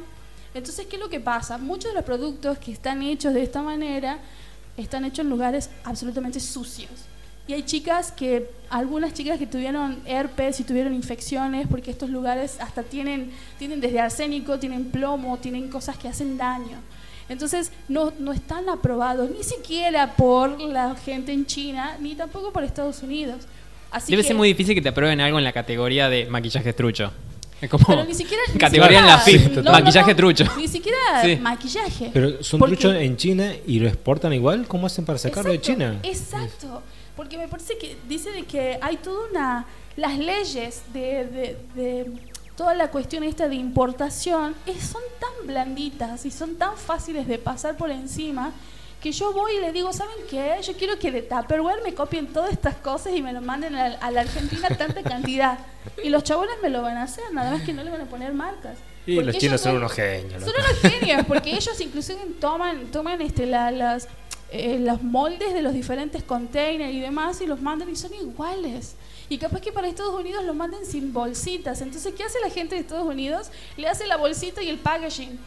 [0.54, 1.58] Entonces, ¿qué es lo que pasa?
[1.58, 4.20] Muchos de los productos que están hechos de esta manera
[4.76, 6.92] están hechos en lugares absolutamente sucios.
[7.48, 12.60] Y hay chicas que, algunas chicas que tuvieron herpes y tuvieron infecciones, porque estos lugares
[12.60, 16.78] hasta tienen, tienen desde arsénico, tienen plomo, tienen cosas que hacen daño.
[17.28, 22.64] Entonces no, no están aprobados ni siquiera por la gente en China, ni tampoco por
[22.64, 23.42] Estados Unidos.
[23.90, 26.72] Así Debe que- ser muy difícil que te aprueben algo en la categoría de maquillaje
[26.72, 27.12] trucho.
[27.60, 28.42] Es como Pero ni siquiera.
[28.52, 30.44] ni categoría en la siquiera- FIP, no, maquillaje no, trucho.
[30.56, 31.36] Ni siquiera Sí.
[31.36, 32.10] maquillaje.
[32.12, 34.66] Pero son truchos en China y lo exportan igual.
[34.68, 35.98] ¿Cómo hacen para sacarlo de China?
[36.04, 36.82] Exacto.
[37.16, 39.66] Porque me parece que dice de que hay toda una.
[39.96, 42.12] Las leyes de, de- de
[42.58, 47.38] toda la cuestión esta de importación es- son tan blanditas y son tan fáciles de
[47.38, 48.52] pasar por encima
[49.00, 50.56] que yo voy y le digo, ¿saben qué?
[50.62, 53.86] Yo quiero que de Tupperware me copien todas estas cosas y me lo manden a,
[53.86, 55.58] a la Argentina tanta cantidad.
[56.04, 58.06] Y los chabones me lo van a hacer, nada más que no le van a
[58.06, 58.76] poner marcas.
[59.06, 60.42] Y Porque los chinos son unos genios.
[60.42, 64.06] son unos genios, porque ellos inclusive toman, toman este, la- las,
[64.50, 68.96] eh, los moldes de los diferentes containers y demás y los mandan y son iguales.
[69.28, 71.80] Y capaz que para Estados Unidos los manden sin bolsitas.
[71.80, 73.50] Entonces, ¿qué hace la gente de Estados Unidos?
[73.76, 75.38] Le hace la bolsita y el packaging.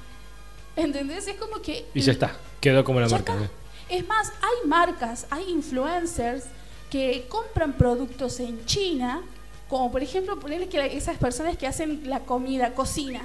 [0.76, 1.28] ¿Entendés?
[1.28, 1.86] Es como que...
[1.94, 2.38] Y ya está.
[2.60, 3.34] Quedó como la marca.
[3.34, 3.50] está.
[3.90, 6.46] Es más, hay marcas, hay influencers
[6.90, 9.22] que compran productos en China,
[9.68, 13.22] como por ejemplo, ponerle que esas personas que hacen la comida, cocina.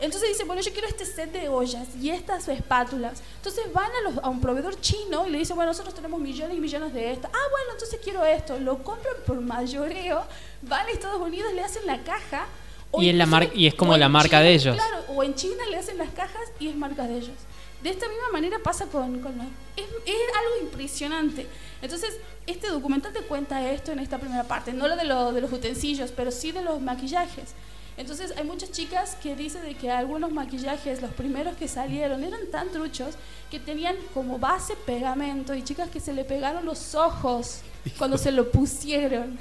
[0.00, 3.22] Entonces dicen, bueno, yo quiero este set de ollas y estas espátulas.
[3.36, 6.56] Entonces van a, los- a un proveedor chino y le dicen, bueno, nosotros tenemos millones
[6.56, 7.30] y millones de estas.
[7.34, 8.58] Ah, bueno, entonces quiero esto.
[8.58, 10.22] Lo compran por mayoreo,
[10.62, 12.46] van a Estados Unidos, le hacen la caja.
[12.90, 14.74] o Y es la mar- y es como en la marca China, de ellos.
[14.76, 17.36] Claro, o en China le hacen las cajas y es marca de ellos.
[17.82, 19.20] De esta misma manera pasa con...
[19.20, 19.46] con los-
[19.76, 21.46] es, es algo impresionante.
[21.82, 25.40] Entonces, este documental te cuenta esto en esta primera parte, no lo de, lo- de
[25.42, 27.50] los utensilios, pero sí de los maquillajes.
[27.96, 32.46] Entonces, hay muchas chicas que dicen de que algunos maquillajes, los primeros que salieron, eran
[32.50, 33.14] tan truchos
[33.50, 37.60] que tenían como base pegamento y chicas que se le pegaron los ojos
[37.98, 39.38] cuando se lo pusieron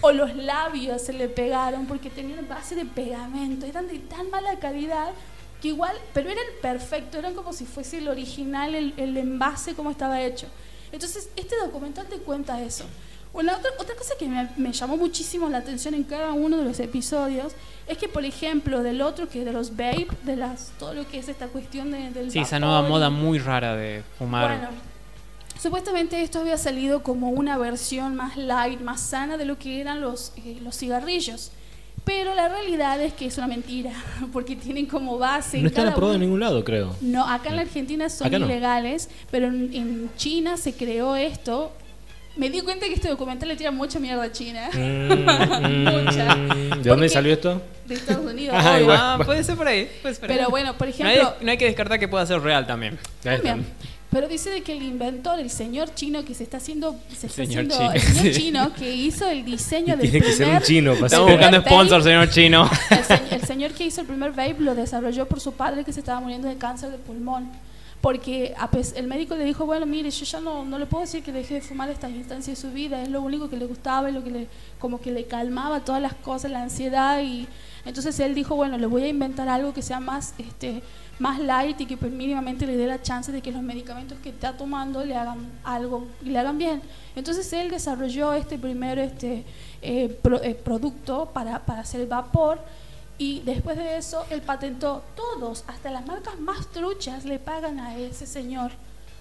[0.00, 4.58] o los labios se le pegaron porque tenían base de pegamento, eran de tan mala
[4.58, 5.12] calidad
[5.60, 9.92] que igual, pero eran perfecto, eran como si fuese el original, el, el envase como
[9.92, 10.48] estaba hecho.
[10.90, 12.84] Entonces, este documental te cuenta eso.
[13.34, 16.64] Una otra, otra cosa que me, me llamó muchísimo la atención en cada uno de
[16.64, 17.52] los episodios
[17.86, 21.18] es que, por ejemplo, del otro que de los vape, de las todo lo que
[21.18, 24.48] es esta cuestión de, del Sí, esa nueva moda muy rara de fumar.
[24.58, 24.68] bueno,
[25.60, 30.00] supuestamente esto había salido como una versión más light, más sana de lo que eran
[30.00, 31.50] los, eh, los cigarrillos.
[32.04, 33.92] Pero la realidad es que es una mentira,
[34.32, 35.58] porque tienen como base.
[35.60, 36.96] No están aprobados en ningún lado, creo.
[37.00, 38.46] No, acá en la Argentina son Acá no.
[38.46, 41.72] ilegales, pero en, en China se creó esto.
[42.36, 44.70] Me di cuenta que este documental le tira mucha mierda a China.
[44.72, 44.74] Mm,
[46.06, 46.34] Mucha.
[46.36, 47.60] mm, ¿De Porque- dónde salió esto?
[47.86, 48.56] De Estados Unidos.
[48.56, 48.82] Ajá, obvio.
[48.82, 48.98] igual.
[49.00, 49.90] Ah, puede ser por ahí.
[50.00, 50.36] puede ser por ahí.
[50.38, 52.98] Pero bueno, por no, ejemplo, hay, no hay que descartar que pueda ser real también.
[54.10, 57.44] Pero dice de que el inventor, el señor chino que se está haciendo, se está
[57.46, 57.92] Señor haciendo- chino.
[57.92, 58.40] el señor Sí.
[58.42, 61.56] chino que hizo el diseño del Tiene que ser un primer chino para Estamos buscando
[61.58, 61.70] Vape.
[61.70, 62.70] sponsor, señor chino.
[62.90, 65.94] el, se- el señor que hizo el primer vape lo desarrolló por su padre que
[65.94, 67.48] se estaba muriendo de cáncer de pulmón.
[68.02, 68.52] Porque
[68.96, 71.54] el médico le dijo, bueno, mire, yo ya no, no le puedo decir que deje
[71.54, 74.24] de fumar estas instancias de su vida, es lo único que le gustaba y lo
[74.24, 74.48] que le,
[74.80, 77.22] como que le calmaba todas las cosas, la ansiedad.
[77.22, 77.46] y
[77.84, 80.82] Entonces él dijo, bueno, le voy a inventar algo que sea más, este,
[81.20, 84.30] más light y que pues, mínimamente le dé la chance de que los medicamentos que
[84.30, 86.82] está tomando le hagan algo y le hagan bien.
[87.14, 89.44] Entonces él desarrolló este primer este,
[89.80, 92.58] eh, pro- eh, producto para, para hacer vapor
[93.22, 97.96] y después de eso él patentó todos, hasta las marcas más truchas le pagan a
[97.96, 98.70] ese señor.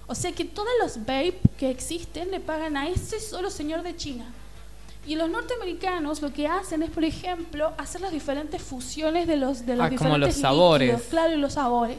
[0.07, 3.95] O sea que todos los vape que existen le pagan a ese solo señor de
[3.95, 4.25] China.
[5.05, 9.65] Y los norteamericanos lo que hacen es, por ejemplo, hacer las diferentes fusiones de los,
[9.65, 10.87] de los Ah, como diferentes los sabores.
[10.89, 11.97] líquidos, claro, y los sabores.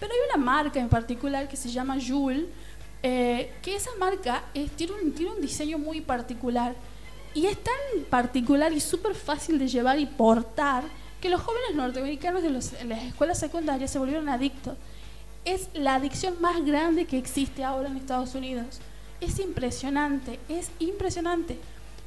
[0.00, 2.46] Pero hay una marca en particular que se llama Joule,
[3.02, 6.74] eh, que esa marca es- tiene, un, tiene un diseño muy particular.
[7.34, 10.82] Y es tan particular y súper fácil de llevar y portar
[11.22, 14.76] que los jóvenes norteamericanos de, los- las escuelas secundarias se volvieron adictos.
[15.46, 18.80] Es la adicción más grande que existe ahora en Estados Unidos.
[19.20, 21.58] Es impresionante, es impresionante.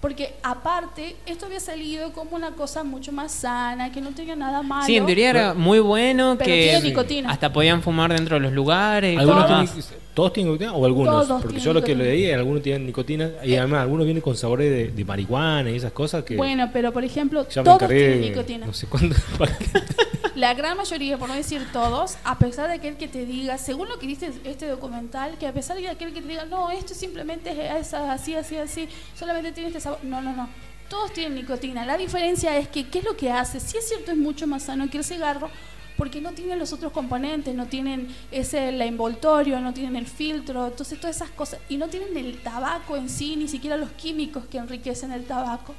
[0.06, 4.62] Porque aparte, esto había salido como una cosa mucho más sana, que no tenía nada
[4.62, 4.86] malo.
[4.86, 7.32] Sí, en teoría era muy bueno Pero tiene que nicotina.
[7.32, 9.94] hasta podían fumar dentro de los lugares ¿Algunos todo tienen- más.
[10.14, 11.28] ¿Todos tienen nicotina o algunos?
[11.28, 12.14] Todos Porque yo lo que nicotina.
[12.14, 15.92] leí, algunos tienen nicotina y además algunos vienen con sabores de, de marihuana y esas
[15.92, 18.68] cosas que Bueno, pero por ejemplo, ya me todos tienen nicotina.
[18.68, 19.16] no sé cuándo.
[20.36, 23.88] La gran mayoría, por no decir todos, a pesar de aquel que te diga, según
[23.88, 26.94] lo que dice este documental, que a pesar de aquel que te diga, no, esto
[26.94, 29.95] simplemente es así, así, así, solamente tiene este sabor.
[30.04, 30.50] No, no, no.
[30.90, 31.86] Todos tienen nicotina.
[31.86, 33.60] La diferencia es que, ¿qué es lo que hace?
[33.60, 35.50] Sí es cierto, es mucho más sano que el cigarro,
[35.98, 40.68] porque no tienen los otros componentes, no tienen ese el envoltorio, no tienen el filtro,
[40.68, 44.46] entonces todas esas cosas, y no tienen el tabaco en sí, ni siquiera los químicos
[44.46, 45.74] que enriquecen el tabaco.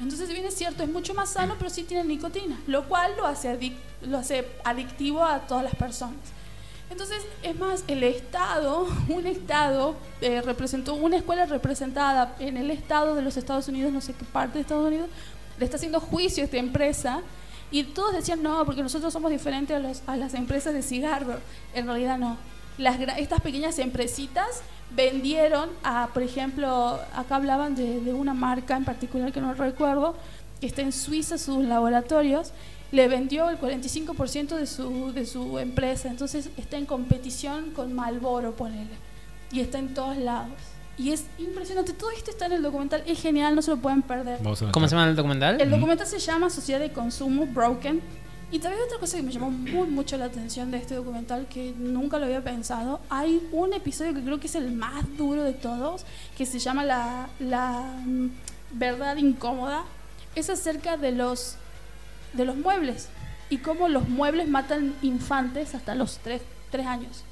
[0.00, 3.16] Entonces, si bien es cierto, es mucho más sano, pero sí tiene nicotina, lo cual
[3.16, 3.72] lo hace,
[4.02, 6.37] lo hace adictivo a todas las personas.
[6.90, 13.14] Entonces, es más, el Estado, un Estado eh, representó, una escuela representada en el Estado
[13.14, 15.08] de los Estados Unidos, no sé qué parte de Estados Unidos,
[15.58, 17.20] le está haciendo juicio a esta empresa
[17.70, 21.38] y todos decían, no, porque nosotros somos diferentes a, los- a las empresas de cigarro.
[21.74, 22.36] En realidad no.
[22.78, 24.62] Las, estas pequeñas empresitas
[24.94, 30.14] vendieron a, por ejemplo, acá hablaban de, de una marca en particular que no recuerdo,
[30.60, 32.52] que está en Suiza, sus laboratorios,
[32.90, 38.56] le vendió el 45% de su, de su empresa, entonces está en competición con Malboro,
[38.56, 38.96] ponele,
[39.52, 40.54] y está en todos lados.
[40.96, 44.02] Y es impresionante, todo esto está en el documental, es genial, no se lo pueden
[44.02, 44.40] perder.
[44.72, 45.60] ¿Cómo se llama el documental?
[45.60, 48.00] El documental se llama Sociedad de Consumo Broken.
[48.50, 51.74] Y también otra cosa que me llamó muy mucho la atención de este documental, que
[51.76, 55.52] nunca lo había pensado, hay un episodio que creo que es el más duro de
[55.52, 56.06] todos,
[56.36, 58.28] que se llama La, la mm,
[58.72, 59.84] Verdad Incómoda.
[60.34, 61.56] Es acerca de los,
[62.32, 63.08] de los muebles
[63.50, 66.40] y cómo los muebles matan infantes hasta los 3
[66.86, 67.24] años.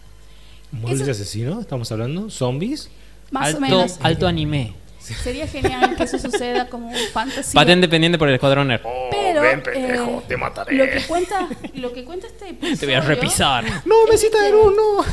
[0.72, 1.60] ¿Muebles Eso- de asesino?
[1.60, 2.30] ¿Estamos hablando?
[2.30, 2.90] ¿Zombies?
[3.30, 3.98] Más alto, o menos.
[4.02, 4.74] alto anime.
[4.98, 7.52] Sería genial que eso suceda como fantasía.
[7.60, 8.82] Patente pendiente por el Escuadrón Nerd.
[9.12, 10.74] Pero eh, te mataré.
[10.74, 13.64] Lo que cuenta, lo que cuenta este episodio, Te voy a repisar.
[13.84, 15.04] No, mesita de luz, no.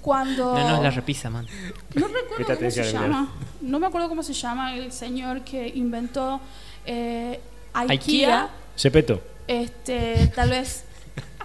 [0.00, 1.46] Cuando No, no, es la repisa, man.
[1.94, 3.28] no recuerdo cómo se llama,
[3.60, 6.40] no me acuerdo cómo se llama el señor que inventó
[6.86, 7.40] eh,
[7.74, 7.92] Ikea.
[7.92, 8.50] Ikea.
[8.80, 9.20] Chepeto.
[9.46, 10.84] Este, tal vez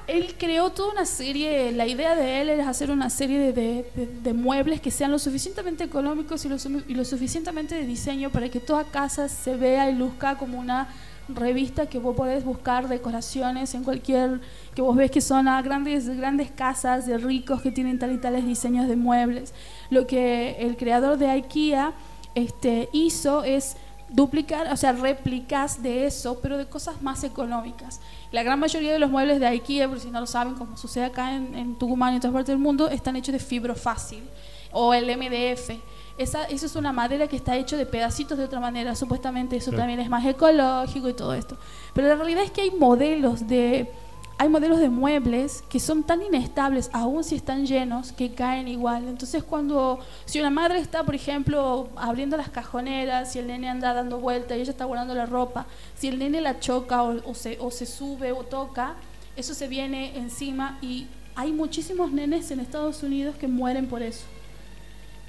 [0.08, 3.86] él creó toda una serie, la idea de él era hacer una serie de,
[4.24, 8.30] de- muebles que sean lo suficientemente económicos y lo, sumi- y lo suficientemente de diseño
[8.30, 10.88] para que toda casa se vea y luzca como una
[11.28, 14.40] revista que vos podés buscar decoraciones en cualquier
[14.74, 18.18] que vos ves que son a grandes grandes casas de ricos que tienen tal y
[18.18, 19.54] tales diseños de muebles
[19.90, 21.94] lo que el creador de IKEA
[22.36, 23.76] este hizo es
[24.16, 28.00] duplicar, o sea, réplicas de eso, pero de cosas más económicas.
[28.32, 31.06] La gran mayoría de los muebles de IKEA, por si no lo saben, como sucede
[31.06, 34.24] acá en, en Tucumán y en otras partes del mundo, están hechos de fibro fácil
[34.72, 35.72] o el MDF.
[36.18, 38.96] Esa, eso es una madera que está hecho de pedacitos de otra manera.
[38.96, 39.82] Supuestamente eso Claro.
[39.82, 41.58] también es más ecológico y todo esto.
[41.94, 43.92] Pero la realidad es que hay modelos de
[44.38, 49.08] hay modelos de muebles que son tan inestables, aun si están llenos, que caen igual.
[49.08, 53.94] Entonces, cuando, si una madre está, por ejemplo, abriendo las cajoneras, si el nene anda
[53.94, 57.58] dando vuelta y ella está guardando la ropa, si el nene la choca o se,
[57.62, 58.96] o se sube o toca,
[59.38, 64.26] eso se viene encima y hay muchísimos nenes en Estados Unidos que mueren por eso.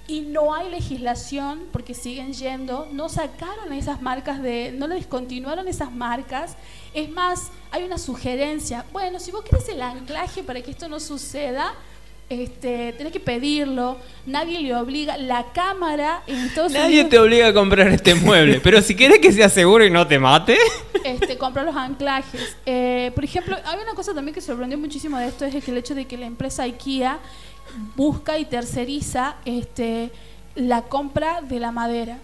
[0.08, 5.66] Y no hay legislación porque siguen yendo, no sacaron esas marcas de, no le descontinuaron
[5.66, 6.56] esas marcas.
[6.94, 8.84] Es más, hay una sugerencia.
[8.92, 11.74] Bueno, si vos querés el anclaje para que esto no suceda,
[12.28, 15.16] Este, tenés que pedirlo, nadie le obliga.
[15.16, 19.20] La cámara en Estados Nadie Unidos te obliga a comprar este mueble, pero si quieres
[19.20, 20.58] que sea seguro y no te mate.
[21.04, 22.56] este, compra los anclajes.
[22.66, 25.76] Eh, por ejemplo, hay una cosa también que sorprendió muchísimo de esto, es que el
[25.76, 27.20] hecho de que la empresa IKEA
[27.96, 30.10] busca y terceriza este,
[30.54, 32.18] la compra de la madera.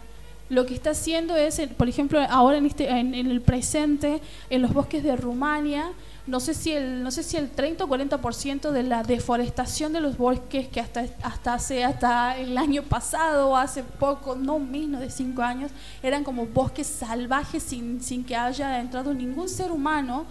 [0.48, 4.20] Lo que está haciendo es, por ejemplo, ahora en, este, en, el presente,
[4.50, 5.92] en los bosques de Rumania,
[6.26, 10.00] no sé si el, no sé si el 30 o 40% de la deforestación de
[10.00, 15.10] los bosques que hasta, hasta hace hasta el año pasado hace poco, no menos de
[15.10, 15.70] 5 años,
[16.02, 20.26] eran como bosques salvajes sin, sin que haya entrado ningún ser humano,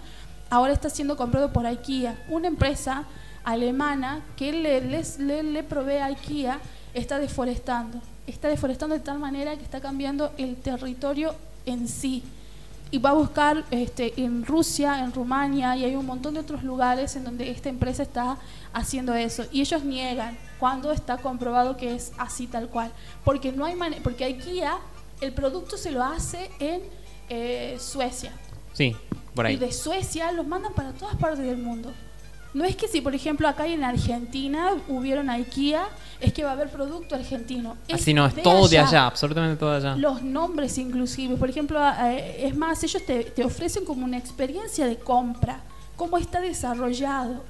[0.49, 3.05] ahora está siendo comprado por IKEA, una empresa
[3.43, 6.59] alemana que le, les- le, le provee a IKEA
[6.93, 11.33] está deforestando, está deforestando de tal manera que está cambiando el territorio
[11.65, 12.23] en sí.
[12.93, 16.61] Y va a buscar este, en Rusia, en Rumania y hay un montón de otros
[16.61, 18.37] lugares en donde esta empresa está
[18.73, 19.45] haciendo eso.
[19.49, 22.91] Y ellos niegan cuando está comprobado que es así tal cual,
[23.23, 24.77] porque no hay porque IKEA
[25.21, 26.81] el producto se lo hace en
[27.29, 28.33] eh, Suecia.
[28.73, 28.93] Sí,
[29.33, 29.55] por y ahí.
[29.55, 31.93] de Suecia los mandan para todas partes del mundo.
[32.53, 35.87] No es que si, por ejemplo, acá en Argentina hubieron IKEA,
[36.19, 37.77] es que va a haber producto argentino.
[37.91, 39.95] Así no, es todo de allá, absolutamente todo de allá.
[39.95, 41.35] Los nombres inclusive.
[41.37, 41.79] Por ejemplo,
[42.37, 45.61] es más, ellos te, te ofrecen como una experiencia de compra,
[45.95, 47.43] cómo está desarrollado.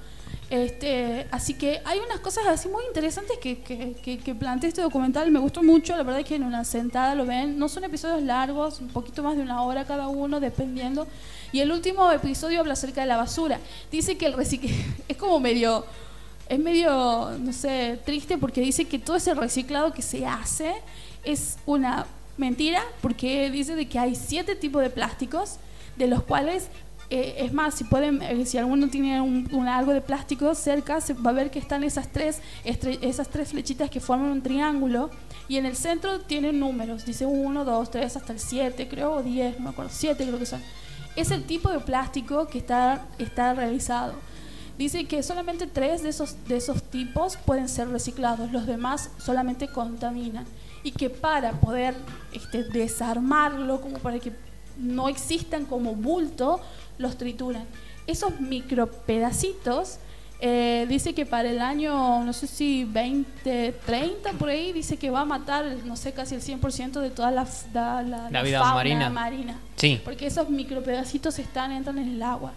[0.52, 4.82] Este, así que hay unas cosas así muy interesantes que, que, que, que plantea este
[4.82, 5.32] documental.
[5.32, 7.58] Me gustó mucho, la verdad es que en una sentada lo ven.
[7.58, 11.08] No son episodios largos, un poquito más de una hora cada uno, dependiendo.
[11.52, 13.60] Y el último episodio habla acerca de la basura.
[13.92, 15.86] Dice que el reciclaje es como medio
[16.52, 20.74] es medio, no sé, triste porque dice que todo ese reciclado que se hace
[21.24, 22.06] es una
[22.36, 25.60] mentira porque dice de que hay siete tipos de plásticos
[25.96, 26.68] de los cuales
[27.10, 31.00] eh, es más si pueden eh, si alguno tiene un, un algo de plástico cerca
[31.00, 35.10] se va a ver que están esas tres esas tres flechitas que forman un triángulo
[35.48, 37.06] y en el centro tienen números.
[37.06, 39.92] Dice uno dos tres hasta el siete creo o diez no me acuerdo.
[39.94, 40.62] Siete creo que son
[41.16, 44.14] es el tipo de plástico que está está realizado
[44.82, 49.68] Dice que solamente tres de esos, de esos tipos pueden ser reciclados, los demás solamente
[49.68, 50.44] contaminan.
[50.82, 51.94] Y que para poder
[52.34, 54.34] este, desarmarlo, como para que
[54.80, 56.60] no existan como bulto,
[56.98, 57.66] los trituran.
[58.08, 60.00] Esos micropedacitos,
[60.42, 62.84] eh, dice que para el año, no sé si
[63.46, 67.32] 2030 por ahí, dice que va a matar, no sé, casi el 100% de toda
[67.32, 69.10] la, la, la- La la vida fauna marina.
[69.10, 69.60] marina.
[69.76, 70.02] Sí.
[70.04, 72.54] Porque esos micropedacitos están, entran en el agua.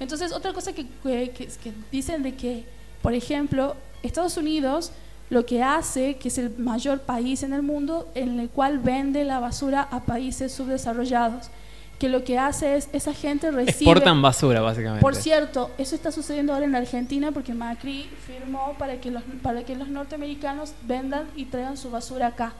[0.00, 2.64] Entonces, otra cosa que, que- que- que dicen de que,
[3.02, 4.92] por ejemplo, Estados Unidos
[5.28, 9.24] lo que hace, que es el mayor país en el mundo, en el cual vende
[9.24, 11.48] la basura a países subdesarrollados,
[11.98, 13.70] que lo que hace es, esa gente recibe...
[13.70, 15.00] Exportan basura, básicamente.
[15.00, 19.64] Por cierto, eso está sucediendo ahora en Argentina porque Macri firmó para que los, para
[19.64, 22.52] que los norteamericanos vendan y traigan su basura acá.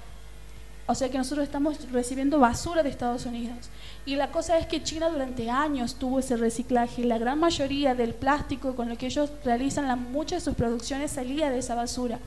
[0.89, 3.71] O sea que nosotros estamos recibiendo basura de Estados Unidos.
[4.07, 8.15] Y la cosa es que China durante años tuvo ese reciclaje la gran mayoría del
[8.15, 12.21] plástico con lo que ellos realizan, la, muchas de sus producciones salía de esa basura.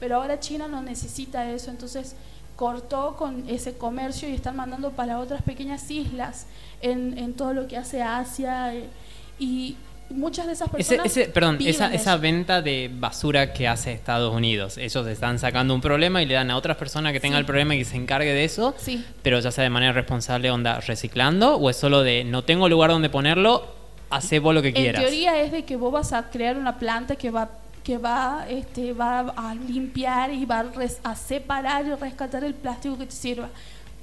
[0.00, 2.16] Pero ahora China no necesita eso, entonces
[2.56, 6.46] cortó con ese comercio y están mandando para otras pequeñas islas
[6.80, 8.74] en, en todo lo que hace Asia.
[8.74, 8.88] eh,
[9.38, 9.76] y
[10.08, 11.04] muchas de esas personas...
[11.06, 14.78] ese- perdón, esa, esa venta de basura que hace Estados Unidos.
[14.78, 17.40] Ellos están sacando un problema y le dan a otras personas que tengan Sí.
[17.40, 18.74] el problema y que se encargue de eso.
[18.78, 19.04] Sí.
[19.22, 22.90] Pero ya sea de manera responsable, onda, reciclando, o es solo de no tengo lugar
[22.90, 23.66] donde ponerlo,
[24.08, 25.02] hace vos lo que En quieras.
[25.02, 27.48] teoría es de que vos vas a crear una planta que va
[27.86, 30.58] que va este va a limpiar y va
[31.04, 33.48] a, a separar y rescatar el plástico que te sirva.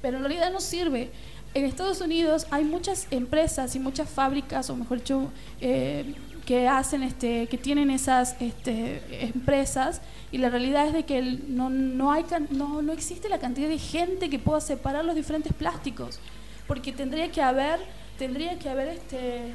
[0.00, 1.10] Pero en realidad no sirve.
[1.52, 5.30] En Estados Unidos hay muchas empresas y muchas fábricas, o mejor dicho,
[5.60, 6.14] eh,
[6.46, 10.00] que hacen este que tienen esas este, empresas
[10.32, 13.78] y la realidad es de que no, no hay no, no existe la cantidad de
[13.78, 16.20] gente que pueda separar los diferentes plásticos
[16.66, 17.80] porque tendría que haber
[18.18, 19.52] tendría que haber este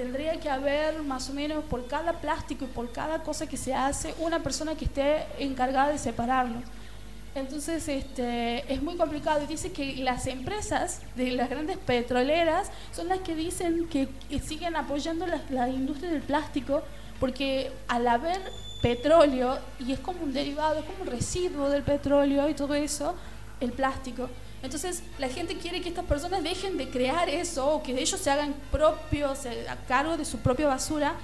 [0.00, 3.74] tendría que haber más o menos por cada plástico y por cada cosa que se
[3.74, 6.62] hace una persona que esté encargada de separarlo.
[7.34, 13.08] Entonces este, es muy complicado y dice que las empresas de las grandes petroleras son
[13.08, 14.08] las que dicen que,
[14.40, 16.82] siguen apoyando la, la industria del plástico
[17.20, 18.40] porque al haber
[18.80, 23.14] petróleo y es como un derivado, es como un residuo del petróleo y todo eso,
[23.60, 24.30] el plástico.
[24.62, 28.30] Entonces la gente quiere que estas personas dejen de crear eso o que ellos se
[28.30, 31.14] hagan propios, a cargo de su propia basura,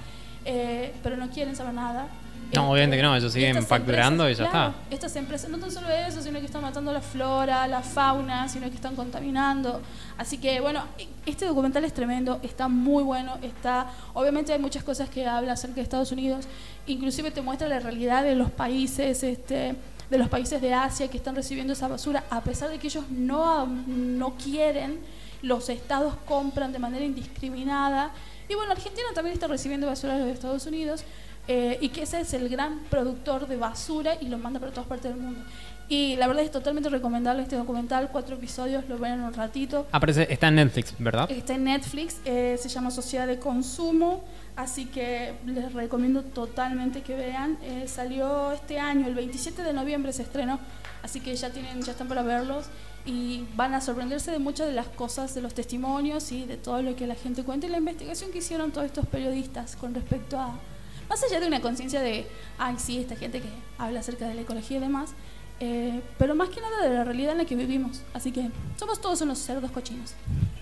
[0.45, 2.07] eh, pero no quieren saber nada.
[2.53, 4.95] No, obviamente que no, ellos siguen facturando empresas- y ya claro, está.
[4.95, 8.69] Estas empresas no tan solo eso, sino que están matando la flora, la fauna, sino
[8.69, 9.81] que están contaminando.
[10.17, 10.83] Así que, bueno,
[11.25, 13.91] este documental es tremendo, está muy bueno, está...
[14.13, 16.45] Obviamente hay muchas cosas que habla acerca de Estados Unidos,
[16.85, 19.75] inclusive te muestra la realidad de los países, este
[20.09, 23.05] de los países de Asia que están recibiendo esa basura, a pesar de que ellos
[23.09, 24.99] no, no quieren,
[25.41, 28.11] los estados compran de manera indiscriminada.
[28.49, 31.03] Y bueno, Argentina también está recibiendo basura de los Estados Unidos
[31.47, 34.87] eh, y que ese es el gran productor de basura y lo manda para todas
[34.87, 35.41] partes del mundo.
[35.89, 39.87] Y la verdad es totalmente recomendable este documental, cuatro episodios, lo ven en un ratito.
[39.91, 41.31] Aparece, está en Netflix, ¿verdad?
[41.31, 44.23] Está en Netflix, eh, se llama Sociedad de Consumo,
[44.57, 47.57] así que les recomiendo totalmente que vean.
[47.61, 50.59] Eh, salió este año, el 27 de noviembre se estrenó,
[51.03, 52.65] así que ya tienen, ya están para verlos
[53.05, 56.81] y van a sorprenderse de muchas de las cosas, de los testimonios y de todo
[56.81, 60.39] lo que la gente cuenta y la investigación que hicieron todos estos periodistas con respecto
[60.39, 60.59] a,
[61.07, 62.27] más allá de una conciencia de,
[62.57, 65.11] ay sí, esta gente que habla acerca de la ecología y demás,
[65.59, 68.01] eh, pero más que nada de la realidad en la que vivimos.
[68.13, 70.15] Así que somos todos unos cerdos cochinos.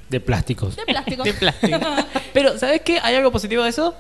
[0.10, 0.76] De plásticos.
[0.76, 1.24] De plástico.
[1.26, 1.80] De plástico.
[2.34, 3.00] Pero, ¿sabes qué?
[3.02, 3.96] ¿Hay algo positivo de eso?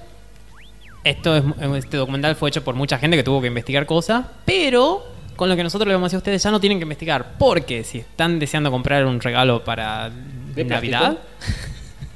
[1.03, 1.43] Esto es,
[1.77, 5.05] este documental fue hecho por mucha gente que tuvo que investigar cosas, pero
[5.35, 7.33] con lo que nosotros le vamos a decir a ustedes ya no tienen que investigar,
[7.37, 10.09] porque si están deseando comprar un regalo para
[10.55, 11.17] ¿De Navidad,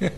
[0.00, 0.10] hay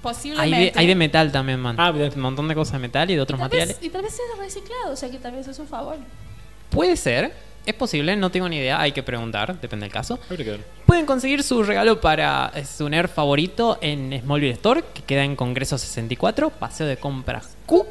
[0.00, 0.72] Posiblemente.
[0.72, 1.76] de, hay de metal también, man.
[1.78, 3.76] Ah, un montón de cosas de metal y de otros tal materiales.
[3.78, 5.96] vez, y tal vez sea reciclado, o sea que tal vez es un favor.
[6.70, 7.32] Puede ser,
[7.68, 10.18] es posible, no tengo ni idea, hay que preguntar, depende del caso.
[10.86, 15.76] Pueden conseguir su regalo para su nerd favorito en Smallville Store, que queda en Congreso
[15.76, 17.84] 64, Paseo de Compras Q,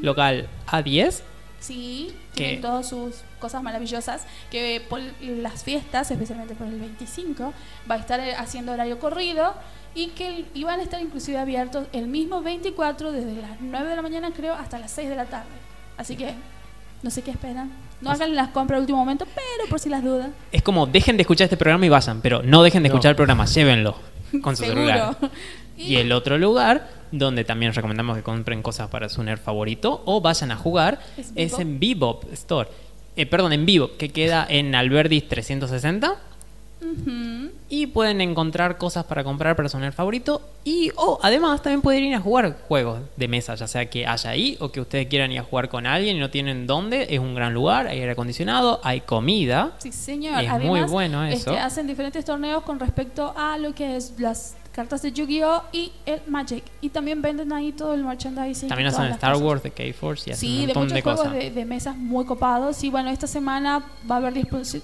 [0.00, 1.20] local A10.
[1.60, 4.24] Sí, tienen todas sus cosas maravillosas.
[4.50, 7.52] Que por las fiestas, especialmente por el 25,
[7.90, 9.52] va a estar eh, haciendo horario corrido
[9.94, 14.02] y que iban a estar inclusive abiertos el mismo 24 desde las 9 de la
[14.02, 15.50] mañana, creo, hasta las 6 de la tarde.
[15.98, 16.32] Así que
[17.02, 17.87] no sé qué esperan.
[18.00, 20.30] No hagan las compras al último momento, pero por si las dudas.
[20.52, 22.94] Es como, dejen de escuchar este programa y vayan, pero no dejen de No.
[22.94, 23.96] escuchar el programa, llévenlo
[24.42, 24.80] con su Seguro.
[24.86, 25.16] celular.
[25.76, 30.20] Y el otro lugar, donde también recomendamos que compren cosas para su nerd favorito o
[30.20, 30.98] vayan a jugar,
[31.36, 32.68] Es en Bebop Store.
[33.14, 36.16] Eh, perdón, en Bebop, que queda en Alberdi 360.
[37.68, 40.40] Y pueden encontrar cosas para comprar nerd favorito.
[40.64, 44.30] Y, oh, además también pueden ir a jugar juegos de mesa, ya sea que haya
[44.30, 47.06] ahí o que ustedes quieran ir a jugar con alguien y no tienen dónde.
[47.10, 49.72] Es un gran lugar, hay aire acondicionado, hay comida.
[49.78, 50.42] Sí, señor.
[50.42, 51.50] Es Además, muy bueno eso.
[51.50, 55.62] este, hacen diferentes torneos con respecto a lo que es las cartas de Yu-Gi-Oh!
[55.72, 56.62] y el Magic.
[56.80, 58.68] Y también venden ahí todo el merchandising.
[58.68, 59.46] También hacen Star cosas.
[59.46, 61.96] Wars de K-Force y hacen Sí, un de montón muchos de juegos de, de mesas
[61.96, 62.84] muy copados.
[62.84, 64.80] Y bueno, esta semana va a haber 10%,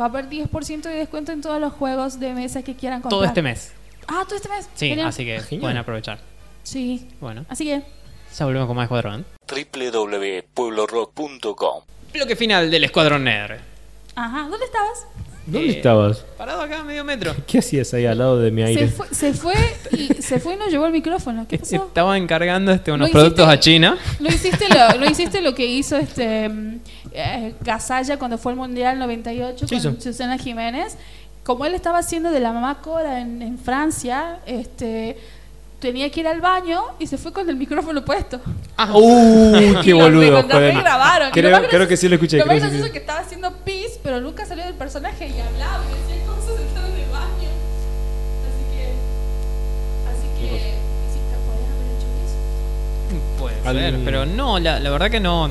[0.00, 3.10] va a haber 10% de descuento en todos los juegos de mesa que quieran comprar.
[3.18, 3.72] Todo este mes.
[4.08, 4.68] Ah, todo este mes.
[4.74, 5.08] Sí, Genial.
[5.08, 5.60] así que Genial.
[5.60, 6.18] pueden aprovechar.
[6.62, 7.08] Sí.
[7.20, 7.82] Bueno, Así que,
[8.36, 9.24] ya volvemos con más Escuadrón.
[9.48, 13.58] www.pueblorock.com Bloque final del Escuadrón Nerd.
[14.14, 15.06] ajá, ¿dónde estabas?
[15.46, 16.24] ¿Dónde Eh, estabas?
[16.38, 17.34] Parado acá a medio metro.
[17.46, 18.88] ¿Qué hacías ahí al lado de mi aire?
[18.88, 19.54] Se fue, se fue
[19.92, 21.46] y se fue y nos llevó el micrófono.
[21.48, 21.76] ¿Qué pasó?
[21.76, 23.98] Estaba encargando este, unos Lo productos hiciste- a China.
[24.20, 26.80] Lo hiciste lo, lo hiciste lo que hizo este mm,
[27.12, 30.00] eh, Gasalla cuando fue al Mundial 98 ¿Qué con hizo?
[30.00, 30.96] Susana Jiménez.
[31.42, 35.18] Como él estaba haciendo de la mamá Cora en, en Francia, este
[35.84, 38.40] tenía que ir al baño y se fue con el micrófono puesto.
[38.94, 39.54] ¡Uh!
[39.58, 40.22] Y ¡Qué boludo!
[40.30, 40.74] recontra joder.
[40.76, 41.26] regrabaron.
[41.28, 42.38] Y lo Creo, más creo que sí lo escuché.
[42.38, 42.62] Lo más creo sí.
[42.68, 46.24] gracioso es que estaba haciendo pis, pero nunca salió del personaje y hablaba y decía
[46.26, 47.50] cosas sentado en el baño.
[48.48, 48.84] Así que.
[50.10, 50.48] Así que.
[51.12, 53.38] Sí, te podías haber hecho eso.
[53.38, 55.50] Puede Al- ser, pero no, la, la verdad que no.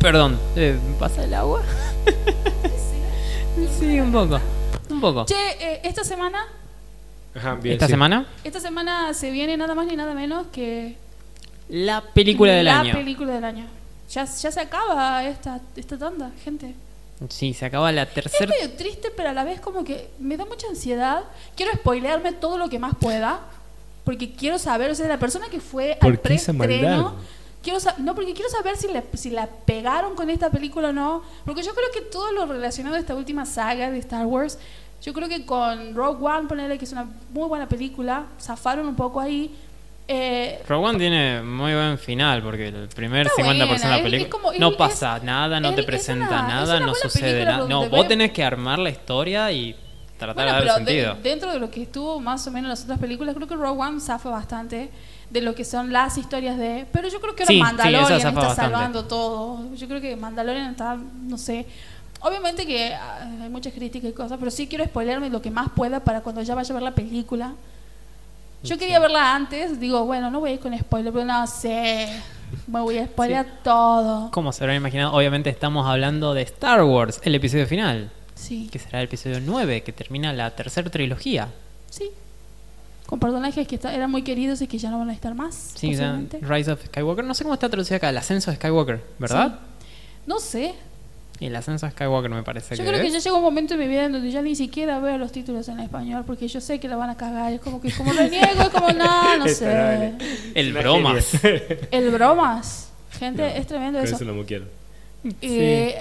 [0.00, 1.60] Perdón, eh, ¿pasa el agua?
[3.78, 4.40] sí, un poco.
[4.90, 5.24] Un poco.
[5.26, 6.46] Che, eh, esta semana
[7.34, 7.92] Ajá, bien, Esta sí.
[7.92, 10.96] semana, Esta semana se viene nada más ni nada menos que
[11.68, 12.92] la película del la año.
[12.94, 13.66] película del año.
[14.10, 16.74] Ya, ya se acaba esta, esta tanda, gente.
[17.28, 18.52] Sí, se acaba la Es tercera.
[18.60, 21.22] medio triste, pero a la vez como que me da mucha ansiedad.
[21.56, 23.40] Quiero spoilearme todo lo que más pueda,
[24.04, 27.14] porque quiero saber, o sea, la persona que fue ¿Por al preestreno,
[27.62, 31.22] quiero no, porque quiero saber si, le- si la pegaron con esta película o no,
[31.46, 34.58] porque yo creo que todo lo relacionado a esta última saga de Star Wars,
[35.04, 38.96] yo creo que con Rogue One, ponerle que es una muy buena película, zafaron un
[38.96, 39.54] poco ahí.
[40.06, 44.02] Eh, Rogue One tiene muy buen final porque el primer Está 50% de la buena,
[44.02, 47.66] película no es- pasa nada, no te es presenta una- nada, no buena sucede nada.
[47.68, 49.74] No, vos tenés que armar la historia y
[50.18, 51.16] tratar Bueno, de dar pero de- sentido.
[51.22, 53.80] dentro de lo que estuvo más o menos en las otras películas, creo que Rogue
[53.80, 54.90] One zafa bastante
[55.30, 56.86] de lo que son las historias de...
[56.92, 59.74] Pero yo creo que ahora Sí, Mandalorian está salvando todo.
[59.74, 61.66] Yo creo que Mandalorian está, no sé...
[62.24, 65.68] Obviamente que ah, hay muchas críticas y cosas, pero sí quiero spoilearme lo que más
[65.68, 67.52] pueda para cuando ya vaya a ver la película.
[68.62, 72.08] Yo quería verla antes, digo, bueno, no voy a ir con spoiler, pero no sé.
[72.66, 74.30] Me voy a spoilear todo.
[74.30, 78.78] Como se habrán imaginado, obviamente estamos hablando de Star Wars, el episodio final, Sí, que
[78.78, 81.48] será el episodio 9, que termina la tercera trilogía.
[81.90, 82.10] sí.
[83.06, 85.72] Con personajes que eran muy queridos y que ya no van a estar más.
[85.74, 85.94] Sí.
[86.40, 87.22] Rise of Skywalker.
[87.22, 89.58] No sé cómo está traducido acá, el ascenso de Skywalker, ¿verdad?
[90.26, 90.74] No sé.
[91.40, 93.12] El ascenso de Skywalker me parece Yo que creo que es.
[93.12, 95.68] ya llegó un momento en mi vida en donde ya ni siquiera veo los títulos
[95.68, 97.52] en español porque yo sé que la van a cagar.
[97.52, 100.14] Es como que como reniego, es como no, no sé.
[100.54, 101.32] El bromas.
[101.90, 102.88] El bromas.
[103.18, 104.16] Gente, No, es tremendo Con eso.
[104.16, 104.66] eso no me quiero.
[105.42, 105.96] Eh,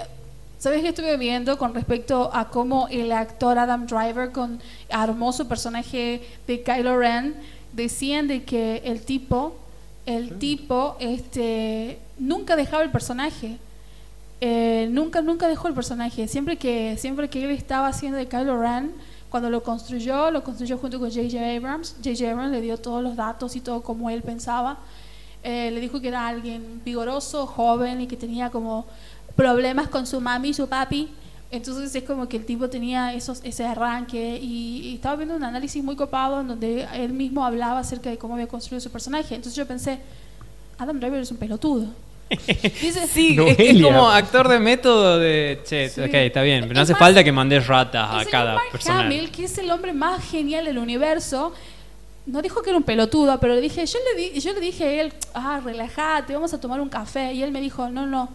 [0.60, 5.48] ¿Sabes qué estuve viendo con respecto a cómo el actor Adam Driver con, armó su
[5.48, 7.36] personaje de Kylo Ren?
[7.74, 9.56] Decían de que el tipo,
[10.06, 13.58] el tipo, este, nunca dejaba el personaje.
[14.46, 16.28] Eh, nunca, nunca dejó el personaje.
[16.28, 18.92] Siempre que, siempre que él estaba haciendo de Kylo Ren,
[19.30, 21.40] cuando lo construyó, lo construyó junto con J.J.
[21.56, 21.96] Abrams.
[22.04, 22.30] J.J.
[22.30, 24.80] Abrams le dio todos los datos y todo como él pensaba.
[25.44, 28.86] Eh, le dijo que era alguien vigoroso, joven y que tenía como
[29.38, 31.10] problemas con su mami y su papi.
[31.50, 35.82] Entonces es como que el tipo tenía esos, ese arranque y, estaba viendo un análisis
[35.82, 39.36] muy copado en donde él mismo hablaba acerca de cómo había construido su personaje.
[39.36, 40.00] Entonces yo pensé,
[40.78, 41.88] Adam Driver es un pelotudo.
[43.14, 45.60] Sí, es, es como actor de método de...
[45.66, 46.02] Che, Sí.
[46.02, 49.02] ok, está bien, pero no hace más, falta que mandes ratas a cada Mark persona.
[49.02, 51.54] Hamill, que es el hombre más genial del universo,
[52.26, 54.84] no dijo que era un pelotudo, pero le dije, yo le, di- yo le dije
[54.86, 57.34] a él, ah, relájate, vamos a tomar un café.
[57.34, 58.30] Y él me dijo, no, no,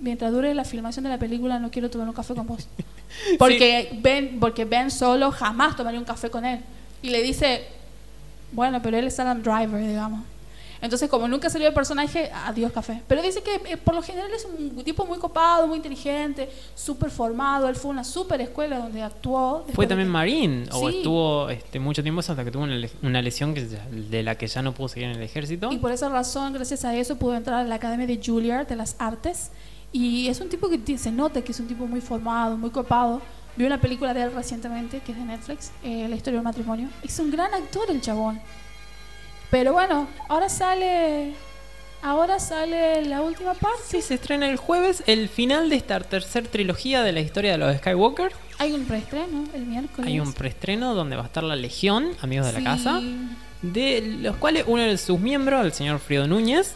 [0.00, 2.66] mientras dure la filmación de la película no quiero tomar un café con vos.
[3.38, 6.58] Porque, ben, porque Ben Solo jamás tomaría un café con él.
[7.02, 7.62] Y le dice,
[8.50, 10.20] bueno, pero él es Adam Driver, digamos.
[10.84, 13.02] Entonces, como nunca salió el personaje, adiós café.
[13.08, 17.10] Pero dice que eh, por lo general es un tipo muy copado, muy inteligente, súper
[17.10, 17.68] formado.
[17.68, 19.64] Él fue a una súper escuela donde actuó.
[19.74, 20.98] Fue de también que- Marín, o Sí.
[20.98, 24.46] estuvo este, mucho tiempo hasta que tuvo una, le- una lesión que de la que
[24.46, 25.72] ya no pudo seguir en el ejército.
[25.72, 28.76] Y por esa razón, gracias a eso, pudo entrar a la Academia de Juilliard de
[28.76, 29.50] las Artes.
[29.90, 33.22] Y es un tipo que se nota que es un tipo muy formado, muy copado.
[33.56, 36.88] Vi una película de él recientemente, que es de Netflix, eh, La historia del matrimonio.
[37.02, 38.40] Es un gran actor el chabón.
[39.54, 41.32] Pero bueno, ahora sale...
[42.02, 43.78] Ahora sale la última parte.
[43.86, 47.58] Sí, se estrena el jueves el final de esta tercera trilogía de la historia de
[47.58, 48.32] los Skywalker.
[48.58, 50.08] Hay un preestreno el miércoles.
[50.08, 52.64] Hay un preestreno donde va a estar la Legión, amigos de la Sí.
[52.64, 53.00] casa,
[53.62, 56.74] de los cuales uno de sus miembros, el señor Friedo Núñez,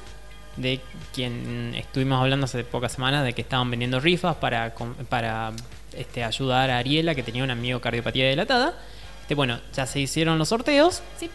[0.56, 0.80] de
[1.12, 4.72] quien estuvimos hablando hace pocas semanas de que estaban vendiendo rifas para,
[5.08, 5.50] para
[5.96, 8.78] este, ayudar a Ariela, que tenía una miocardiopatía dilatada.
[9.22, 11.02] Este, bueno, ya se hicieron los sorteos.
[11.18, 11.28] Sí.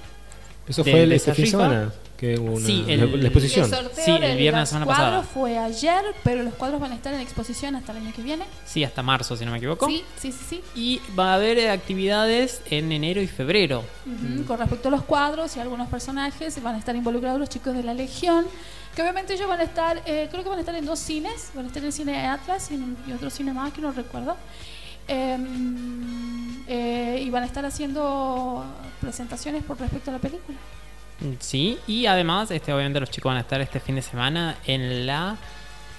[0.67, 1.91] Eso fue el este fin de semana.
[2.17, 3.65] Que hubo una, Sí, la- el- la exposición.
[3.65, 5.23] El sorteo Sí, el viernes de la semana cuadros pasada.
[5.23, 8.45] fue ayer, pero los cuadros van a estar en exposición hasta el año que viene.
[8.65, 9.87] Sí, hasta marzo, si no me equivoco.
[9.87, 10.61] Sí, sí, sí, sí.
[10.73, 13.83] Y va a haber eh, actividades en enero y febrero.
[14.47, 17.83] Con respecto a los cuadros y algunos personajes, van a estar involucrados los chicos de
[17.83, 18.45] la Legión,
[18.95, 21.49] que obviamente ellos van a estar, eh, creo que van a estar en dos cines,
[21.55, 23.91] van a estar en el cine Atlas y, en- y otro cine más que no
[23.91, 24.37] recuerdo.
[25.07, 28.65] Em, eh, y van a estar haciendo
[29.01, 30.57] presentaciones por respecto a la película.
[31.39, 35.05] Sí, y además, este, obviamente los chicos van a estar este fin de semana en
[35.05, 35.37] la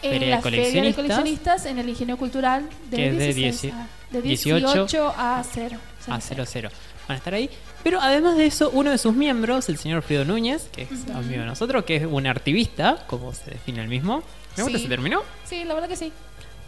[0.02, 3.18] En Feria de la Feria de Coleccionistas, coleccionistas en el Ingenio Cultural de, que es
[3.18, 5.78] de 16 dieci- a, de 18 18 a 0.
[6.08, 6.70] a 00.
[7.08, 7.48] Van a estar ahí.
[7.82, 11.12] Pero además de eso, uno de sus miembros, el señor Friedo Núñez, que es Ujú.
[11.18, 14.22] amigo de nosotros, que es un activista, como se define el mismo.
[14.56, 14.84] Me gusta, Sí.
[14.84, 15.22] se terminó.
[15.44, 16.12] Sí, la verdad que sí.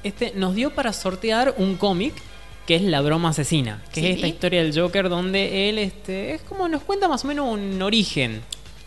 [0.07, 2.15] Este, nos dio para sortear un cómic
[2.66, 4.07] que es La Broma Asesina, que Sí.
[4.09, 7.47] es esta historia del Joker donde él este, es como nos cuenta más o menos
[7.53, 8.43] un origen.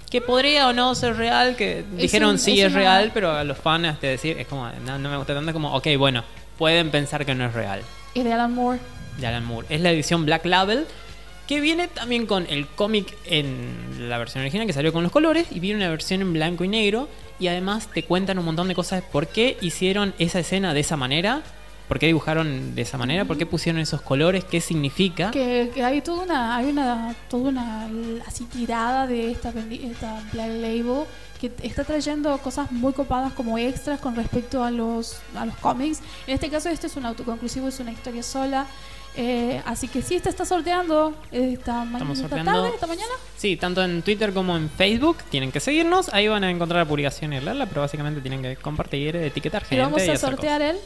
[0.10, 3.32] Que podría o no ser real, que dijeron un- sí es es, una- real, pero
[3.32, 6.24] a los fans este, decir, es como, no, no me gusta tanto como, ok, bueno,
[6.58, 7.82] pueden pensar que no es real.
[8.14, 8.80] Y de Alan Moore.
[9.18, 9.68] de Alan Moore.
[9.70, 10.86] Es la edición Black Label,
[11.50, 15.48] que viene también con el cómic en la versión original, que salió con los colores,
[15.50, 17.10] y viene una versión en blanco y negro,
[17.40, 20.96] y además te cuentan un montón de cosas, por qué hicieron esa escena de esa
[20.96, 21.42] manera,
[21.88, 25.32] por qué dibujaron de esa manera, por qué pusieron esos colores, qué significa.
[25.32, 27.90] Que, que hay toda una, hay una, toda una
[28.28, 31.06] así tirada de esta, esta Black Label
[31.42, 36.02] que está trayendo cosas muy copadas como extras con respecto a los, a los cómics.
[36.28, 38.68] En este caso este es un autoconclusivo, es una historia sola.
[39.16, 42.52] Eh, así que sí, esta está sorteando eh, esta, ma- Estamos esta sorteando.
[42.62, 43.12] tarde, esta mañana.
[43.38, 46.88] Sí, tanto en Twitter como en Facebook tienen que seguirnos, ahí van a encontrar la
[46.88, 50.18] publicación y leerla, pero básicamente tienen que compartir, etiquetar Y gente vamos y a hacer
[50.20, 50.78] sortear cosas.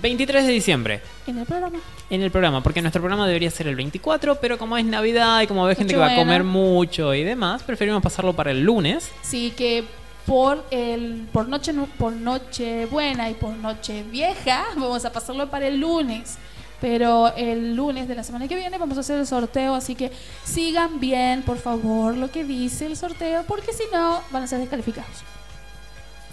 [0.00, 1.00] 23 de diciembre.
[1.26, 1.78] en el programa.
[2.10, 5.46] en el programa, porque nuestro programa debería ser el 24, pero como es Navidad y
[5.46, 9.10] como ve gente que va a comer mucho y demás, preferimos pasarlo para el lunes.
[9.22, 9.84] Sí, que
[10.24, 15.66] por el por noche por noche buena y por noche vieja vamos a pasarlo para
[15.66, 16.36] el lunes.
[16.80, 20.12] Pero el lunes de la semana que viene vamos a hacer el sorteo, así que
[20.44, 24.60] sigan bien, por favor, lo que dice el sorteo, porque si no van a ser
[24.60, 25.10] descalificados.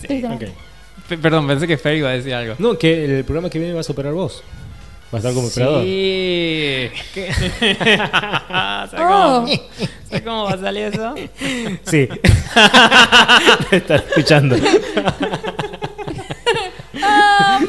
[0.01, 0.45] Directamente.
[0.49, 0.51] Ok.
[1.09, 2.55] Pe- Perdón, pensé que Fer iba a decir algo.
[2.59, 4.43] No, que el programa que viene vas a operar vos.
[5.11, 5.83] Vas a estar como operador.
[5.83, 6.89] Sí.
[8.49, 9.45] ¿Sabes Oh.
[9.45, 9.47] cómo,
[10.09, 11.15] ¿Sabes cómo va a salir eso?
[11.85, 12.07] Sí.
[13.71, 14.55] Está escuchando.
[17.01, 17.65] Ah, mm,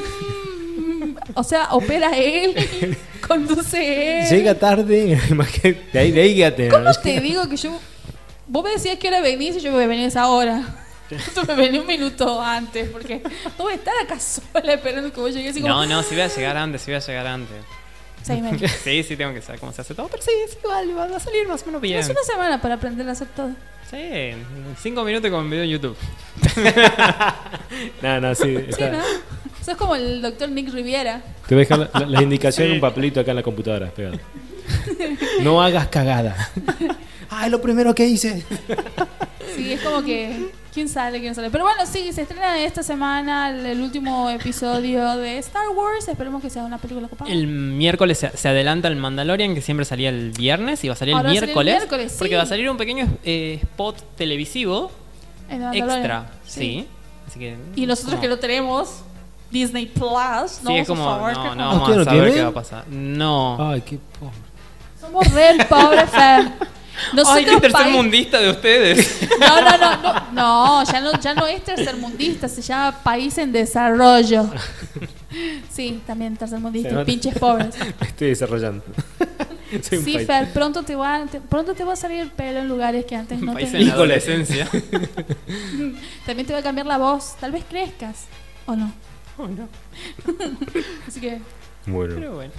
[1.37, 2.97] o sea, opera él,
[3.27, 4.29] conduce él.
[4.29, 5.21] Llega tarde,
[5.93, 6.69] de ahí, de ahí quédate.
[6.69, 7.79] ¿Cómo te digo que yo...
[8.49, 10.63] Vos me decías que hora venís y yo me venía a esa hora.
[11.35, 13.21] Tú me venís un minuto antes, porque
[13.59, 14.19] no voy a estar acá
[14.53, 15.69] sola esperando que vos llegues como...
[15.69, 17.57] No, no, si voy a llegar antes, si voy a llegar antes.
[18.23, 18.73] Seis meses.
[18.83, 21.21] Sí, sí, tengo que saber cómo se hace todo, pero sí, sí, igual, va a
[21.21, 22.01] salir más o menos bien.
[22.01, 23.51] Es una semana para aprender a hacer todo.
[23.89, 24.33] Sí,
[24.83, 25.97] cinco minutos con un video en YouTube.
[28.03, 28.57] No, no, sí.
[28.57, 29.03] Sí, está- ¿no?
[29.67, 31.21] Sos como el doctor Nick Riviera.
[31.49, 33.91] Te voy a dejar la- la- las indicaciones en un papelito acá en la computadora.
[33.91, 34.19] pegado.
[35.43, 36.37] No hagas cagada.
[37.29, 38.45] Ah, es lo primero que hice.
[39.57, 40.49] Sí, es como que...
[40.73, 41.21] ¿Quién sale?
[41.21, 41.51] ¿Quién sale?
[41.51, 46.07] Pero bueno, sí, se estrena esta semana el, el último episodio de Star Wars.
[46.07, 47.29] Esperemos que sea una película copada.
[47.31, 50.97] El miércoles se, se adelanta el Mandalorian, que siempre salía el viernes, y va a
[50.97, 51.83] salir Ahora el miércoles.
[52.13, 52.15] sí.
[52.17, 54.93] Porque va a salir un pequeño eh, spot televisivo
[55.51, 56.31] extra.
[56.47, 56.87] Sí.
[57.27, 57.57] Así que.
[57.75, 59.01] Y nosotros como- que lo tenemos,
[59.51, 61.09] Disney Plus, no Sí, es como.
[61.11, 62.89] a saber No, qué- no Ah, vamos ¿ustedes a no saber qué va a pasar.
[62.89, 63.71] No.
[63.71, 64.37] Ay, qué pobre.
[65.01, 66.51] Somos re pobre Fem.
[67.13, 69.21] Nosotros Ay, qué tercer país- mundista de ustedes.
[69.39, 73.53] No, no, no, no, no, ya no, ya no es tercermundista, se llama país en
[73.53, 74.49] desarrollo.
[75.71, 77.77] Sí, también tercermundista, pinches pobres.
[78.01, 78.83] Me estoy desarrollando.
[79.83, 80.27] Soy Sí, país.
[80.27, 83.15] Fer, pronto te va, te- pronto te va a salir el pelo en lugares que
[83.17, 84.15] antes no País te en la Híjole.
[84.15, 84.69] adolescencia.
[86.25, 88.25] También te va a cambiar la voz, tal vez crezcas
[88.67, 88.93] o no.
[89.39, 89.69] Oh, no.
[91.07, 91.39] Así que
[91.87, 92.53] Bueno, Pero bueno.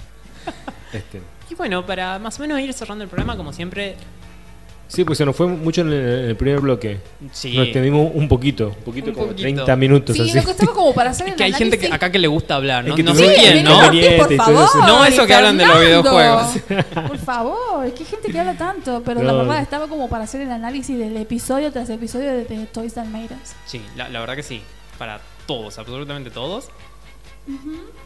[0.92, 1.20] este.
[1.50, 3.96] Y bueno, para más o menos ir cerrando el programa, como siempre.
[4.86, 6.98] Sí, pues se nos fue mucho en el, en el primer bloque.
[7.32, 7.54] Sí.
[7.54, 9.42] Nos extendimos un poquito, un poquito Un como poquito.
[9.42, 10.32] 30 minutos sí, así.
[10.38, 12.26] lo que estaba como para hacer Es el que hay gente que, acá que le
[12.28, 12.90] gusta hablar, ¿no?
[12.90, 13.78] Es que no sé ves- quién, ¿no?
[13.80, 14.36] Por todo eso.
[14.72, 16.46] favor, No eso que hablan de los videojuegos.
[17.06, 19.26] Por favor, es que hay gente que habla tanto, pero No.
[19.26, 22.96] la verdad estaba como para hacer el análisis del episodio tras episodio de, de Toys
[22.96, 23.52] Made Us.
[23.66, 24.62] Sí, la, la verdad que sí.
[24.96, 26.68] Para todos, absolutamente todos.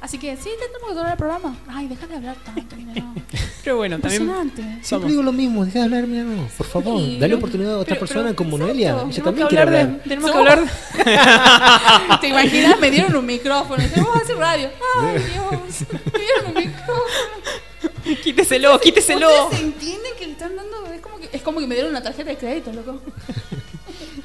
[0.01, 1.57] Así que sí, tenemos que durar el programa.
[1.67, 3.15] Ay, deja de hablar tanto, mira, no.
[3.65, 4.23] Pero bueno, también.
[4.23, 4.85] Impresionante.
[4.85, 7.01] Siempre digo lo mismo, deja de hablar, mira, no, por favor.
[7.01, 7.19] Sí.
[7.19, 8.67] Dale oportunidad a otra Pero- persona pero- como exacto.
[8.73, 8.91] Noelia.
[8.91, 9.97] Ella Tenemos que también quiere hablar hablar.
[10.03, 10.09] de.
[10.09, 12.21] Tenemos que hablar.
[12.21, 12.79] ¿Te imaginas?
[12.81, 13.83] Me dieron un micrófono.
[13.97, 14.71] Vamos a hacer radio.
[15.01, 15.87] Ay, Dios.
[16.13, 18.23] Me dieron un micrófono.
[18.23, 19.45] quíteselo, quíteselo.
[19.47, 20.87] ¿Ustedes entienden que le están dando?
[20.87, 23.01] Es como que, es como que me dieron una tarjeta de crédito, loco.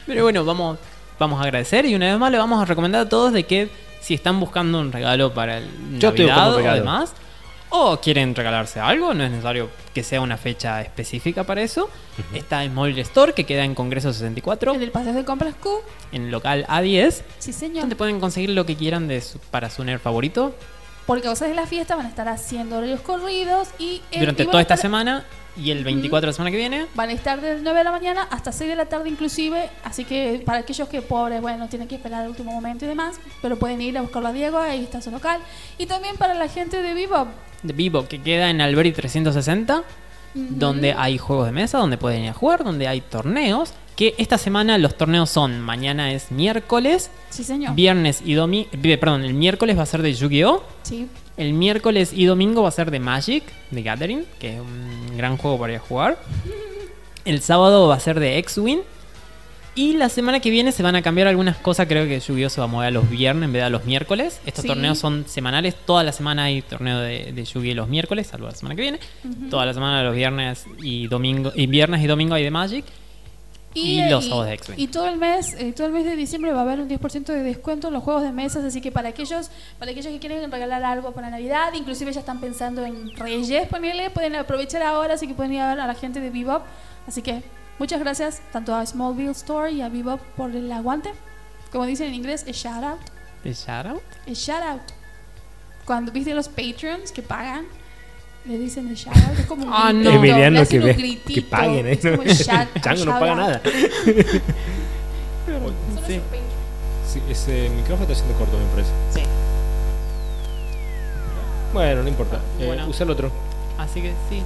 [0.06, 0.78] Pero bueno, vamos,
[1.20, 3.70] vamos a agradecer y una vez más le vamos a recomendar a todos de que
[4.02, 5.66] si están buscando un regalo para el
[6.00, 7.14] Yo estoy Navidad buscando o demás,
[7.70, 11.90] o quieren regalarse algo, no es necesario que sea una fecha específica para eso.
[12.34, 15.70] Está en Mobile Store, que queda en Congreso 64, En el paseo de compras Q.
[16.14, 17.82] en local A10, Sí, señor.
[17.82, 20.56] donde pueden conseguir lo que quieran de su- para su nerd favorito
[21.08, 24.62] Por causas de la fiesta van a estar haciendo horarios corridos y durante y toda
[24.62, 25.24] esta semana
[25.56, 26.86] y el 24 de la semana que viene.
[26.96, 30.04] Van a estar desde 9 de la mañana hasta 6 de la tarde inclusive, así
[30.04, 33.58] que para aquellos que pobres, bueno, tienen que esperar el último momento y demás, pero
[33.58, 35.40] pueden ir a buscarlo a Diego, ahí está su local.
[35.78, 37.28] Y también para la gente de Vivo,
[37.64, 39.84] de Vivo que queda en Alberi 360,
[40.34, 43.74] donde hay juegos de mesa, donde pueden ir a jugar, donde hay torneos.
[43.98, 47.76] Que esta semana los torneos son: mañana es miércoles, sí señor.
[47.76, 48.70] viernes y domingo.
[48.82, 50.64] Perdón, el miércoles va a ser de Yu-Gi-Oh!
[50.84, 51.08] Sí.
[51.36, 55.36] El miércoles y domingo va a ser de Magic, de Gathering, que es un gran
[55.38, 56.18] juego para ir a jugar.
[57.26, 58.80] El sábado va a ser de X-Wing.
[59.76, 61.86] Y la semana que viene se van a cambiar algunas cosas.
[61.88, 62.50] Creo que Yu-Gi-Oh!
[62.50, 64.40] se va a mover a los viernes en vez de a los miércoles.
[64.46, 64.68] Estos Sí.
[64.70, 65.76] torneos son semanales.
[65.76, 67.76] Toda la semana hay torneo de, de Yu-Gi-Oh!
[67.76, 69.00] los miércoles, salvo la semana que viene.
[69.52, 71.52] Toda la semana los viernes y domingo.
[71.56, 72.86] Y viernes y domingo hay de Magic.
[73.74, 74.80] Y los sábados de X-Men.
[74.80, 77.26] Y todo el mes, eh, todo el mes de diciembre va a haber un 10%
[77.26, 80.52] de descuento en los juegos de mesas, así que para aquellos, para aquellos que quieren
[80.52, 85.28] regalar algo para Navidad, inclusive ya están pensando en Reyes, ponerle, pueden aprovechar ahora, así
[85.28, 86.64] que pueden ir a ver a la gente de Bebop.
[87.08, 87.44] Así que
[87.78, 91.12] muchas gracias tanto a Smallville Store y a Bebop por el aguante.
[91.72, 93.00] Como dicen en inglés, es shout out.
[93.44, 94.02] ¿De Shoutout?
[94.26, 94.82] Es shout out.
[95.86, 97.66] Cuando viste los patrons que pagan,
[98.46, 99.40] le dicen el shout out.
[99.40, 100.00] Es como un Ah, no.
[100.00, 101.92] gritito, Emiliano que un ve- gritito, que paguen, ¿eh?
[101.94, 103.62] es como el shout- Chango no paga nada.
[106.06, 106.22] Sí.
[107.12, 108.92] Sí, ese micrófono está haciendo corto, me parece.
[109.14, 109.22] Sí.
[111.74, 112.40] Bueno, no importa.
[112.60, 112.88] Eh, Bueno.
[112.88, 113.32] usa el otro.
[113.78, 114.42] Así que sí.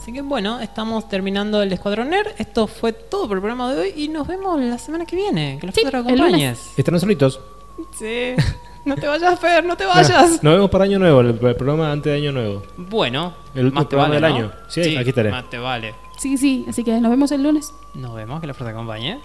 [0.00, 2.28] Así que bueno, estamos terminando el Escuadrón Nerd.
[2.38, 5.58] Esto fue todo por el programa de hoy y nos vemos la semana que viene.
[5.60, 6.58] Que los Sí, acompañes.
[6.76, 7.40] Están solitos.
[7.98, 8.34] Sí.
[8.84, 10.42] No te vayas, Fer, no te vayas.
[10.42, 12.62] Nos vemos para Año Nuevo, el, el programa antes de Año Nuevo.
[12.76, 14.48] Bueno, El último más te programa vale, del ¿no?
[14.48, 14.52] año.
[14.68, 15.30] Sí, aquí estaré.
[15.30, 15.94] Más te vale.
[16.18, 17.72] Sí, sí, así que nos vemos el lunes.
[17.94, 19.20] Nos vemos, que la fuerza acompañe.